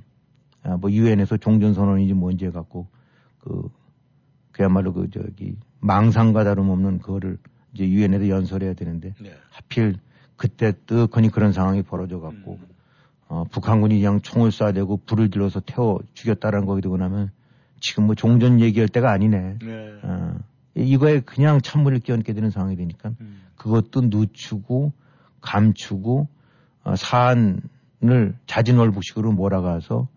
아, 0.63 0.75
뭐 0.75 0.91
유엔에서 0.91 1.37
종전선언인지 1.37 2.13
뭔지 2.15 2.47
해갖고 2.47 2.87
그 3.39 3.69
그야말로 4.51 4.91
그 4.91 5.09
저기 5.09 5.55
망상과 5.79 6.43
다름없는 6.43 6.99
그거를 6.99 7.37
이제 7.73 7.87
유엔에도 7.87 8.27
연설해야 8.27 8.73
되는데 8.73 9.13
네. 9.21 9.31
하필 9.51 9.95
그때 10.35 10.73
뜨거니 10.85 11.29
그런 11.29 11.53
상황이 11.53 11.81
벌어져 11.81 12.19
갖고 12.19 12.59
음. 12.61 12.67
어, 13.29 13.45
북한군이 13.49 14.01
그냥 14.01 14.19
총을 14.19 14.49
쏴대고 14.49 15.05
불을 15.05 15.31
질러서 15.31 15.61
태워 15.61 16.01
죽였다라는 16.13 16.65
거기 16.65 16.81
되고 16.81 16.97
나면 16.97 17.31
지금 17.79 18.05
뭐 18.05 18.15
종전 18.15 18.59
얘기할 18.61 18.87
때가 18.87 19.11
아니네. 19.11 19.57
네. 19.61 19.99
어, 20.03 20.35
이거에 20.75 21.19
그냥 21.21 21.61
찬물을 21.61 21.99
끼얹게 21.99 22.33
되는 22.33 22.49
상황이 22.49 22.75
되니까 22.75 23.11
음. 23.21 23.41
그것도 23.55 24.01
늦추고 24.03 24.93
감추고 25.41 26.27
어, 26.83 26.95
사안을 26.95 28.35
자진월북식으로 28.45 29.31
몰아가서 29.31 30.07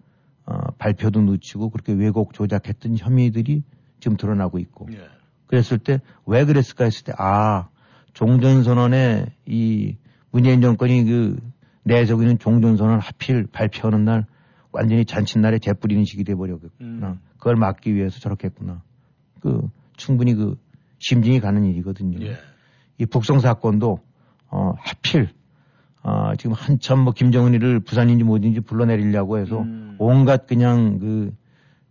어, 0.47 0.57
발표도 0.79 1.23
늦추고 1.23 1.71
그렇게 1.71 1.93
왜곡 1.93 2.35
조작했던 2.35 2.97
혐의들이 2.99 3.63
지금 4.01 4.17
드러나고 4.17 4.59
있고 4.59 4.89
예. 4.93 4.99
그랬을 5.47 5.79
때 5.79 6.01
왜 6.27 6.45
그랬을까 6.45 6.85
했을 6.85 7.05
때 7.05 7.13
아 7.17 7.69
종전선언에 8.15 9.27
이 9.47 9.97
문재인 10.31 10.61
정권이 10.61 11.05
그 11.05 11.41
내적이는 11.85 12.39
종전선언 12.39 13.01
하필 13.01 13.47
발표하는 13.47 14.05
날 14.05 14.27
완전히 14.71 15.05
잔칫날에 15.05 15.59
재뿌리는 15.59 16.05
식이 16.05 16.25
돼버렸구나. 16.25 16.71
음. 16.81 17.21
그걸 17.43 17.57
막기 17.57 17.93
위해서 17.97 18.21
저렇게 18.21 18.47
했구나. 18.47 18.83
그 19.41 19.69
충분히 19.97 20.33
그 20.33 20.57
심증이 21.01 21.41
가는 21.41 21.65
일이거든요. 21.65 22.25
예. 22.25 22.37
이 22.99 23.05
북송 23.07 23.41
사건도 23.41 23.99
어 24.47 24.75
하필 24.79 25.29
아 26.03 26.37
지금 26.37 26.53
한참 26.53 27.01
뭐 27.01 27.13
김정은이를 27.13 27.81
부산인지 27.81 28.23
뭐든지 28.23 28.61
불러내리려고 28.61 29.39
해서 29.39 29.63
음. 29.63 29.97
온갖 29.99 30.47
그냥 30.47 31.01
그 31.01 31.33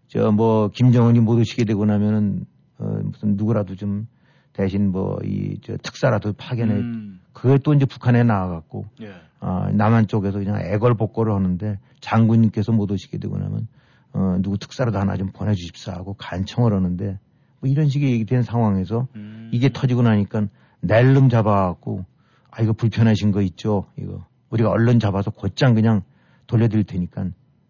저 0.08 0.32
뭐 0.32 0.70
김정은이 0.70 1.20
못 1.20 1.38
오시게 1.38 1.66
되고 1.66 1.84
나면은 1.86 2.46
어 2.78 3.02
무슨 3.04 3.36
누구라도 3.36 3.76
좀 3.76 4.08
대신 4.54 4.90
뭐 4.94 5.20
이 5.26 5.60
저 5.64 5.76
특사라도 5.84 6.32
파견해 6.32 6.76
음. 6.76 7.20
그게 7.34 7.58
또 7.58 7.74
이제 7.74 7.86
북한에 7.86 8.24
나와갖고 8.24 8.86
예. 9.02 9.12
아 9.42 9.70
남한 9.74 10.08
쪽에서 10.08 10.40
그냥 10.40 10.62
애걸복걸을 10.62 11.34
하는데 11.34 11.78
장군님께서 12.00 12.72
못 12.72 12.90
오시게 12.90 13.18
되고 13.18 13.38
나면 13.38 13.68
어 14.14 14.38
누구 14.42 14.58
특사라도 14.58 15.00
하나 15.00 15.16
좀 15.18 15.32
보내주십사 15.32 15.94
하고 15.94 16.14
간청을 16.16 16.74
하는데 16.74 17.20
뭐 17.60 17.70
이런 17.70 17.88
식의 17.88 18.12
얘기된 18.12 18.44
상황에서 18.44 19.08
음. 19.16 19.50
이게 19.54 19.70
터지고 19.72 20.02
나니까 20.02 20.48
낼름 20.82 21.30
잡아갖고 21.30 22.06
아 22.50 22.62
이거 22.62 22.74
불편하신 22.74 23.32
거 23.32 23.42
있죠 23.42 23.86
이거 23.98 24.26
우리가 24.50 24.70
얼른 24.70 25.00
잡아서 25.00 25.32
곧장 25.32 25.74
그냥 25.74 26.04
돌려드릴 26.48 26.84
테니까 26.84 27.28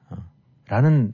어, 0.09 0.17
라는 0.67 1.13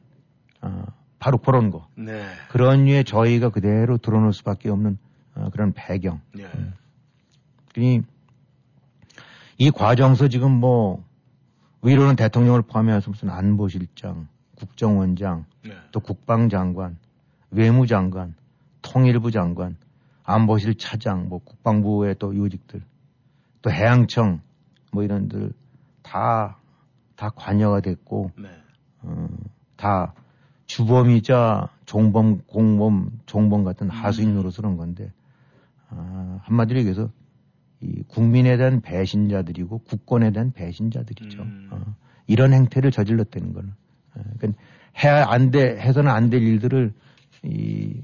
어, 0.62 0.86
바로 1.20 1.38
그런 1.40 1.72
거 1.72 1.88
네. 1.96 2.24
그런 2.50 2.86
류의 2.86 3.04
저희가 3.04 3.50
그대로 3.50 3.98
드러놓을 3.98 4.32
수밖에 4.32 4.70
없는 4.70 4.98
어, 5.36 5.50
그런 5.52 5.74
배경 5.74 6.22
예. 6.38 6.48
그러니 7.74 8.04
이 9.58 9.72
과정에서 9.72 10.28
지금 10.28 10.52
뭐 10.52 11.04
위로는 11.82 12.16
대통령을 12.16 12.64
포함해서 12.64 13.10
무슨 13.10 13.30
안보실장, 13.30 14.28
국정원장, 14.58 15.46
네. 15.64 15.72
또 15.92 16.00
국방장관, 16.00 16.98
외무장관, 17.52 18.36
통일부 18.82 19.32
장관, 19.32 19.78
안보실 20.24 20.76
차장, 20.76 21.30
뭐 21.30 21.40
국방부의 21.40 22.16
또 22.20 22.36
요직들, 22.36 22.82
또 23.62 23.72
해양청 23.72 24.42
뭐 24.92 25.04
이런들 25.04 25.54
다, 26.02 26.58
다 27.16 27.30
관여가 27.30 27.82
됐고, 27.82 28.32
네. 28.38 28.50
어, 29.04 29.28
다 29.76 30.14
주범이자 30.66 31.70
종범, 31.86 32.42
공범, 32.48 33.20
종범 33.26 33.64
같은 33.64 33.90
하수인 33.90 34.34
노릇을 34.34 34.66
한 34.66 34.76
건데, 34.76 35.12
아, 35.90 36.40
한마디로 36.44 36.80
얘기해서 36.80 37.10
이 37.80 38.04
국민에 38.08 38.58
대한 38.58 38.82
배신자들이고 38.82 39.80
국권에 39.80 40.32
대한 40.32 40.52
배신자들이죠. 40.52 41.42
음. 41.42 41.70
어, 41.72 41.96
이런 42.26 42.54
행태를 42.54 42.92
저질렀다는 42.92 43.54
거는. 43.54 43.74
어, 44.18 44.22
그러니까 44.38 44.62
해야 45.04 45.26
안 45.28 45.52
돼, 45.52 45.78
해서는 45.80 46.12
안 46.12 46.30
될 46.30 46.42
일들을 46.42 46.94
이, 47.44 48.02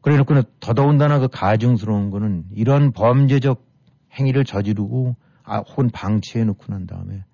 그래 0.00 0.16
놓고는 0.16 0.42
더더군다나 0.60 1.18
그 1.18 1.28
가증스러운 1.28 2.10
거는 2.10 2.44
이런 2.52 2.92
범죄적 2.92 3.64
행위를 4.12 4.44
저지르고 4.44 5.16
아, 5.42 5.58
혹은 5.58 5.90
방치해 5.90 6.44
놓고 6.44 6.64
난 6.68 6.86
다음에 6.86 7.24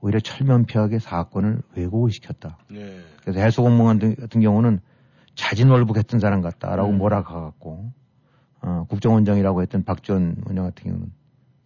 오히려 0.00 0.20
철면피하게 0.20 0.98
사건을 0.98 1.62
왜곡을 1.74 2.10
시켰다. 2.10 2.58
네. 2.70 3.00
그래서 3.22 3.40
해수공무원 3.40 3.98
같은- 3.98 4.40
경우는 4.42 4.80
자진월북했던 5.34 6.20
사람 6.20 6.40
같다라고 6.42 6.90
음. 6.90 6.98
몰아가갖고 6.98 7.92
어, 8.62 8.86
국정원장이라고 8.88 9.62
했던 9.62 9.84
박지원 9.84 10.36
원장 10.46 10.64
같은 10.66 10.84
경우는 10.84 11.12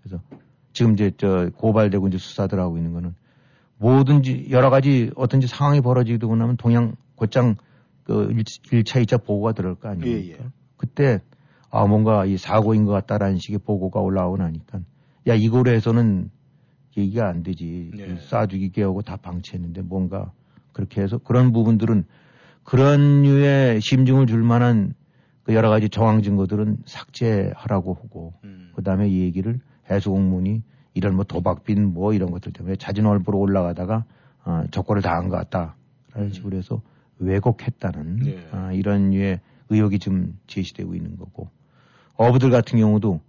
그래서 0.03 0.23
지금 0.73 0.93
이제 0.95 1.11
저 1.19 1.51
고발되고 1.57 2.09
이제 2.09 2.19
수사들 2.19 2.59
하고 2.61 2.77
있는 2.79 2.93
거는 2.93 3.15
뭐든지 3.81 4.49
여러 4.51 4.69
가지 4.71 5.11
어떤지 5.17 5.47
상황이 5.47 5.81
벌어지게 5.81 6.19
되고 6.19 6.37
나면 6.37 6.57
동양 6.57 6.95
곧장 7.17 7.57
그 8.05 8.31
1 8.73 8.85
차, 8.85 9.01
2차 9.01 9.25
보고가 9.25 9.53
들어올 9.53 9.77
거 9.77 9.89
아닙니까? 9.89 10.19
예, 10.19 10.33
예. 10.33 10.37
그때 10.77 11.21
아 11.71 11.87
뭔가 11.87 12.25
이 12.27 12.37
사고인 12.37 12.85
것 12.85 12.93
같다라는 12.93 13.39
식의 13.39 13.61
보고가 13.65 14.01
올라오고 14.01 14.39
나니까 14.39 14.81
야 15.29 15.35
이거로 15.35 15.71
해서는 15.71 16.31
얘기가 16.97 17.29
안 17.29 17.43
되지 17.43 17.91
네. 17.95 18.17
쏴주기 18.17 18.73
개하고 18.73 19.03
다 19.03 19.17
방치했는데 19.17 19.83
뭔가 19.83 20.33
그렇게 20.73 21.03
해서 21.03 21.19
그런 21.19 21.53
부분들은 21.53 22.05
그런 22.65 23.23
류의 23.23 23.81
심증을 23.81 24.27
줄 24.27 24.43
만한 24.43 24.95
그 25.45 25.55
여러 25.55 25.71
가지 25.71 25.89
정황 25.89 26.23
증거들은 26.23 26.79
삭제하라고 26.85 27.95
하고 27.95 28.35
음. 28.45 28.73
그다음에 28.75 29.09
이 29.09 29.21
얘기를 29.21 29.61
해수공문이 29.91 30.63
이런 31.01 31.17
뭐 31.17 31.25
도박빈 31.25 31.95
뭐 31.95 32.13
이런 32.13 32.31
것들 32.31 32.53
때문에 32.53 32.77
자진월부로 32.77 33.39
올라가다가 33.39 34.05
어, 34.45 34.65
적고를 34.71 35.01
당한 35.01 35.31
것 35.31 35.37
같다라는 35.37 36.33
식으로 36.33 36.59
해서 36.59 36.83
왜곡했다는 37.19 38.01
음. 38.01 38.19
네. 38.23 38.47
아, 38.53 38.73
이런 38.73 39.11
류의 39.11 39.41
의혹이 39.71 39.99
좀 39.99 40.39
제시되고 40.47 40.95
있는 40.95 41.17
거고 41.17 41.49
어부들 42.17 42.51
같은 42.51 42.79
경우도 42.79 43.21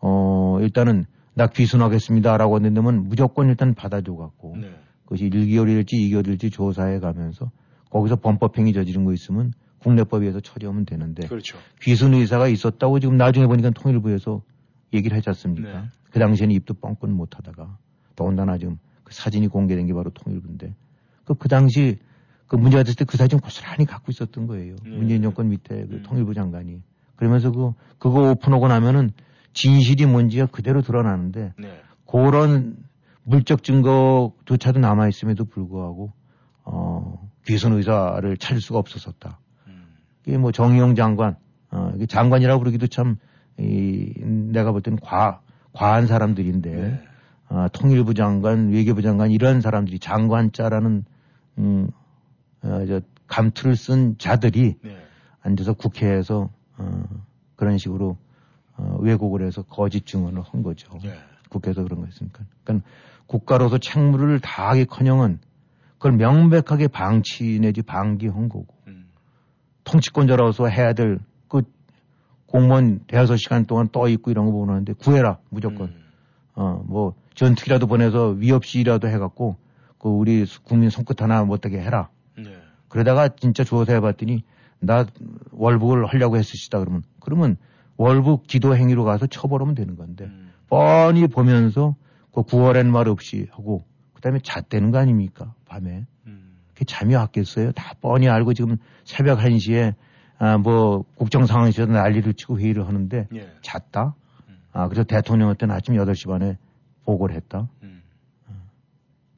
어 0.00 0.58
일단은 0.60 1.06
나 1.32 1.46
귀순하겠습니다라고 1.46 2.56
했는데면 2.56 3.04
무조건 3.04 3.48
일단 3.48 3.72
받아줘 3.72 4.14
갖고 4.14 4.56
네. 4.60 4.70
그것이 5.04 5.30
1개월일지 5.30 5.92
2개월일지 5.92 6.52
조사해 6.52 6.98
가면서 6.98 7.50
거기서 7.88 8.16
범법행위 8.16 8.74
저지른 8.74 9.04
거 9.04 9.14
있으면 9.14 9.52
국내법에 9.78 10.24
의해서 10.24 10.40
처리하면 10.40 10.84
되는데 10.84 11.26
그렇죠. 11.28 11.56
귀순 11.80 12.12
의사가 12.12 12.48
있었다고 12.48 13.00
지금 13.00 13.16
나중에 13.16 13.46
보니까 13.46 13.70
통일부에서 13.70 14.42
얘기를 14.96 15.16
하지 15.16 15.28
않습니까? 15.30 15.80
네. 15.82 15.88
그 16.10 16.18
당시에는 16.18 16.54
입도 16.54 16.74
뻥끗 16.74 17.10
못 17.10 17.36
하다가 17.36 17.78
더군다나 18.14 18.58
지금 18.58 18.78
그 19.04 19.12
사진이 19.14 19.48
공개된 19.48 19.86
게 19.86 19.94
바로 19.94 20.10
통일부인데 20.10 20.74
그, 21.24 21.34
그 21.34 21.48
당시 21.48 21.98
그 22.46 22.56
문제가 22.56 22.82
됐을 22.82 22.96
때 22.96 23.04
그 23.04 23.16
사진 23.16 23.40
고스란히 23.40 23.84
갖고 23.84 24.10
있었던 24.10 24.46
거예요. 24.46 24.76
네. 24.84 24.90
문재인 24.90 25.22
정권 25.22 25.48
밑에 25.48 25.86
그 25.86 25.96
음. 25.96 26.02
통일부 26.02 26.34
장관이. 26.34 26.82
그러면서 27.16 27.50
그, 27.50 27.72
그거 27.98 28.30
오픈하고 28.30 28.68
나면은 28.68 29.10
진실이 29.52 30.06
뭔지가 30.06 30.46
그대로 30.46 30.82
드러나는데 30.82 31.54
네. 31.58 31.80
그런 32.06 32.76
물적 33.24 33.64
증거조차도 33.64 34.78
남아 34.78 35.08
있음에도 35.08 35.44
불구하고, 35.44 36.12
어, 36.64 37.28
귀순 37.46 37.72
의사를 37.72 38.36
찾을 38.36 38.60
수가 38.60 38.78
없었었다. 38.78 39.40
음. 39.66 39.96
이게 40.26 40.38
뭐 40.38 40.52
정의용 40.52 40.94
장관, 40.94 41.36
어, 41.72 41.90
이게 41.96 42.06
장관이라고 42.06 42.60
부르기도 42.60 42.86
참, 42.86 43.16
이, 43.58 44.12
내가 44.24 44.72
볼 44.72 44.82
때는 44.82 44.98
과, 45.00 45.40
과한 45.72 46.06
사람들인데, 46.06 46.70
네. 46.70 47.02
어, 47.48 47.66
통일부 47.72 48.14
장관, 48.14 48.70
외교부 48.70 49.02
장관 49.02 49.30
이런 49.30 49.60
사람들이 49.60 49.98
장관자라는, 49.98 51.04
음, 51.58 51.90
어, 52.62 52.86
저, 52.86 53.00
감투를 53.26 53.76
쓴 53.76 54.16
자들이 54.18 54.76
네. 54.82 54.96
앉아서 55.42 55.72
국회에서, 55.74 56.50
어, 56.78 57.02
그런 57.56 57.78
식으로, 57.78 58.16
어, 58.76 58.98
왜곡을 59.00 59.46
해서 59.46 59.62
거짓 59.62 60.06
증언을 60.06 60.42
한 60.42 60.62
거죠. 60.62 60.90
네. 61.02 61.14
국회에서 61.48 61.82
그런 61.82 62.00
거였으니까. 62.00 62.44
그러니까 62.64 62.88
국가로서 63.26 63.78
책무를 63.78 64.40
다하기 64.40 64.86
커녕은 64.86 65.38
그걸 65.94 66.12
명백하게 66.12 66.88
방치 66.88 67.58
내지 67.60 67.82
방기한 67.82 68.48
거고. 68.48 68.66
음. 68.86 69.08
통치권자로서 69.84 70.66
해야 70.66 70.92
될그 70.92 71.22
공무원 72.46 73.00
대여섯 73.06 73.38
시간 73.38 73.66
동안 73.66 73.88
떠 73.90 74.08
있고 74.08 74.30
이런 74.30 74.46
거 74.46 74.52
보는데 74.52 74.92
구해라 74.92 75.38
무조건. 75.50 75.88
음. 75.88 76.02
어뭐 76.54 77.14
전투기라도 77.34 77.86
보내서 77.86 78.28
위협시라도 78.28 79.08
해갖고 79.08 79.56
그 79.98 80.08
우리 80.08 80.46
국민 80.62 80.90
손끝 80.90 81.20
하나 81.20 81.44
못하게 81.44 81.80
해라. 81.80 82.08
네. 82.36 82.56
그러다가 82.88 83.28
진짜 83.28 83.64
조사해봤더니 83.64 84.42
나 84.78 85.06
월북을 85.52 86.06
하려고 86.06 86.36
했으시다 86.36 86.78
그러면 86.78 87.02
그러면 87.20 87.56
월북 87.96 88.46
기도 88.46 88.76
행위로 88.76 89.04
가서 89.04 89.26
처벌하면 89.26 89.74
되는 89.74 89.96
건데 89.96 90.24
음. 90.24 90.52
뻔히 90.68 91.26
보면서 91.26 91.96
그 92.32 92.42
구월엔 92.42 92.90
말 92.90 93.08
없이 93.08 93.48
하고 93.50 93.84
그다음에 94.14 94.40
잣대는 94.42 94.90
거 94.90 94.98
아닙니까 94.98 95.54
밤에 95.64 96.04
음. 96.26 96.56
그 96.74 96.84
잠이 96.84 97.14
왔겠어요 97.14 97.72
다 97.72 97.94
뻔히 98.00 98.28
알고 98.28 98.54
지금 98.54 98.76
새벽 99.04 99.38
1시에 99.40 99.94
아 100.38 100.58
뭐 100.58 101.04
국정 101.14 101.46
상황에서 101.46 101.86
난리를 101.86 102.34
치고 102.34 102.58
회의를 102.60 102.86
하는데 102.86 103.26
예. 103.34 103.48
잤다 103.62 104.14
음. 104.48 104.56
아 104.72 104.86
그래서 104.88 105.04
대통령한테는 105.04 105.74
아침 105.74 105.94
8시 105.94 106.28
반에 106.28 106.58
보고를 107.04 107.34
했다 107.36 107.68
음. 107.82 108.02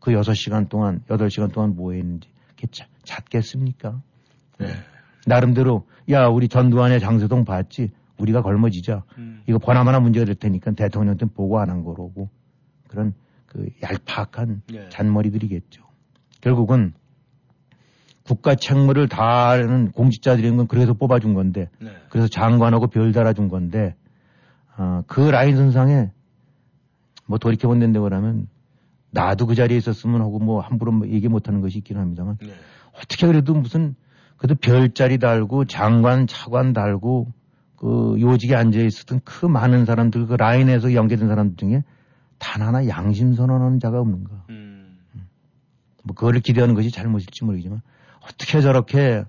그 0.01 0.11
6시간 0.13 0.69
동안 0.69 1.01
8시간 1.09 1.53
동안 1.53 1.75
뭐 1.77 1.93
했는지 1.93 2.29
자- 2.73 2.87
잤겠습니까 3.05 4.01
네. 4.59 4.67
나름대로 5.27 5.87
야 6.11 6.27
우리 6.27 6.49
전두환의 6.49 7.01
장세동 7.01 7.45
봤지 7.45 7.91
우리가 8.19 8.43
걸머지자 8.43 9.05
음. 9.19 9.43
이거 9.47 9.59
보나마나 9.59 10.01
문제가 10.01 10.27
될 10.27 10.35
테니까 10.35 10.73
대통령한테 10.73 11.27
보고 11.27 11.59
안 11.61 11.71
한 11.71 11.85
거로고 11.85 12.29
그런 12.89 13.15
그 13.47 13.69
얄팍한 13.83 14.63
네. 14.73 14.89
잔머리들이겠죠. 14.89 15.83
결국은 16.41 16.93
국가 18.29 18.55
책무를 18.55 19.09
다하는 19.09 19.91
공직자들인 19.93 20.59
건 20.59 20.67
그래서 20.67 20.93
뽑아준 20.93 21.33
건데 21.33 21.71
네. 21.81 21.89
그래서 22.11 22.29
장관하고 22.29 22.89
별 22.89 23.13
달아준 23.13 23.49
건데 23.49 23.95
어, 24.77 25.03
그 25.07 25.21
라인 25.21 25.57
선상에 25.57 26.11
뭐 27.25 27.39
돌이켜 27.39 27.69
본다고 27.69 28.05
하면 28.05 28.47
나도 29.11 29.47
그 29.47 29.55
자리에 29.55 29.79
있었으면 29.79 30.21
하고 30.21 30.39
뭐 30.41 30.61
함부로 30.61 30.93
뭐 30.93 31.09
얘기 31.09 31.27
못하는 31.27 31.63
것이 31.63 31.79
있긴 31.79 31.97
합니다만 31.97 32.37
네. 32.43 32.53
어떻게 32.99 33.27
그래도 33.27 33.55
무슨 33.55 33.97
그래도 34.37 34.57
별자리 34.61 35.17
달고 35.17 35.65
장관 35.65 36.27
차관 36.27 36.75
달고 36.75 37.33
그 37.77 38.17
요직에 38.21 38.55
앉아 38.55 38.79
있었던 38.79 39.23
그 39.25 39.47
많은 39.47 39.87
사람들 39.87 40.27
그 40.27 40.35
라인에서 40.35 40.93
연계된 40.93 41.29
사람들 41.29 41.57
중에 41.57 41.83
단 42.37 42.61
하나 42.61 42.87
양심 42.89 43.33
선언하는 43.35 43.81
자가 43.81 44.01
없는가. 44.01 44.45
음. 44.51 44.99
뭐 46.05 46.15
그거를 46.15 46.41
기대하는 46.41 46.75
것이 46.75 46.91
잘못일지 46.91 47.45
모르겠지만 47.45 47.81
어떻게 48.29 48.61
저렇게 48.61 49.25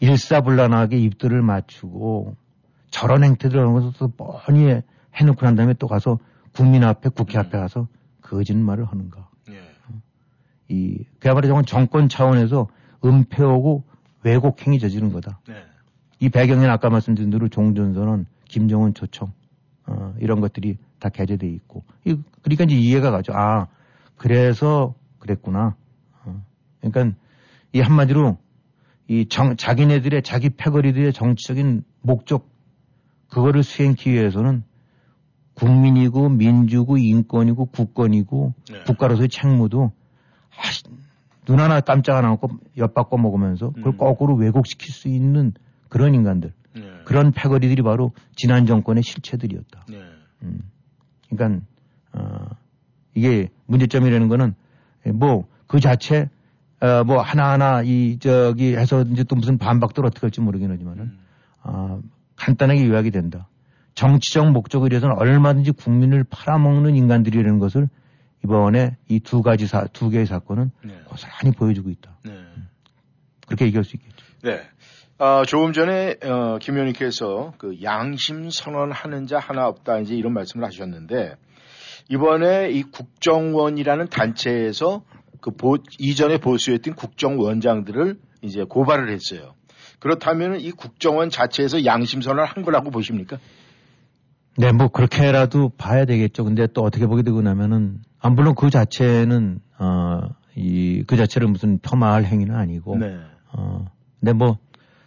일사불란하게 0.00 0.98
입들을 0.98 1.42
맞추고 1.42 2.36
저런 2.90 3.24
행태들을 3.24 3.60
하는 3.60 3.72
것을 3.72 3.92
또 3.98 4.08
뻔히 4.08 4.80
해놓고 5.14 5.44
난 5.44 5.56
다음에 5.56 5.74
또 5.74 5.88
가서 5.88 6.18
국민 6.52 6.84
앞에 6.84 7.10
국회 7.10 7.38
앞에 7.38 7.58
가서 7.58 7.88
거짓말을 8.22 8.84
하는가. 8.84 9.28
예. 9.50 9.60
이 10.68 11.04
그야말로 11.18 11.62
정권 11.62 12.08
차원에서 12.08 12.68
은폐하고 13.04 13.84
왜곡행위 14.22 14.78
저지른 14.78 15.12
거다. 15.12 15.40
네. 15.48 15.54
이 16.20 16.28
배경에는 16.28 16.68
아까 16.70 16.90
말씀드린 16.90 17.30
대로 17.30 17.48
종전선언, 17.48 18.26
김정은 18.48 18.94
초청 18.94 19.32
어, 19.86 20.14
이런 20.18 20.40
것들이 20.40 20.76
다 20.98 21.08
게재돼 21.08 21.46
있고 21.46 21.84
이, 22.04 22.16
그러니까 22.42 22.64
이제 22.64 22.74
이해가 22.74 23.10
가죠. 23.10 23.32
아 23.34 23.68
그래서 24.16 24.94
그랬구나. 25.18 25.76
어, 26.24 26.44
그러니까 26.80 27.16
이 27.72 27.80
한마디로 27.80 28.38
이 29.08 29.26
정, 29.28 29.56
자기네들의 29.56 30.22
자기 30.22 30.50
패거리들의 30.50 31.12
정치적인 31.12 31.82
목적 32.02 32.50
그거를 33.30 33.62
수행하기 33.62 34.12
위해서는 34.12 34.64
국민이고 35.54 36.28
민주고 36.28 36.98
인권이고 36.98 37.66
국권이고 37.66 38.54
네. 38.70 38.82
국가로서의 38.84 39.28
책무도 39.28 39.92
아, 40.50 40.62
눈 41.46 41.60
하나 41.60 41.80
깜짝 41.80 42.16
안 42.16 42.24
하고 42.24 42.48
엿바꿔 42.76 43.16
먹으면서 43.16 43.70
그걸 43.70 43.94
음. 43.94 43.96
거꾸로 43.96 44.34
왜곡시킬 44.36 44.92
수 44.92 45.08
있는 45.08 45.52
그런 45.88 46.14
인간들 46.14 46.52
네. 46.74 46.82
그런 47.04 47.32
패거리들이 47.32 47.82
바로 47.82 48.12
지난 48.36 48.66
정권의 48.66 49.02
실체들이었다. 49.02 49.86
네. 49.88 50.00
음. 50.42 50.60
그러니까 51.30 51.66
어, 52.12 52.46
이게 53.14 53.48
문제점이라는 53.66 54.28
거는 54.28 54.54
뭐 55.14 55.46
그 55.68 55.80
자체 55.80 56.28
어, 56.80 57.04
뭐 57.04 57.20
하나하나 57.20 57.82
이 57.82 58.18
저기 58.20 58.76
해서 58.76 59.02
이제 59.02 59.24
또 59.24 59.36
무슨 59.36 59.58
반박들 59.58 60.04
어떻게 60.06 60.20
할지 60.26 60.40
모르긴 60.40 60.70
하지만은 60.70 61.02
음. 61.04 61.18
아, 61.62 61.98
간단하게 62.36 62.86
요약이 62.86 63.10
된다. 63.10 63.48
정치적 63.94 64.52
목적을 64.52 64.90
위해서는 64.92 65.16
얼마든지 65.18 65.72
국민을 65.72 66.24
팔아먹는 66.24 66.94
인간들이라는 66.94 67.58
것을 67.58 67.88
이번에 68.44 68.96
이 69.08 69.18
두 69.18 69.42
가지 69.42 69.66
사, 69.66 69.86
두 69.92 70.08
개의 70.10 70.26
사건은 70.26 70.70
네. 70.84 70.94
고스란히 71.06 71.50
보여주고 71.56 71.90
있다. 71.90 72.16
네. 72.24 72.32
그렇게 73.46 73.64
얘기할 73.66 73.84
수 73.84 73.96
있겠죠. 73.96 74.24
네. 74.44 74.60
아, 75.18 75.42
조금 75.44 75.72
전에 75.72 76.14
어, 76.22 76.58
김 76.60 76.74
의원님께서 76.74 77.54
그 77.58 77.82
양심 77.82 78.50
선언하는 78.50 79.26
자 79.26 79.40
하나 79.40 79.66
없다 79.66 79.98
이제 79.98 80.14
이런 80.14 80.32
말씀을 80.32 80.64
하셨는데 80.64 81.34
이번에 82.08 82.70
이 82.70 82.84
국정원이라는 82.84 84.08
단체에서 84.10 85.02
그 85.40 85.50
보, 85.50 85.78
이전에 85.98 86.38
보수했던 86.38 86.94
국정원장들을 86.94 88.18
이제 88.42 88.64
고발을 88.64 89.10
했어요. 89.10 89.54
그렇다면 89.98 90.60
이 90.60 90.70
국정원 90.70 91.30
자체에서 91.30 91.84
양심 91.84 92.20
선언을 92.22 92.44
한 92.44 92.62
거라고 92.62 92.90
보십니까? 92.90 93.38
네, 94.56 94.72
뭐 94.72 94.88
그렇게라도 94.88 95.70
봐야 95.76 96.04
되겠죠. 96.04 96.44
근데 96.44 96.66
또 96.66 96.82
어떻게 96.82 97.06
보게 97.06 97.22
되고 97.22 97.42
나면은 97.42 98.00
아, 98.20 98.30
물론 98.30 98.54
그 98.54 98.70
자체는 98.70 99.60
어 99.78 100.38
이 100.58 101.04
그 101.06 101.16
자체를 101.16 101.48
무슨 101.48 101.78
폄하할 101.78 102.24
행위는 102.24 102.54
아니고 102.54 102.96
네. 102.98 103.16
어 103.52 103.84
근데 104.18 104.32
뭐 104.32 104.58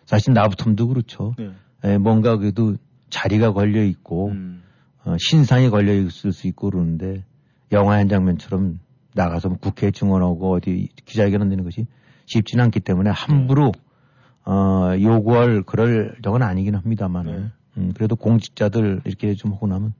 사실 0.05 0.33
나부텀도 0.33 0.87
그렇죠. 0.87 1.35
네. 1.37 1.51
에, 1.83 1.97
뭔가 1.97 2.37
그래도 2.37 2.75
자리가 3.09 3.51
걸려 3.51 3.83
있고 3.83 4.29
음. 4.29 4.63
어, 5.03 5.15
신상이 5.19 5.69
걸려 5.69 5.93
있을 5.93 6.31
수 6.31 6.47
있고 6.47 6.69
그러는데 6.69 7.25
영화 7.71 7.97
한 7.97 8.07
장면처럼 8.07 8.79
나가서 9.13 9.49
뭐 9.49 9.57
국회 9.59 9.91
증언하고 9.91 10.55
어디 10.55 10.89
기자회견 11.05 11.41
하는 11.41 11.63
것이 11.63 11.85
쉽지는 12.25 12.65
않기 12.65 12.79
때문에 12.79 13.09
함부로 13.09 13.71
어, 14.45 14.91
요구할 14.99 15.63
그럴 15.63 16.17
적은 16.23 16.41
아니긴 16.41 16.75
합니다만은 16.75 17.41
네. 17.41 17.51
음, 17.77 17.93
그래도 17.95 18.15
공직자들 18.15 19.01
이렇게 19.05 19.33
좀 19.35 19.53
하고 19.53 19.67
나면 19.67 19.93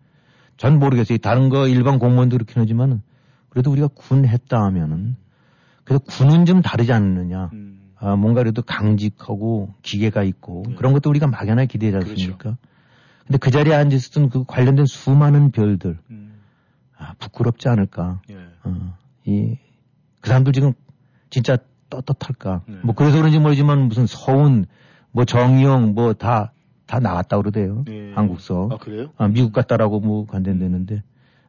전 0.58 0.80
모르겠어요. 0.80 1.18
다른 1.20 1.50
거 1.50 1.68
일반 1.68 2.00
공무원도 2.00 2.38
그렇긴 2.38 2.62
하지만은 2.62 3.02
그래도 3.50 3.72
우리가 3.72 3.88
군 3.88 4.26
했다 4.26 4.62
하면은 4.64 5.16
그래도 5.84 6.04
군은 6.06 6.46
좀 6.46 6.62
다르지 6.62 6.94
않느냐. 6.94 7.50
음. 7.54 7.82
아, 7.98 8.16
뭔가 8.16 8.42
그래도 8.42 8.64
강직하고 8.64 9.76
기계가 9.84 10.24
있고 10.24 10.64
네. 10.68 10.76
그런 10.76 10.94
것도 10.94 11.10
우리가 11.10 11.28
막연하게 11.28 11.68
기대하지 11.68 12.06
그렇죠. 12.06 12.12
않습니까? 12.12 12.58
근데 13.28 13.38
그 13.38 13.52
자리에 13.52 13.76
앉아있었던 13.76 14.30
그 14.30 14.44
관련된 14.44 14.86
수많은 14.86 15.52
별들, 15.52 16.00
음. 16.10 16.42
아, 16.98 17.14
부끄럽지 17.20 17.70
않을까. 17.70 18.22
예. 18.32 18.38
어, 18.64 18.98
이, 19.26 19.58
그 20.22 20.30
사람들 20.30 20.54
지금 20.54 20.74
진짜 21.30 21.58
떳떳할까. 21.90 22.64
네. 22.68 22.76
뭐 22.84 22.96
그래서 22.96 23.18
그런지 23.18 23.40
모르지만 23.40 23.88
무슨 23.88 24.06
서운, 24.08 24.66
뭐 25.12 25.26
정의용 25.26 25.94
뭐 25.94 26.14
다, 26.14 26.54
다 26.88 27.00
나왔다 27.00 27.38
그러대요. 27.38 27.86
예. 27.90 28.14
한국서. 28.14 28.70
아, 28.72 28.78
그래요? 28.78 29.10
아, 29.18 29.28
미국 29.28 29.54
갔다라고 29.54 30.00
뭐 30.00 30.26
관대되는데, 30.26 31.04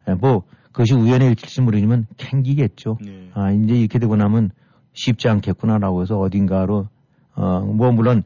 예, 0.08 0.14
뭐 0.14 0.44
그것이 0.72 0.94
우연의 0.94 1.28
일치일지 1.28 1.60
모르지만 1.60 2.06
캥기겠죠. 2.16 2.98
네. 3.04 3.30
아, 3.34 3.52
이제 3.52 3.74
이렇게 3.74 3.98
되고 3.98 4.16
나면 4.16 4.50
쉽지 4.94 5.28
않겠구나라고 5.28 6.02
해서 6.02 6.18
어딘가로, 6.18 6.88
어, 7.34 7.60
뭐, 7.60 7.92
물론, 7.92 8.22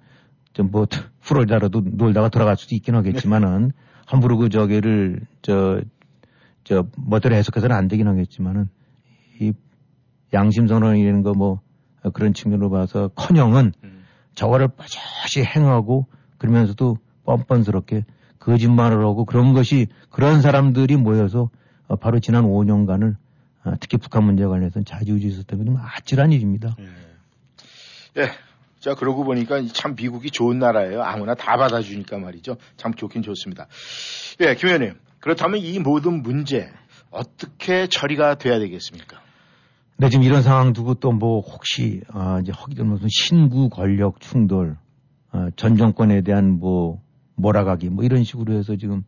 좀 0.52 0.70
뭐, 0.70 0.86
프로리다라도 1.20 1.82
놀다가 1.84 2.28
돌아갈 2.28 2.56
수도 2.56 2.74
있긴 2.74 2.94
하겠지만은, 2.94 3.72
함부로 4.06 4.36
그 4.36 4.48
저기를, 4.48 5.20
저, 5.42 5.80
저, 6.64 6.86
뭐대로 6.96 7.34
해석해서는 7.34 7.74
안 7.74 7.88
되긴 7.88 8.08
하겠지만은, 8.08 8.68
이 9.40 9.52
양심 10.32 10.66
선언이라는 10.66 11.22
거 11.22 11.32
뭐, 11.32 11.60
어, 12.02 12.10
그런 12.10 12.34
측면으로 12.34 12.70
봐서 12.70 13.08
커녕은 13.08 13.72
음. 13.84 14.04
저거를 14.34 14.68
빠져시 14.68 15.42
행하고 15.42 16.06
그러면서도 16.38 16.98
뻔뻔스럽게 17.24 18.04
거짓말을 18.38 19.04
하고 19.04 19.24
그런 19.24 19.54
것이 19.54 19.88
그런 20.10 20.40
사람들이 20.40 20.96
모여서 20.96 21.50
어, 21.88 21.96
바로 21.96 22.20
지난 22.20 22.44
5년간을 22.44 23.16
어, 23.64 23.72
특히 23.80 23.96
북한 23.96 24.24
문제에 24.24 24.46
관해서는 24.46 24.84
자지우지 24.84 25.26
있었던 25.26 25.64
건 25.64 25.76
아찔한 25.78 26.32
일입니다. 26.32 26.76
예. 26.78 28.22
예. 28.22 28.30
자, 28.78 28.94
그러고 28.94 29.24
보니까 29.24 29.62
참 29.72 29.96
미국이 29.96 30.30
좋은 30.30 30.58
나라예요. 30.58 31.02
아무나 31.02 31.34
다 31.34 31.56
받아주니까 31.56 32.18
말이죠. 32.18 32.56
참 32.76 32.94
좋긴 32.94 33.22
좋습니다. 33.22 33.66
예, 34.40 34.54
김 34.54 34.68
의원님. 34.68 34.94
그렇다면 35.18 35.58
이 35.60 35.78
모든 35.80 36.22
문제 36.22 36.70
어떻게 37.10 37.88
처리가 37.88 38.36
돼야 38.36 38.58
되겠습니까? 38.60 39.25
근데 39.96 40.10
지금 40.10 40.24
이런 40.24 40.42
상황 40.42 40.72
두고 40.72 40.94
또 40.94 41.12
뭐 41.12 41.40
혹시 41.40 42.02
아, 42.08 42.38
이제 42.42 42.52
허기 42.52 42.74
든 42.74 42.86
무슨 42.88 43.08
신구 43.10 43.68
권력 43.70 44.20
충돌, 44.20 44.76
어, 45.32 45.48
전 45.56 45.76
정권에 45.76 46.20
대한 46.22 46.58
뭐 46.58 47.00
몰아가기 47.36 47.88
뭐 47.90 48.04
이런 48.04 48.22
식으로 48.24 48.54
해서 48.54 48.76
지금 48.76 49.02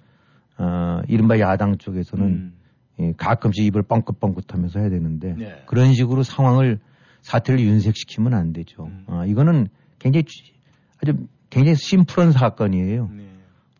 어, 0.59 1.01
이른바 1.09 1.39
야당 1.39 1.77
쪽에서는 1.79 2.27
음. 2.27 2.53
예, 3.01 3.13
가끔씩 3.17 3.65
입을 3.67 3.83
뻥긋뻥긋하면서 3.83 4.81
해야 4.81 4.89
되는데 4.91 5.35
네. 5.35 5.63
그런 5.67 5.93
식으로 5.93 6.23
상황을 6.25 6.81
사태를 7.23 7.61
윤색시키면 7.61 8.35
안 8.35 8.53
되죠. 8.53 8.85
음. 8.87 9.05
어, 9.07 9.25
이거는 9.27 9.69
굉장히 9.99 10.25
주- 10.25 10.53
아주 11.03 11.13
굉장히 11.51 11.77
심플한 11.77 12.33
사건이에요. 12.33 13.09
네. 13.15 13.25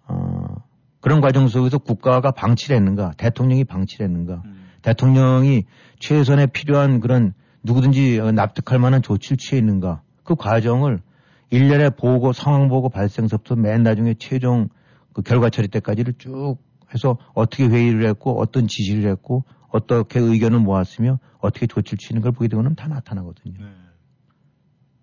어, 0.07 0.57
그런 1.01 1.21
과정 1.21 1.49
속에서 1.49 1.79
국가가 1.79 2.31
방치를 2.31 2.77
했는가, 2.77 3.13
대통령이 3.17 3.65
방치를 3.65 4.07
했는가, 4.07 4.43
음. 4.45 4.58
대통령이 4.89 5.65
최선에 5.99 6.47
필요한 6.47 7.01
그런 7.01 7.35
누구든지 7.63 8.21
어, 8.21 8.33
납득할 8.33 8.79
만한 8.79 9.03
조치를 9.03 9.37
취했는가, 9.37 10.03
그 10.25 10.35
과정을 10.35 11.03
일련의 11.51 11.91
보고, 11.91 12.33
상황 12.33 12.69
보고 12.69 12.89
발생서부터 12.89 13.57
맨 13.57 13.83
나중에 13.83 14.15
최종 14.19 14.69
그 15.13 15.21
결과 15.23 15.51
처리 15.51 15.69
때까지를 15.69 16.15
쭉 16.17 16.57
해서 16.95 17.19
어떻게 17.35 17.67
회의를 17.67 18.07
했고, 18.09 18.41
어떤 18.41 18.67
지시를 18.67 19.11
했고, 19.11 19.45
어떻게 19.69 20.21
의견을 20.21 20.61
모았으며, 20.61 21.19
어떻게 21.39 21.67
조치를 21.67 21.99
취하는 21.99 22.23
걸 22.23 22.33
보게 22.33 22.49
되면 22.49 22.75
다 22.75 22.89
나타나거든요. 22.89 23.59
네. 23.59 23.67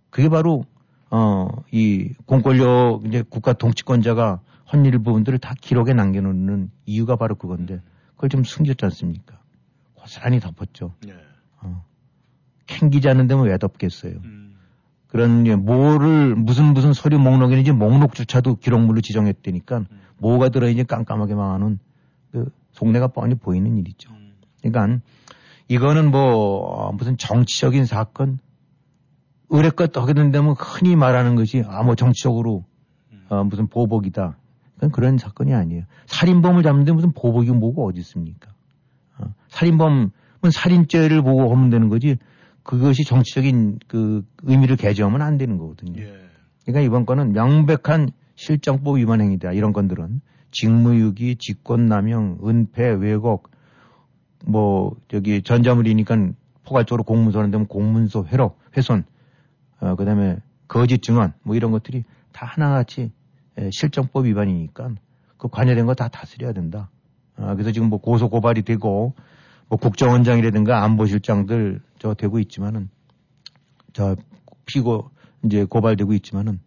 그게 0.10 0.30
바로 0.30 0.66
어, 1.12 1.48
이 1.72 2.14
공권력, 2.26 3.06
이제 3.06 3.24
국가 3.30 3.54
통치권자가 3.54 4.42
헌일 4.74 4.98
부분들을 5.00 5.38
다 5.38 5.54
기록에 5.60 5.94
남겨놓는 5.94 6.72
이유가 6.88 7.16
바로 7.16 7.36
그건데 7.36 7.82
그걸 8.16 8.30
좀 8.30 8.44
숨겼지 8.44 8.84
않습니까? 8.86 9.45
고스란히 10.06 10.40
덮었죠. 10.40 10.94
네. 11.06 11.14
어. 11.62 11.84
캥기지 12.68 13.10
않는 13.10 13.28
데 13.28 13.36
면 13.36 13.46
왜 13.48 13.58
덮겠어요? 13.58 14.14
음. 14.24 14.56
그런 15.08 15.48
예, 15.48 15.56
뭐를 15.56 16.36
무슨 16.36 16.74
무슨 16.74 16.94
서류 16.94 17.20
목록이는지 17.20 17.72
목록조차도 17.72 18.58
기록물로 18.58 19.02
지정했다니까 19.02 19.78
음. 19.80 19.86
뭐가 20.18 20.50
들어있는지 20.50 20.88
깜깜하게 20.88 21.36
망하는 21.36 21.80
그 22.32 22.52
속내가 22.72 23.08
뻔히 23.08 23.36
보이는 23.36 23.78
일이죠. 23.78 24.12
음. 24.14 24.34
그러니까 24.62 25.02
이거는 25.68 26.12
뭐 26.12 26.60
어, 26.66 26.92
무슨 26.92 27.18
정치적인 27.18 27.86
사건 27.86 28.40
의뢰껏 29.50 29.96
하게 29.98 30.14
된다면 30.14 30.56
흔히 30.58 30.96
말하는 30.96 31.36
것이 31.36 31.64
아 31.68 31.84
뭐 31.84 31.96
정치적으로 31.96 32.66
어, 33.30 33.44
무슨 33.44 33.68
보복이다. 33.68 34.38
그건 34.76 34.92
그런 34.92 35.18
사건이 35.18 35.54
아니에요. 35.54 35.84
살인범을 36.08 36.62
잡는데 36.64 36.92
무슨 36.92 37.12
보복이 37.14 37.50
뭐고 37.52 37.88
어디 37.88 38.00
있습니까? 38.02 38.54
어, 39.20 39.34
살인범은 39.50 40.12
살인죄를 40.52 41.22
보고 41.22 41.52
하면 41.52 41.70
되는 41.70 41.90
거지 41.90 42.18
그것이 42.64 43.04
정치적인 43.04 43.80
그 43.88 44.26
의미를 44.44 44.76
개정하면 44.76 45.22
안 45.22 45.38
되는 45.38 45.58
거거든요. 45.58 46.02
예. 46.02 46.14
그러니까 46.64 46.82
이번 46.82 47.06
건은 47.06 47.32
명백한 47.34 48.10
실정법 48.36 48.98
위반 48.98 49.22
행위다. 49.22 49.52
이런 49.54 49.72
건들은 49.72 50.22
직무유기, 50.52 51.36
직권남용, 51.38 52.40
은폐, 52.46 52.90
왜곡, 52.94 53.52
뭐 54.46 54.96
저기 55.08 55.42
전자물이니까 55.44 56.32
포괄적으로 56.64 57.04
공문서는 57.04 57.52
되면 57.52 57.68
공문서 57.68 58.26
회로, 58.26 58.56
훼손, 58.76 59.04
어, 59.80 59.96
그다음에 59.96 60.38
거짓 60.68 61.02
증언 61.04 61.34
뭐 61.44 61.56
이런 61.56 61.72
것들이 61.72 62.04
다 62.32 62.46
하나같이 62.48 63.12
에, 63.58 63.70
실정법 63.72 64.26
위반이니까 64.26 64.90
그 65.38 65.48
관여된 65.50 65.86
거 65.86 65.94
다 65.94 66.08
다스려야 66.08 66.54
된다. 66.54 66.90
아, 67.38 67.54
그래서 67.54 67.72
지금 67.72 67.90
뭐 67.90 68.00
고소 68.00 68.30
고발이 68.30 68.64
되고 68.64 69.14
뭐 69.68 69.80
국정원장이라든가 69.80 70.84
안보실장들 70.84 71.82
저 72.00 72.14
되고 72.14 72.40
있지만은 72.40 72.90
저 73.94 74.16
피고 74.66 75.10
이제 75.44 75.64
고발되고 75.66 76.14
있지만은 76.14 76.60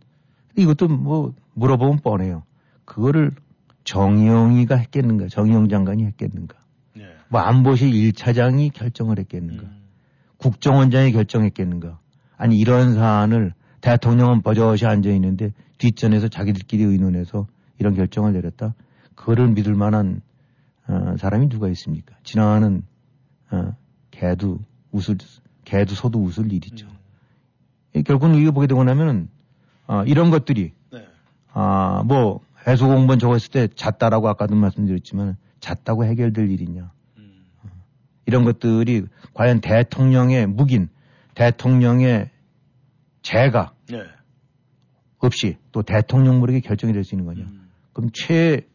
이것도 0.57 0.89
뭐 0.89 1.35
물어보면 1.55 1.99
뻔해요. 1.99 2.43
그거를 2.85 3.33
정영이가 3.85 4.77
했겠는가? 4.77 5.29
정영 5.29 5.69
장관이 5.69 6.05
했겠는가? 6.05 6.57
네. 6.95 7.05
뭐 7.29 7.41
안보실 7.41 7.91
1차장이 7.91 8.73
결정을 8.73 9.19
했겠는가? 9.19 9.63
음. 9.63 9.83
국정원장이 10.39 11.13
결정했겠는가? 11.13 11.99
아니 12.37 12.59
이런 12.59 12.95
사안을 12.95 13.55
대통령은 13.81 14.43
버젓이 14.43 14.87
앉아 14.87 15.11
있는데 15.11 15.53
뒷전에서 15.79 16.29
자기들끼리 16.29 16.83
의논해서 16.83 17.47
이런 17.79 17.95
결정을 17.95 18.33
내렸다. 18.33 18.75
그거를 19.15 19.49
믿을 19.49 19.75
만한 19.75 20.21
어, 20.89 21.17
사람이 21.19 21.49
누가 21.49 21.69
있습니까? 21.69 22.17
지나가는 22.23 22.83
어, 23.51 23.77
개도 24.11 24.59
웃을 24.91 25.17
개도 25.65 25.95
소도 25.95 26.21
웃을 26.23 26.53
일이죠. 26.53 26.89
이 27.95 28.03
결국은 28.03 28.35
이거 28.37 28.53
보게 28.53 28.67
되고 28.67 28.83
나면은 28.85 29.29
어, 29.87 30.03
이런 30.05 30.31
것들이 30.31 30.73
네. 30.93 31.07
아, 31.53 32.03
뭐 32.07 32.41
해소 32.67 32.87
공무원 32.87 33.19
저거 33.19 33.35
했을 33.35 33.51
때 33.51 33.69
잤다라고 33.69 34.29
아까도 34.29 34.55
말씀드렸지만 34.55 35.37
잤다고 35.61 36.05
해결될 36.05 36.51
일이냐. 36.51 36.91
음. 37.19 37.45
어, 37.63 37.69
이런 38.27 38.45
것들이 38.45 39.07
과연 39.35 39.61
대통령의 39.61 40.47
묵인, 40.47 40.89
대통령의 41.35 42.31
재가 43.23 43.73
네. 43.91 44.05
없이 45.19 45.57
또 45.73 45.83
대통령 45.83 46.39
모르게 46.41 46.61
결정이 46.61 46.93
될 46.93 47.05
수 47.05 47.15
있는 47.15 47.27
거냐. 47.27 47.45
음. 47.45 47.69
그럼 47.93 48.11
최, 48.13 48.67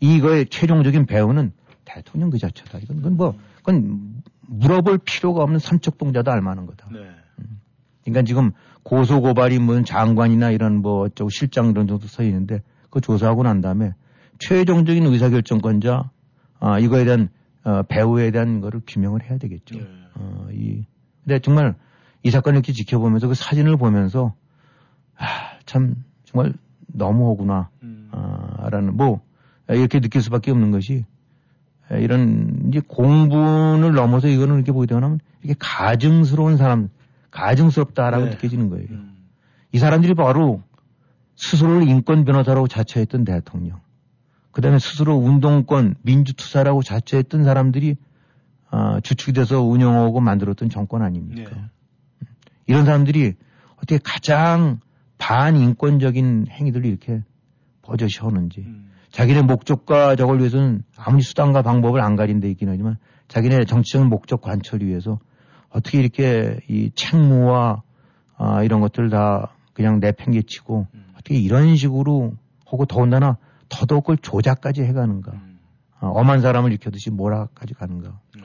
이거의 0.00 0.46
최종적인 0.46 1.06
배우는 1.06 1.52
대통령 1.94 2.30
그 2.30 2.38
자체다. 2.38 2.78
이건, 2.78 2.96
그건 2.98 3.16
뭐, 3.16 3.34
그건 3.56 4.22
물어볼 4.46 4.98
필요가 5.04 5.42
없는 5.42 5.58
삼척 5.58 5.98
동자도 5.98 6.30
알만한 6.30 6.66
거다. 6.66 6.88
네. 6.92 6.98
그러니까 8.04 8.22
지금 8.22 8.52
고소고발이 8.82 9.58
무슨 9.58 9.84
장관이나 9.84 10.50
이런 10.50 10.76
뭐 10.76 11.02
어쩌고 11.02 11.30
실장 11.30 11.70
이런 11.70 11.86
정도 11.86 12.06
서 12.06 12.22
있는데 12.22 12.62
그거 12.84 13.00
조사하고 13.00 13.42
난 13.42 13.60
다음에 13.60 13.92
최종적인 14.38 15.04
의사결정권자 15.04 16.10
아, 16.60 16.78
이거에 16.78 17.04
대한 17.04 17.28
어, 17.62 17.82
배후에 17.82 18.30
대한 18.30 18.60
거를 18.60 18.80
규명을 18.86 19.22
해야 19.22 19.38
되겠죠. 19.38 19.78
네. 19.78 19.86
어, 20.14 20.48
이, 20.52 20.84
근데 21.24 21.38
정말 21.40 21.74
이 22.22 22.30
사건을 22.30 22.56
이렇게 22.56 22.72
지켜보면서 22.72 23.28
그 23.28 23.34
사진을 23.34 23.76
보면서 23.76 24.34
아, 25.16 25.26
참 25.66 25.96
정말 26.24 26.54
너무하구나. 26.86 27.70
음. 27.82 28.08
아, 28.12 28.68
라는 28.70 28.96
뭐 28.96 29.20
이렇게 29.68 30.00
느낄 30.00 30.22
수밖에 30.22 30.50
없는 30.50 30.70
것이 30.70 31.04
이런 31.98 32.68
이제 32.68 32.80
공분을 32.86 33.92
넘어서 33.92 34.28
이거는 34.28 34.56
이렇게 34.56 34.72
보게 34.72 34.86
되면 34.86 35.18
이렇게 35.42 35.56
가증스러운 35.58 36.56
사람, 36.56 36.88
가증스럽다라고 37.30 38.24
네. 38.24 38.30
느껴지는 38.30 38.70
거예요. 38.70 38.86
음. 38.90 39.16
이 39.72 39.78
사람들이 39.78 40.14
바로 40.14 40.62
스스로를 41.36 41.88
인권 41.88 42.24
변호사라고 42.24 42.68
자처했던 42.68 43.24
대통령, 43.24 43.80
그 44.52 44.60
다음에 44.60 44.78
스스로 44.78 45.16
운동권, 45.16 45.96
민주투사라고 46.02 46.82
자처했던 46.82 47.44
사람들이 47.44 47.96
아, 48.70 49.00
주축이 49.00 49.32
돼서 49.32 49.62
운영하고 49.62 50.20
만들었던 50.20 50.68
정권 50.70 51.02
아닙니까? 51.02 51.50
네. 51.50 52.28
이런 52.66 52.84
사람들이 52.84 53.34
어떻게 53.76 53.98
가장 53.98 54.78
반인권적인 55.18 56.46
행위들을 56.50 56.86
이렇게 56.86 57.22
버젓이 57.82 58.20
하는지 58.20 58.60
음. 58.60 58.89
자기네 59.10 59.42
목적과 59.42 60.16
저걸 60.16 60.38
위해서는 60.38 60.82
아무리 60.96 61.22
수단과 61.22 61.62
방법을 61.62 62.00
안 62.00 62.16
가린 62.16 62.40
데 62.40 62.48
있긴 62.50 62.68
하지만 62.68 62.96
자기네 63.28 63.64
정치적인 63.64 64.08
목적 64.08 64.40
관철을 64.40 64.86
위해서 64.86 65.18
어떻게 65.68 65.98
이렇게 65.98 66.60
이 66.68 66.90
책무와 66.94 67.82
아, 68.36 68.62
이런 68.62 68.80
것들 68.80 69.10
다 69.10 69.54
그냥 69.72 70.00
내팽개치고 70.00 70.86
음. 70.92 71.12
어떻게 71.14 71.36
이런 71.36 71.76
식으로 71.76 72.32
하고 72.66 72.86
더군다나 72.86 73.36
더더욱 73.68 74.04
그걸 74.04 74.16
조작까지 74.18 74.82
해가는가 74.82 75.32
음. 75.32 75.58
아, 76.00 76.06
엄한 76.06 76.40
사람을 76.40 76.70
일으켜듯이 76.70 77.10
몰아까지 77.10 77.74
가는가 77.74 78.18
네. 78.36 78.42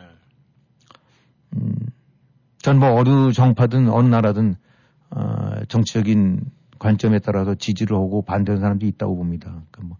전뭐 2.65 2.99
어느 2.99 3.31
정파든 3.31 3.89
어느 3.89 4.07
나라든 4.07 4.55
어, 5.11 5.63
정치적인 5.67 6.41
관점에 6.79 7.19
따라서 7.19 7.53
지지를 7.53 7.95
하고 7.95 8.23
반대하는 8.23 8.61
사람도 8.61 8.85
있다고 8.87 9.15
봅니다. 9.15 9.61
그뭐 9.71 9.89
그뭐 9.89 9.97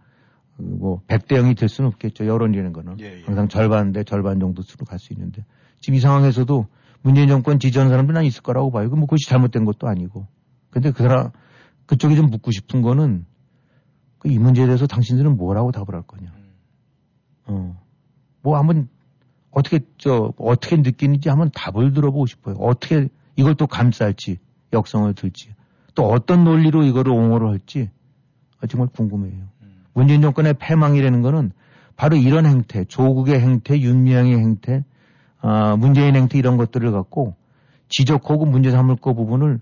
100대 0.59 1.33
0이 1.33 1.57
될 1.57 1.67
수는 1.69 1.89
없겠죠. 1.89 2.25
여론이라는 2.25 2.73
거는. 2.73 2.99
예, 3.01 3.19
예. 3.19 3.23
항상 3.25 3.47
절반 3.47 3.91
대 3.91 4.03
절반 4.03 4.39
정도 4.39 4.61
수로 4.61 4.85
갈 4.85 4.99
수 4.99 5.13
있는데 5.13 5.43
지금 5.81 5.97
이 5.97 5.99
상황에서도 5.99 6.67
문재인 7.01 7.27
정권 7.27 7.59
지지하는 7.59 7.91
사람들은 7.91 8.15
난 8.15 8.25
있을 8.25 8.41
거라고 8.41 8.71
봐요. 8.71 8.89
그뭐 8.89 9.01
그것이 9.01 9.27
잘못된 9.27 9.65
것도 9.65 9.87
아니고. 9.87 10.27
근데 10.69 10.91
그 10.91 11.03
사람 11.03 11.31
그쪽이 11.85 12.15
좀 12.15 12.27
묻고 12.27 12.51
싶은 12.51 12.81
거는 12.81 13.25
그이 14.19 14.39
문제에 14.39 14.65
대해서 14.65 14.87
당신들은 14.87 15.37
뭐라고 15.37 15.71
답을 15.71 15.93
할 15.93 16.01
거냐. 16.01 16.31
음. 16.35 16.53
어. 17.47 17.81
뭐 18.41 18.57
한번 18.57 18.87
어떻게 19.51 19.79
저 19.97 20.33
어떻게 20.37 20.77
느끼는지 20.77 21.29
한번 21.29 21.51
답을 21.53 21.93
들어보고 21.93 22.25
싶어요. 22.25 22.55
어떻게 22.55 23.09
이걸 23.35 23.55
또 23.55 23.67
감쌀지 23.67 24.37
역성을 24.73 25.13
들지 25.13 25.53
또 25.93 26.03
어떤 26.07 26.43
논리로 26.43 26.83
이거를 26.83 27.11
옹호를 27.11 27.49
할지 27.49 27.89
아, 28.59 28.67
정말 28.67 28.89
궁금해요. 28.89 29.47
문재인 29.95 30.21
정권의 30.21 30.55
패망이라는 30.59 31.21
거는 31.21 31.51
바로 31.95 32.17
이런 32.17 32.45
행태, 32.45 32.83
조국의 32.83 33.39
행태, 33.39 33.79
윤미향의 33.79 34.37
행태, 34.37 34.83
아, 35.39 35.75
문재인 35.77 36.15
행태 36.15 36.37
이런 36.37 36.57
것들을 36.57 36.91
갖고 36.91 37.35
지적하고 37.87 38.45
문제 38.45 38.71
삼을 38.71 38.97
거 38.97 39.13
부분을 39.13 39.59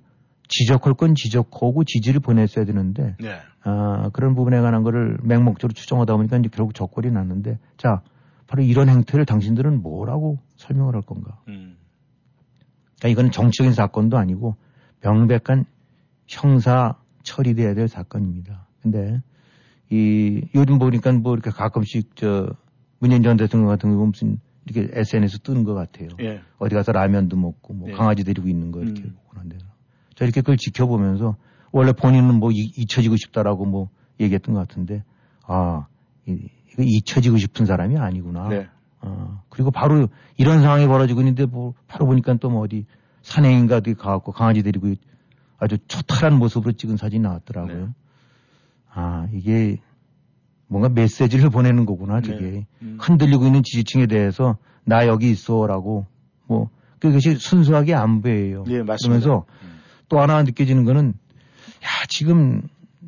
지적할 0.48 0.96
건 0.96 1.14
지적하고 1.16 1.84
지지를 1.84 2.20
보냈어야 2.20 2.66
되는데 2.66 3.16
네. 3.20 3.40
아, 3.64 4.10
그런 4.12 4.34
부분에 4.36 4.60
관한 4.60 4.84
거를 4.84 5.18
맹목적으로 5.22 5.74
추정하다 5.74 6.16
보니까 6.18 6.38
이제 6.38 6.50
결국 6.52 6.74
적골이 6.74 7.12
났는데 7.12 7.60
자, 7.78 8.02
바로 8.48 8.64
이런 8.64 8.90
행태를 8.90 9.26
당신들은 9.26 9.82
뭐라고 9.82 10.40
설명을 10.58 10.96
할 10.96 11.04
건가? 11.04 11.38
음. 11.48 11.78
그러니까 13.00 13.10
이건 13.10 13.32
정치적인 13.32 13.74
사건도 13.74 14.18
아니고 14.18 14.56
명백한 15.02 15.66
형사 16.28 16.96
처리돼야 17.22 17.76
될 17.76 17.88
사건입니다. 17.88 18.68
근데 18.82 19.22
이 19.94 20.42
요즘 20.56 20.80
보니까 20.80 21.12
뭐 21.12 21.34
이렇게 21.34 21.52
가끔씩 21.52 22.16
저 22.16 22.50
문재인 23.00 23.22
전 23.22 23.38
대통령 23.38 23.68
같은 23.70 23.92
경우 23.92 24.08
무슨 24.08 24.40
이렇게 24.66 24.90
SNS 25.00 25.40
뜨는 25.40 25.64
것 25.66 25.74
같아요. 25.76 26.08
예. 26.22 26.42
어디 26.58 26.74
가서 26.74 26.92
라면도 26.92 27.38
먹고 27.38 27.74
뭐 27.74 27.90
예. 27.90 27.94
강아지 27.94 28.24
데리고 28.24 28.48
있는 28.48 28.72
거 28.72 28.82
이렇게 28.82 29.04
음. 29.04 29.16
보고 29.28 29.40
한데서 29.40 29.66
저 30.16 30.26
이렇게 30.26 30.42
그걸 30.42 30.58
지켜보면서 30.58 31.36
원래 31.72 31.92
본인은 31.92 32.36
뭐 32.40 32.50
이- 32.52 32.72
잊혀지고 32.76 33.18
싶다라고 33.18 33.66
뭐 33.66 33.90
얘기했던 34.20 34.56
것 34.56 34.68
같은데 34.68 35.04
아 35.46 35.86
이, 36.26 36.48
이거 36.72 36.82
잊혀지고 36.84 37.38
싶은 37.38 37.66
사람이 37.68 37.98
아니구나. 37.98 38.48
네. 38.48 38.68
어, 39.02 39.44
그리고 39.50 39.70
바로 39.70 40.08
이런 40.38 40.62
상황이 40.62 40.88
벌어지고 40.88 41.20
있는데 41.22 41.46
뭐 41.46 41.74
바로 41.88 42.06
보니까 42.08 42.34
또 42.36 42.50
뭐 42.50 42.62
어디 42.62 42.86
산행인가 43.22 43.78
어디 43.78 43.94
가갖고 43.94 44.32
강아지 44.32 44.64
데리고 44.64 44.88
있- 44.88 45.02
아주 45.60 45.78
초탈한 45.88 46.40
모습으로 46.40 46.72
찍은 46.74 46.98
사진이 46.98 47.22
나왔더라고요. 47.22 47.86
네. 47.86 47.88
아, 48.94 49.28
이게 49.34 49.78
뭔가 50.68 50.90
메시지를 50.90 51.50
보내는 51.50 51.86
거구나, 51.86 52.22
저게. 52.22 52.40
네. 52.52 52.68
음. 52.82 52.98
흔들리고 53.00 53.46
있는 53.46 53.62
지지층에 53.64 54.08
대해서 54.08 54.58
나 54.86 55.08
여기 55.08 55.30
있어라고 55.32 56.06
뭐 56.48 56.70
그것이 57.00 57.36
순수하게 57.36 57.94
안보예요. 57.96 58.64
예, 58.68 58.84
맞습니다. 58.84 59.20
그러면서 59.20 59.46
음. 59.64 59.80
또 60.10 60.20
하나 60.20 60.44
느껴지는 60.44 60.84
거는 60.86 61.10
야 61.10 61.88
지금 62.08 62.62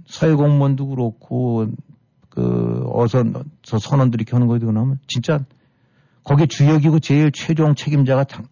사회 0.08 0.34
공무원도 0.34 0.88
그렇고 0.88 1.68
그 2.30 2.84
어서 2.92 3.24
저 3.62 3.80
선원들이 3.80 4.22
이렇게 4.24 4.36
하는 4.36 4.48
거도 4.48 4.72
나면 4.72 5.00
진짜 5.08 5.40
거기에 6.24 6.48
주역이고 6.48 7.00
제일 7.00 7.32
최종 7.32 7.76
책임자가 7.76 8.26
당- 8.26 8.48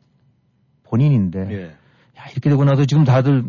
본인인데 0.84 1.48
예. 1.52 1.64
야, 1.66 2.26
이렇게 2.32 2.50
되고 2.50 2.64
나서 2.64 2.86
지금 2.86 3.04
다들 3.04 3.44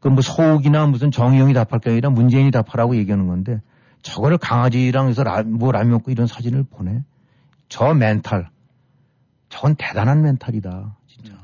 그뭐 0.00 0.20
서욱이나 0.22 0.86
무슨 0.86 1.10
정의용이 1.10 1.52
답할 1.52 1.80
게 1.80 1.90
아니라 1.90 2.10
문재인이 2.10 2.50
답하라고 2.50 2.96
얘기하는 2.96 3.26
건데 3.26 3.60
저거를 4.02 4.38
강아지랑 4.38 5.08
해서 5.08 5.22
라, 5.22 5.42
뭐 5.42 5.72
라면 5.72 5.92
먹고 5.92 6.10
이런 6.10 6.26
사진을 6.26 6.64
보내. 6.64 7.02
저 7.68 7.94
멘탈. 7.94 8.48
저건 9.50 9.74
대단한 9.76 10.22
멘탈이다. 10.22 10.96
진짜. 11.06 11.34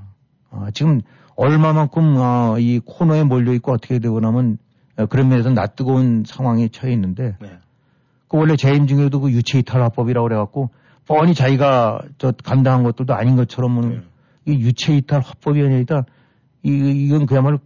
아, 0.51 0.71
지금 0.73 1.03
얼마만큼 1.37 2.17
아, 2.17 2.57
이 2.59 2.81
코너에 2.85 3.25
몰려있고 3.25 3.73
어떻게 3.73 3.99
되고 3.99 4.21
나면 4.21 4.59
어, 4.97 5.07
그런 5.07 5.29
면에서 5.29 5.51
낯 5.51 5.77
뜨거운 5.77 6.25
상황에 6.27 6.69
처해 6.69 6.93
있는데 6.95 7.37
네. 7.41 7.59
그 8.29 8.39
원래 8.39 8.57
재임 8.57 8.87
중에도 8.87 9.21
그 9.21 9.31
유체이탈화법이라고 9.31 10.29
그래갖고 10.29 10.71
뻔히 11.07 11.35
자기가 11.35 12.01
저 12.19 12.33
감당한 12.33 12.83
것들도 12.83 13.15
아닌 13.15 13.37
것처럼 13.37 13.81
네. 13.91 14.01
이 14.47 14.53
유체이탈 14.53 15.21
화법이 15.21 15.63
아니라 15.63 16.05
이, 16.63 16.71
이건 16.71 17.27
그야말로 17.27 17.59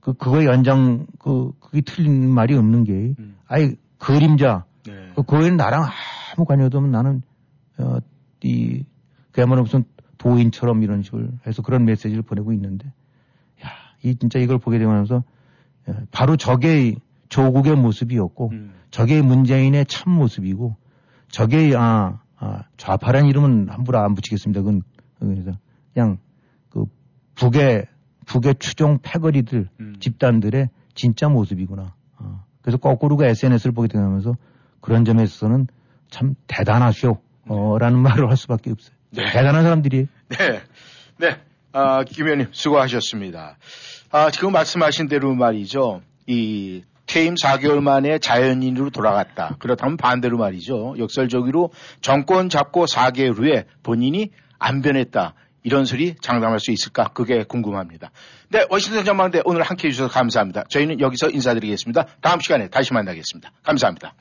그, 0.00 0.14
그거의 0.14 0.46
연장, 0.46 1.06
그, 1.18 1.52
그게 1.60 1.82
틀린 1.82 2.28
말이 2.28 2.54
없는 2.54 2.84
게, 2.84 3.14
음. 3.18 3.36
아예 3.46 3.74
그림자, 3.98 4.64
네. 4.86 4.92
그, 5.14 5.22
그거에는 5.22 5.56
나랑 5.56 5.84
아무 6.34 6.44
관여도 6.46 6.78
없는 6.78 6.90
나는, 6.90 7.22
어, 7.78 7.98
이, 8.42 8.84
그야말로 9.30 9.62
무슨 9.62 9.84
도인처럼 10.18 10.82
이런 10.82 11.02
식으로 11.02 11.28
해서 11.46 11.62
그런 11.62 11.84
메시지를 11.84 12.22
보내고 12.22 12.52
있는데, 12.54 12.86
야, 13.64 13.68
이, 14.02 14.16
진짜 14.16 14.38
이걸 14.38 14.58
보게 14.58 14.78
되면서, 14.78 15.22
예, 15.88 15.94
바로 16.10 16.36
저게 16.36 16.94
조국의 17.28 17.76
모습이었고, 17.76 18.50
음. 18.52 18.72
저게 18.90 19.20
문재인의 19.20 19.86
참 19.86 20.14
모습이고, 20.14 20.76
저게, 21.28 21.74
아, 21.76 22.20
아, 22.38 22.64
좌파라는 22.78 23.28
이름은 23.28 23.68
함부로 23.68 23.98
안 23.98 24.14
붙이겠습니다. 24.14 24.62
그건, 24.62 24.82
그래서, 25.18 25.52
그냥, 25.92 26.18
그, 26.70 26.86
북의, 27.34 27.86
북의 28.30 28.54
추종 28.60 29.00
패거리들, 29.02 29.68
음. 29.80 29.96
집단들의 29.98 30.68
진짜 30.94 31.28
모습이구나. 31.28 31.94
어. 32.18 32.44
그래서 32.62 32.78
거꾸로 32.78 33.16
그 33.16 33.24
SNS를 33.24 33.72
보게 33.72 33.88
되면서 33.88 34.36
그런 34.80 35.04
점에 35.04 35.24
있어서는 35.24 35.66
참 36.10 36.36
대단하쇼. 36.46 37.18
어, 37.48 37.78
라는 37.78 37.98
말을 37.98 38.28
할 38.30 38.36
수밖에 38.36 38.70
없어요. 38.70 38.94
네. 39.10 39.24
대단한 39.32 39.64
사람들이. 39.64 40.06
네. 40.28 40.60
네. 41.16 41.40
아, 41.72 42.04
김 42.04 42.26
의원님 42.26 42.48
수고하셨습니다. 42.52 43.56
아, 44.12 44.30
지금 44.30 44.52
말씀하신 44.52 45.08
대로 45.08 45.34
말이죠. 45.34 46.02
이 46.28 46.84
퇴임 47.06 47.34
4개월 47.34 47.80
만에 47.80 48.18
자연인으로 48.20 48.90
돌아갔다. 48.90 49.56
그렇다면 49.58 49.96
반대로 49.96 50.38
말이죠. 50.38 50.94
역설적으로 50.98 51.72
정권 52.00 52.48
잡고 52.48 52.84
4개월 52.84 53.36
후에 53.36 53.64
본인이 53.82 54.30
안 54.60 54.82
변했다. 54.82 55.34
이런 55.62 55.84
소리 55.84 56.14
장담할 56.20 56.60
수 56.60 56.70
있을까? 56.70 57.08
그게 57.08 57.44
궁금합니다. 57.44 58.10
네, 58.48 58.66
워싱턴 58.70 59.04
전망대 59.04 59.42
오늘 59.44 59.62
함께 59.62 59.88
해주셔서 59.88 60.12
감사합니다. 60.12 60.64
저희는 60.68 61.00
여기서 61.00 61.30
인사드리겠습니다. 61.30 62.06
다음 62.20 62.40
시간에 62.40 62.68
다시 62.68 62.92
만나겠습니다. 62.92 63.52
감사합니다. 63.62 64.14